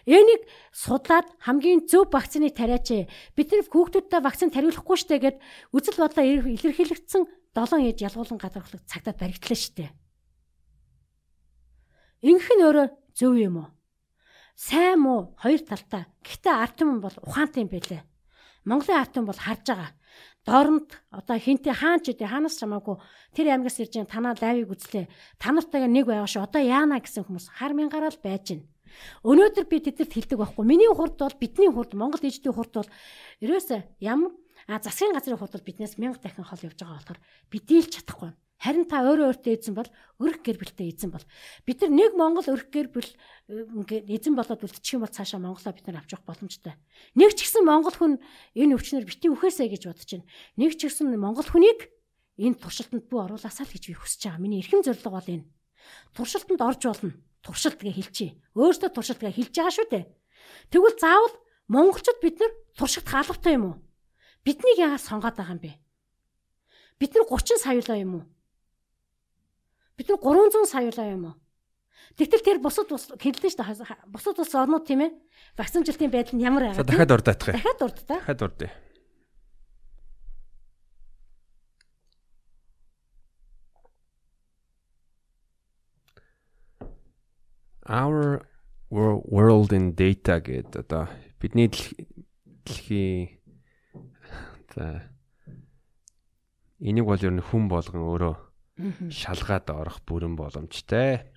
[0.10, 3.06] Энийг судлаад хамгийн зөв вакцины тариач
[3.38, 5.38] бид нар хүүхдүүдтэй вакцин тариулахгүй штэ гэд
[5.76, 7.24] үзэл бодлоо илэрхийлэгдсэн
[7.54, 9.94] 7 ээж ялгуулан гадархлаг цагтаа баригдлаа штэ.
[12.24, 13.70] Ингэх нь өөрөө зөв юм уу?
[14.56, 16.06] Сайн муу хоёр талтай.
[16.22, 18.02] Гэхдээ арт юм бол ухаантай юм байлээ.
[18.66, 19.92] Монголын арт юм бол харж байгаа.
[20.46, 23.00] Дооронд одоо хинтээ хаан ч үдэ хаанаас чамаагүй
[23.34, 25.08] тэр аймагаас ирж байгаа танаа лайвыг үзлээ.
[25.40, 26.46] Та нартайгаа нэг байгаа шүү.
[26.46, 28.62] Одоо яана гэсэн хүмүүс хар мянгараа л байж гин.
[29.26, 30.64] Өнөөдөр би тэднэрт хэлдэг байхгүй.
[30.68, 32.90] Миний хурд бол бидний хурд Монгол дэждийн хурд бол
[33.42, 34.36] ерөөсөө ямар
[34.68, 37.20] А засгийн газрын хувьд бол биднээс 1000 дахин хол явж байгаа болохоор
[37.52, 38.32] бид дийлж чадахгүй.
[38.62, 39.90] Харин та өөрөө өөртөө эзэн бол
[40.24, 41.26] өрх гэр бүлтэй эзэн бол
[41.68, 43.10] бид нар нэг Монгол өрх гэр бүл
[43.52, 46.80] э, ингээд эзэн болоод үлдчих юм бол цаашаа Монголоо бид нар авч явах боломжтой.
[47.18, 48.14] Нэг ч гэсэн Монгол хүн
[48.56, 50.30] энэ өвчнөр бити үхээсэй гэж бодож байна.
[50.56, 51.92] Нэг ч гэсэн Монгол хүнийг
[52.40, 54.40] энэ туршилтанд бүү оруулаасаа л гэж би хүсэж байгаа.
[54.40, 55.46] Миний эрхэм зорилго бол энэ.
[56.16, 57.12] Туршилтанд орж болно.
[57.44, 58.40] Туршилт гээ хэлчихье.
[58.56, 60.06] Өөртөө туршилт гээ хэлж байгаа шүү дээ.
[60.72, 61.36] Тэгвэл заавал
[61.68, 63.76] монголчууд бид нар туршигдах албатай юм уу?
[64.48, 65.72] Биднийг яагаад сонгоод байгаа юм бэ?
[67.00, 68.24] Бид нар 30 саяулаа юм уу?
[69.98, 71.36] Бид нар 300 саяулаа юм уу?
[72.18, 74.10] Тэгтэл тэр бусад бус хэллээ шүү дээ.
[74.10, 75.12] Бусад бус орнууд тийм ээ.
[75.58, 76.86] Вакцинжилтын байдал нь ямар байгаа?
[76.86, 77.58] Дахиад урдаах юм.
[77.58, 78.18] Дахиад урд та.
[78.22, 78.72] Дахиад урдъя.
[87.84, 88.46] Our
[88.90, 91.10] world in data гэдэг одоо
[91.42, 93.42] бидний дэлхийн
[94.74, 95.10] За.
[96.80, 98.53] Энийг бол ер нь хүн болгон өөрөө
[99.10, 101.33] шалгаад орох бүрэн боломжтой.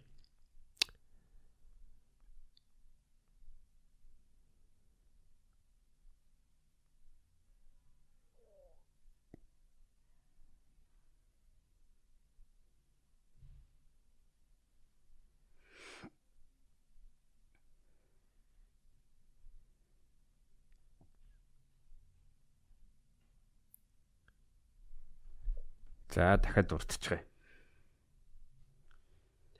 [26.16, 27.20] За дахиад уртчихъя.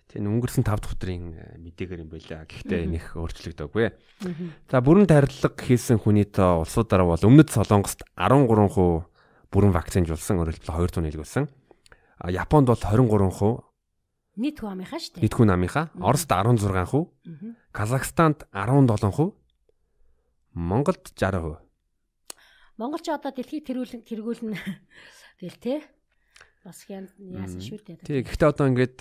[0.09, 2.49] Тэгээ өнгөрсөн 5 дахь өдрийн э, мэдээгээр юм байлаа.
[2.49, 3.93] Гэхдээ энийх өөрчлөгдөөгүй.
[4.73, 9.05] За бүрэн тарилга хийсэн хүний тоо улсуудаараа бол өмнөд Солонгост 13%
[9.53, 11.45] бүрэн вакцинжуулсан, өөрөлдөл 2 тонн илгүүлсэн.
[12.25, 14.41] А Японд бол 23%.
[14.41, 15.25] Нийт хүн амынхаа шүү дээ.
[15.29, 15.93] Нийт хүн амынхаа.
[16.01, 17.53] Оросд 16%.
[17.77, 19.37] Казахстанд 17%.
[20.57, 21.61] Монголд 60%.
[22.81, 24.57] Монгол ч одоо дэлхийг тэргүүлэн тэргүүлнэ.
[25.41, 25.79] Тэгэл тээ
[26.67, 28.03] бас яасан шүү дээ.
[28.03, 28.99] Тий, гэхдээ одоо ингээд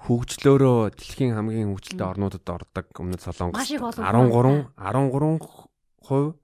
[0.00, 6.34] хөгжлөөрөө дэлхийн хамгийн хөгжилтэй орнуудад ордог өмнөд Солонгос 13 13%,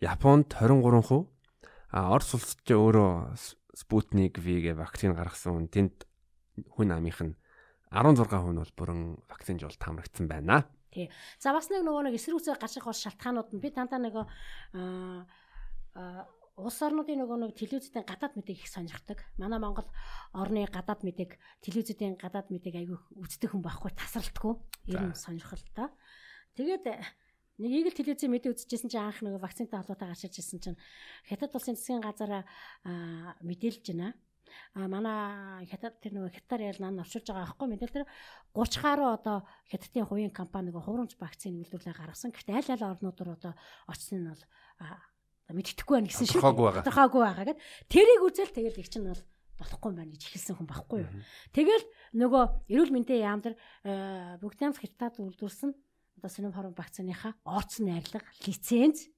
[0.00, 1.28] Японд 23%,
[1.90, 3.34] А Орос улс ч өөрөө
[3.74, 5.66] Спутник V-гээ вакцин гаргасан.
[5.66, 6.06] Тэнд
[6.76, 7.34] хүн амынх нь
[7.90, 10.70] 16 хүн бол бүрэн вакцинжуулалт хамрагдсан байна.
[10.94, 11.10] Тий.
[11.42, 14.24] За бас нэг нөгөө нэг эсрэг үсэг гарчих бол шалтгаанууд нь би дандаа нөгөө
[14.78, 15.26] аа
[16.64, 19.18] улс орнуудын нөгөө нэг телевизүүдийн гадаад мэдээг их сонирхдаг.
[19.40, 19.88] Манай Монгол
[20.32, 24.54] орны гадаад мэдээг телевизүүдийн гадаад мэдээг айгүй үздэг хүн байхгүй тасралтгүй.
[24.92, 25.90] Ер нь сонирхол та.
[26.54, 26.84] Тэгээд
[27.60, 30.80] нэг игэл телевизийн мэдээ үзчихсэн чинь анх нөгөө вакцинтай холбоотой гарч ирсэн чинь
[31.28, 32.44] хятад улсын засгийн газараа
[33.44, 34.16] мэдээлж байна
[34.74, 38.04] а манай хятад тэр нөгөө хятаар ял нан оршуулж байгаа аахгүй мэдээ тэр
[38.54, 39.36] 30 гаруй одоо
[39.70, 42.34] хятадын хувийн компани нөгөө хуурамч вакцины үйлдвэрлэлээ гаргасан.
[42.34, 43.54] Гэхдээ аль аль орнууд руу одоо
[43.86, 44.42] очсон нь бол
[45.56, 46.40] мэддэхгүй байна гэсэн шүү.
[46.86, 49.22] Тодорхойгүй байгаа гэд тэрийг үзэл тэгэл их чинь бол
[49.60, 51.12] болохгүй байна гэж ихэлсэн хүн байхгүй юу.
[51.52, 51.84] Тэгэл
[52.16, 53.56] нөгөө эрүүл мэндийн яам дээр
[54.40, 55.70] бүгд хятад үйлдвэрсэн
[56.20, 59.08] одоо синем хорон вакциныхаа орцсон найрлага лиценз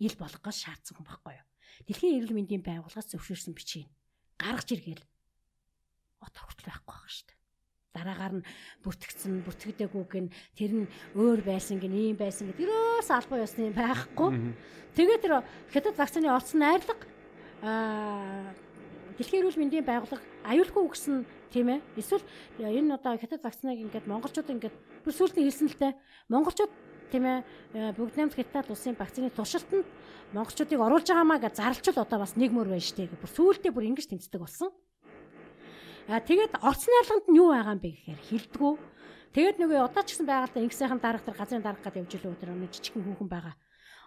[0.00, 1.46] ил болгохоос шаардсан хүн байхгүй юу.
[1.88, 3.88] Дэлхийн эрүүл мэндийн байгууллагаас зөвшөөрсөн бичиг
[4.40, 5.04] гаргаж иргээл
[6.24, 7.43] одоо хүртэл байхгүй байгаа шүү дээ.
[7.94, 8.46] Дараагаар нь
[8.82, 10.26] бүртгэгдсэн, бүртгэдэггүй гэн
[10.58, 14.30] тэр нь өөр байсан гэн ийм байсан гэдэг ерөөс албан ёсны байхгүй.
[14.98, 17.06] Тэгээд тэр хятад вакцины орцсон найрлага
[17.62, 18.50] аа
[19.14, 21.22] Дэлхийн эрүүл мэндийн байгууллага аюулгүй өгсөн
[21.54, 21.80] тийм ээ.
[21.94, 22.26] Эсвэл
[22.58, 24.74] энэ одоо хятад вакциныг ингээд монголчууд ингээд
[25.06, 25.94] бүр сүүлдээ хэлсэн л дээ.
[26.34, 26.72] Монголчууд
[27.14, 29.86] тийм ээ бүгд нэмт хятад улсын вакцины туршилтанд
[30.34, 33.06] монголчуудыг оруулж байгаамаа гэж зарлчил одоо бас нэг мөр байна штэ.
[33.06, 34.74] Бүр сүүлдээ бүр ингэж тэмцдэг болсон.
[36.08, 38.74] А тэгээд орц найрлаганд нь юу байгаа юм бэ гэхээр хилдэггүй.
[39.34, 42.50] Тэгээд нөгөө одоо ч гэсэн байгальтай ингэсийнхэн дарга тэр газрын дарга гэдэг явж илүү тэр
[42.54, 43.54] нэг жижигхэн хүүхэн байгаа.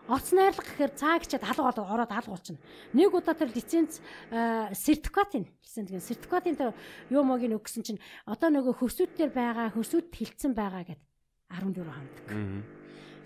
[0.07, 2.63] Орц найрлага гэхээр цаа гिचэд алга болоод ороод алга болчихно.
[2.95, 3.99] Нэг удаа тэр лиценз
[4.31, 6.71] сертификатын лиценз гэн сертификатын тэр
[7.11, 11.01] юу могийг өгсөн чинь одоо нөгөө хөвсүүдтэр байгаа хөвсүүд хилцсэн байгаа гэд
[11.51, 12.63] 14 хоног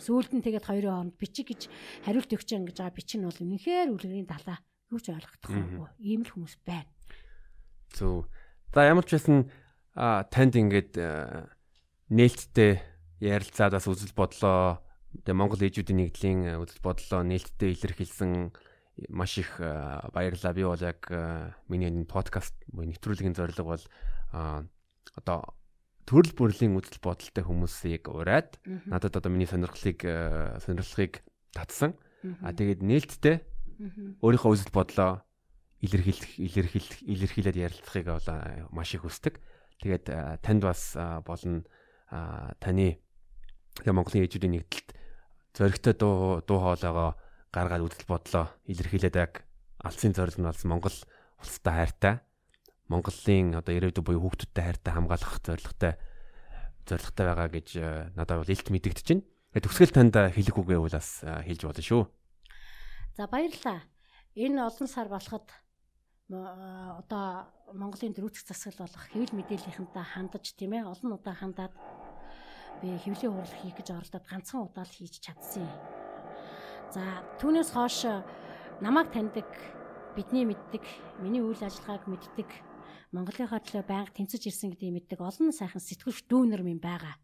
[0.02, 1.70] сүүлд нь тэгээд хоёрын хооронд бичиг гэж
[2.02, 4.58] хариулт өгч ингэж байгаа бичиг нь бол үнэхээр үлгэрийн далаа
[4.90, 5.90] юу ч ойлгохдохгүй.
[6.02, 6.90] Ийм л хүмүүс байна.
[7.94, 8.26] Зөв.
[8.72, 9.52] За ямар ч байсан
[10.32, 10.96] танд ингээд
[12.08, 12.80] нээлттэй
[13.20, 14.80] ярилцаад бас үзэл бодлоо.
[15.28, 18.56] Тэгээ Монгол ээжүүдийн нэгдлийн үзэл бодлоо нээлттэй илэрхийлсэн
[19.12, 20.56] маш их баярлалаа.
[20.56, 21.04] Би бол яг
[21.68, 23.84] миний энэ подкаст нэвтрүүлгийн зорилго бол
[24.32, 25.40] одоо
[26.08, 28.56] төрөл бүрлийн үзэл бодолтой хүмүүсийг ураад
[28.88, 30.00] надад одоо миний сонирхлыг
[30.64, 31.20] сонирхлыг
[31.52, 32.00] татсан.
[32.40, 33.44] А тэгээд нээлттэй
[34.24, 35.28] өөрийнхөө үзэл бодлоо
[35.82, 39.42] илэрхийлэх илэрхийлэх илэрхийлээд ярилцахыг бол э, маш их хүсдэг.
[39.82, 40.94] Тэгээд э, танд бас
[41.26, 41.66] болно
[42.62, 43.00] таны
[43.88, 44.90] Монголын ээжүүдийн нэгдэлт
[45.56, 47.16] зөрөгтэй дуу дуу хоолойгоо
[47.56, 49.48] гаргаад үзэл бодлоо илэрхийлээд яг
[49.80, 50.98] алсын зорилго нь болсон Монгол
[51.40, 52.16] улстай хайртай
[52.92, 55.94] Монголын одоо ирээдүйн буюу хүүхдүүдтэй хайртай хамгаалах зорилготой
[56.84, 59.24] зорилготой байгаа гэж э, надад бол илт мэдэгдэж байна.
[59.56, 62.04] Тэгээд төгсгөл танд хэлэх үгээ бол бас э, хэлж болно шүү.
[63.16, 63.80] За баярлалаа.
[64.36, 65.56] Энэ олон сар болоход э,
[66.32, 71.76] одоо Монголын дөрөвдөг засаг болох хэвлэл мэдээллийнхэнтэй хандаж тийм ээ олон удаа хандаад
[72.80, 75.68] би хэвлэлийн хурал хийх гэж оролдоод ганцхан удаа л хийж чадсан.
[76.96, 78.08] За түүнээс хойш
[78.80, 79.48] намайг таньдаг
[80.16, 80.84] бидний мэддэг
[81.20, 82.50] миний үйл ажиллагааг мэддэг
[83.12, 87.20] Монголынхаа төлөө байнга тэмцэж ирсэн гэдгийг мэддэг олон сайхан сэтгүүлч дүүнер минь байгаа.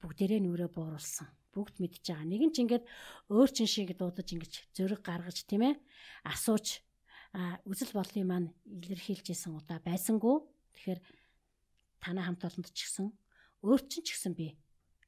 [0.00, 1.28] Бүгдээрээ нүрээ бууруулсан.
[1.52, 2.24] Бүгд мэдж байгаа.
[2.24, 2.84] Нэг нь ч ингээд
[3.28, 5.74] өөр чин шиг дуудаж ингэж зөрөг гаргаж тийм ээ
[6.24, 6.80] асууж
[7.66, 10.38] үзэл бодлын маань илэрхийлжсэн удаа байсангүй.
[10.78, 11.00] Тэгэхээр
[11.98, 13.10] танай хамт олонд ч гэсэн
[13.66, 14.54] өөр чин ч гэсэн би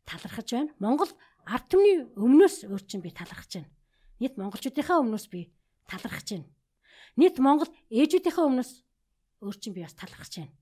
[0.03, 0.75] талархаж байна.
[0.83, 1.13] Монгол
[1.47, 3.71] ард түмний өмнөөс өөр чин би талархаж байна.
[4.19, 5.55] Нийт монголчуудынхаа өмнөөс би
[5.87, 6.51] талархаж байна.
[7.15, 8.73] Нийт монгол ээжүүдийнхээ өмнөөс
[9.47, 10.55] өөр чинь би бас талархаж байна.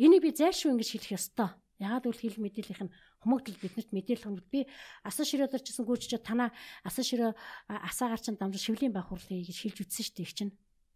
[0.00, 1.50] Энийг би зайлшгүй ингэж хэлэх ёстой.
[1.82, 2.94] Ягаад гэвэл хэл мэдээллийнх нь
[3.26, 4.64] хүмүүстэл биднэрт мэдээлэх юм би
[5.02, 6.54] асан ширээдэр чсэн гүйчж танаа
[6.86, 7.34] асан ширээ
[7.66, 10.52] асаагаар чинь дамжиж шивлийн байх хурлыг гэж хэлж үтсэн шүү дээ их чинь.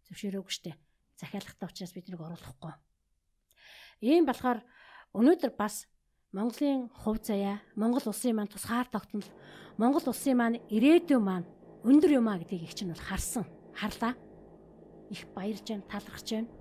[0.07, 0.75] Зөвшөөрөөгүй дээ.
[1.19, 2.73] Захиалгатай учраас бид нэг оруулахгүй.
[4.01, 4.61] Ийм болохоор
[5.13, 5.87] өнөөдөр бас
[6.35, 9.25] Монголын хувь заяа, Монгол улсын маань тусгаар тогтнол,
[9.79, 11.47] Монгол улсын маань ирээдүйн маань
[11.87, 13.47] өндөр юм а гэдгийг их чинь бол харсан.
[13.73, 14.13] Харлаа.
[15.09, 16.51] Их баярж байна, талархаж байна.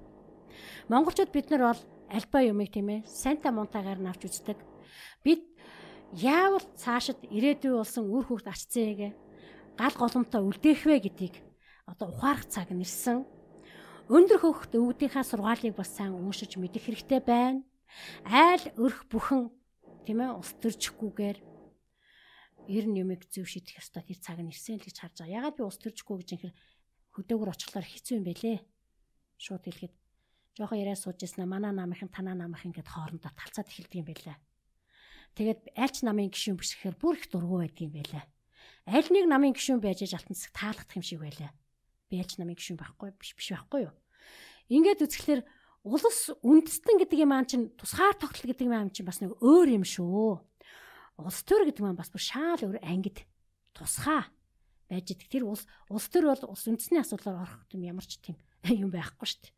[0.88, 4.58] Монголчууд бид нар бол альба юмыг тийм ээ санта монтагаар нь авч үздэг.
[5.26, 5.42] Бид
[6.14, 9.12] яавал цаашид ирээдүй болсон үр хөвгт ачцээгээ
[9.76, 11.34] гал голомтой үлдээх вэ гэдгийг
[11.90, 13.26] одоо ухаарах цаг нэрсэн.
[14.06, 17.66] Өндөр хөвгт өвгдийнхаа сургаалыг бас сайн уншиж мэдэх хэрэгтэй байна.
[18.22, 19.50] Айл өрх бүхэн
[20.06, 21.38] тийм ээ ус төрчихгүйгээр
[22.70, 25.50] ер нь юмыг зөв шийдэх ёстой тэр цаг нь ирсэн л гэж харж байгаа.
[25.50, 26.54] Ягаад би ус төрчихгүй гэж юм хэр
[27.18, 28.58] хөдөөгөр очихлоор хэцүү юм бэлээ.
[29.42, 29.94] Шууд хэлэхэд
[30.54, 34.38] жоохон яриа сууж ирсэн манай намынхан танаа намынхан гэд хоорондоо талцаад эхэлдэг юм байлаа.
[35.34, 38.22] Тэгээд альч намын гişүүн биш гэхээр бүр их дургу байдаг юм байлаа.
[38.86, 41.50] Аль нэг намын гişүүн байж алтан цэцэг таалагдах юм шиг байлаа.
[42.10, 43.94] Би ялч намын гишүүн байхгүй биш биш байхгүй юу?
[44.70, 45.42] Ингээд үзэхлээр
[45.86, 49.78] улс үндэстэн гэдэг юм аа чинь тусгаар тогтол гэдэг юм аа чинь бас нэг өөр
[49.78, 50.42] юм шүү.
[51.22, 53.22] Улс төр гэдэг маань бас бүр шаал өөр ангид
[53.70, 54.26] тусгаа
[54.90, 55.30] байж идэг.
[55.30, 58.36] Тэр улс улс төр бол улс үндэсний асуудлаар орох юм ямар ч тийм
[58.82, 59.55] юм байхгүй шүү дээ.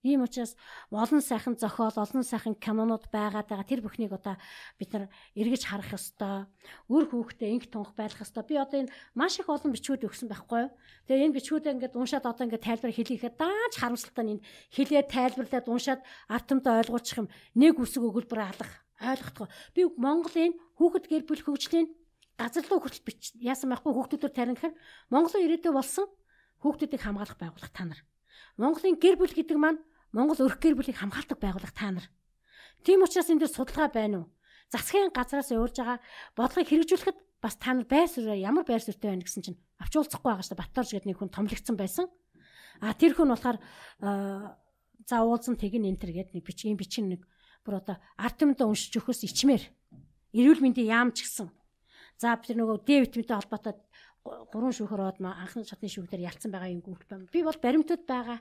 [0.00, 0.56] Ийм учраас
[0.88, 3.68] олон сайхан зохиол, олон сайхан кинонууд байгаад байгаа.
[3.68, 4.40] Тэр бүхнийг одоо
[4.80, 6.48] бид нар эргэж харах ёстой.
[6.88, 8.48] Үр хүүхдээ инг тунх байлгах ёстой.
[8.48, 10.72] Би одоо энэ маш их олон бичгүүд өгсөн байхгүй юу?
[11.04, 16.00] Тэгээ энэ бичгүүдээ ингээд уншаад одоо ингээд тайлбар хэлийхэд дааж харамсалтай нь хэлээ тайлбарлаад уншаад
[16.32, 17.28] ард түмтэй ойлгуулчих юм.
[17.60, 18.72] Нэг үсэг өгүүлбэр алах
[19.04, 19.48] ойлгохгүй.
[19.76, 21.92] Би Монголын хүүхэд гэр бүл хөгжлийн
[22.40, 24.76] газар руу хүртэл бич яасан байхгүй хүүхдүүдээр тарин гэхээр
[25.12, 26.08] Монголын ирээдүй болсон
[26.64, 28.00] хүүхдүүдийг хамгаалах байгууллага та нар.
[28.56, 29.80] Монголын гэр бүл гэдэг маань
[30.12, 32.06] Монгол өрх гэр бүлийг хамгаалдаг байгууллага та нар.
[32.82, 34.26] Тийм учраас энэ дээр судалгаа байна уу?
[34.70, 35.98] Засгийн газраас явуулж байгаа
[36.34, 40.30] бодлогыг хэрэгжүүлэхэд бас та нар байр суурь ямар байр суурьтай байна гэсэн чинь авч уулзахгүй
[40.30, 40.62] байгаа шүү дээ.
[40.62, 42.06] Батторж гэдэг нэг хүн томлогдсон байсан.
[42.80, 43.58] А тэр хүн болохоор
[44.00, 47.22] за уулзсан тэгин энтер гэдэг нэг бичгийн бичин нэг
[47.64, 49.64] бүр одоо арт юмдаа уншиж өгөхөөс ичмээр
[50.36, 51.48] эрүүл мэндийн яамч гисэн.
[52.20, 53.74] За бид нөгөө Д витаминтай холбоотой
[54.22, 57.28] гурван шүүхөр од анхны шатны шүүхээр ялцсан байгаа юм гүрт байна.
[57.32, 58.38] Би бол баримтууд байгаа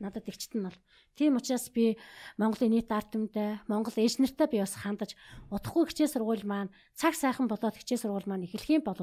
[0.00, 0.76] надад игчт нь бол
[1.14, 2.00] тийм учраас би
[2.40, 5.12] Монголын нийт ард түмтэй Монгол ээж нартай би бас хандаж
[5.52, 8.96] удахгүй хичээл сургууль маань цаг сайхан болоод хичээл сургууль маань эхлэх юм бол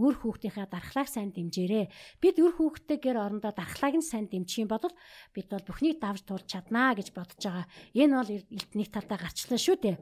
[0.00, 1.92] өөр хүүхдийнхээ дархлааг сайн дэмжээрэй.
[2.24, 4.88] Бид өөр хүүхдтэйгээр орондоо дархлааг нь сайн дэмжих юм бол
[5.36, 7.66] бид бол бүхнийг давж туулж чаднаа гэж бодож байгаа.
[7.92, 8.30] Энэ бол
[8.72, 9.96] нэг талдаа гарчлаа шүү дээ.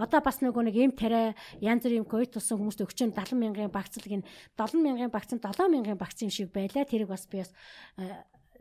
[0.00, 4.08] Одоо бас нөгөө нэг эм тариа янз бүрийн ковид тусан хүмүүст өгчөн 70 мянган багцлаг
[4.08, 6.88] энэ 70 мянган багцсан 7 мянган юм шиг байлаа.
[6.88, 7.52] Тэрийг бас би бас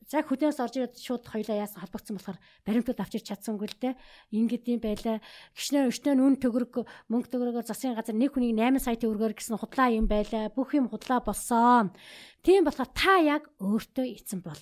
[0.10, 3.94] За хөдөөс орж ирээд шууд хоёлаа яасан холбогдсон болохоор баримтууд авчирч чадсангүй л дээ.
[4.34, 5.22] Ингээд юм байлаа.
[5.54, 6.82] Гişнээ өшнөө үн төгрөг
[7.14, 10.50] мөнгө төгрөгөөр засгийн газар нэг хүнийг 8 сая төгрөгөөр гэсэн худлаа юм байлаа.
[10.50, 11.94] Бүх юм худлаа болсон.
[12.42, 14.58] Тийм болохоор та яг өөртөө эзэн бол.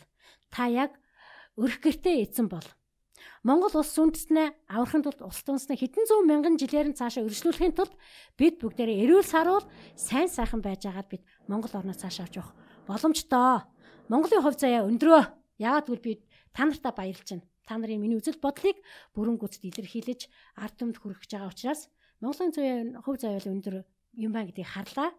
[0.51, 0.99] Та яг
[1.55, 2.67] өрх гэртээ эзэн бол.
[3.47, 7.95] Монгол улс үндэснээ аврахын тулд улс үндэснээ хэдэн зуун мянган жилээр нь цаашаа өргөжлүүлэхийн тулд
[8.35, 9.65] бид бүгдээрээ эрүүл саруул
[9.95, 12.51] сайн сайхан байж байгаад бид Монгол орноос цаашаа авч явах
[12.83, 13.63] боломжтой.
[14.07, 15.21] Монголын хувь заяа өндрөө.
[15.59, 16.13] Яагаад гэвэл би
[16.55, 17.43] та нартаа баярлж байна.
[17.67, 18.79] Та нарын миний үзэл бодлыг
[19.11, 21.91] бүрэн гүйцэд илэрхийлж ард түмэд хүргэж байгаа учраас
[22.23, 23.83] Монголын хувь заяа өндөр
[24.15, 25.11] юм байна гэдгийг харлаа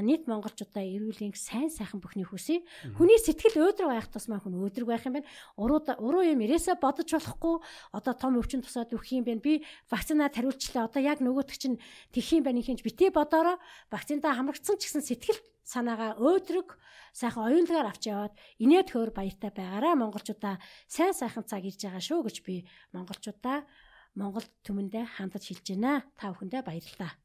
[0.00, 2.64] нийт монголчуудаа эрүүлийн сайн сайхан бүхний хүсье.
[2.96, 5.28] Хүний сэтгэл өөдрөг байх тусмаа хүн өөдрөг байх юм байна.
[5.60, 7.60] Уруу уруу юм ирээсээ бодож болохгүй
[7.92, 9.44] одоо том өвчин тусаад өгөх юм байна.
[9.44, 9.60] Би
[9.92, 10.88] вакцинад хариулчлаа.
[10.88, 11.76] Одоо яг нөгөөтг чинь
[12.08, 13.60] тэх юм байна хинж битээ бодороо
[13.92, 16.78] вакциндаа хамрагдсан ч гэсэн сэтгэл санаагаа өөдрөг
[17.14, 20.58] сайхан оюунлагаар авч яваад инээд хөөр баяртай байгаараа монголчуудаа
[20.90, 22.54] сайн сайхан цаг ирж байгаа шүү гэж би
[22.94, 23.66] монголчуудаа
[24.12, 26.04] Монгол түмэндээ хандаж хэлж байна.
[26.20, 27.16] Та бүхэндээ баярлалаа.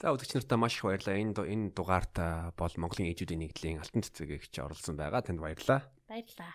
[0.00, 1.20] За үзэгч нартаа маш их баярлалаа.
[1.20, 2.16] Энэ энэ дугаарт
[2.56, 5.20] бол Монголын ээжүүдийн нэгдлийн алтан цэцэг гэгч оролцсон байгаа.
[5.20, 5.84] Танд баярлалаа.
[6.08, 6.54] Баярлалаа.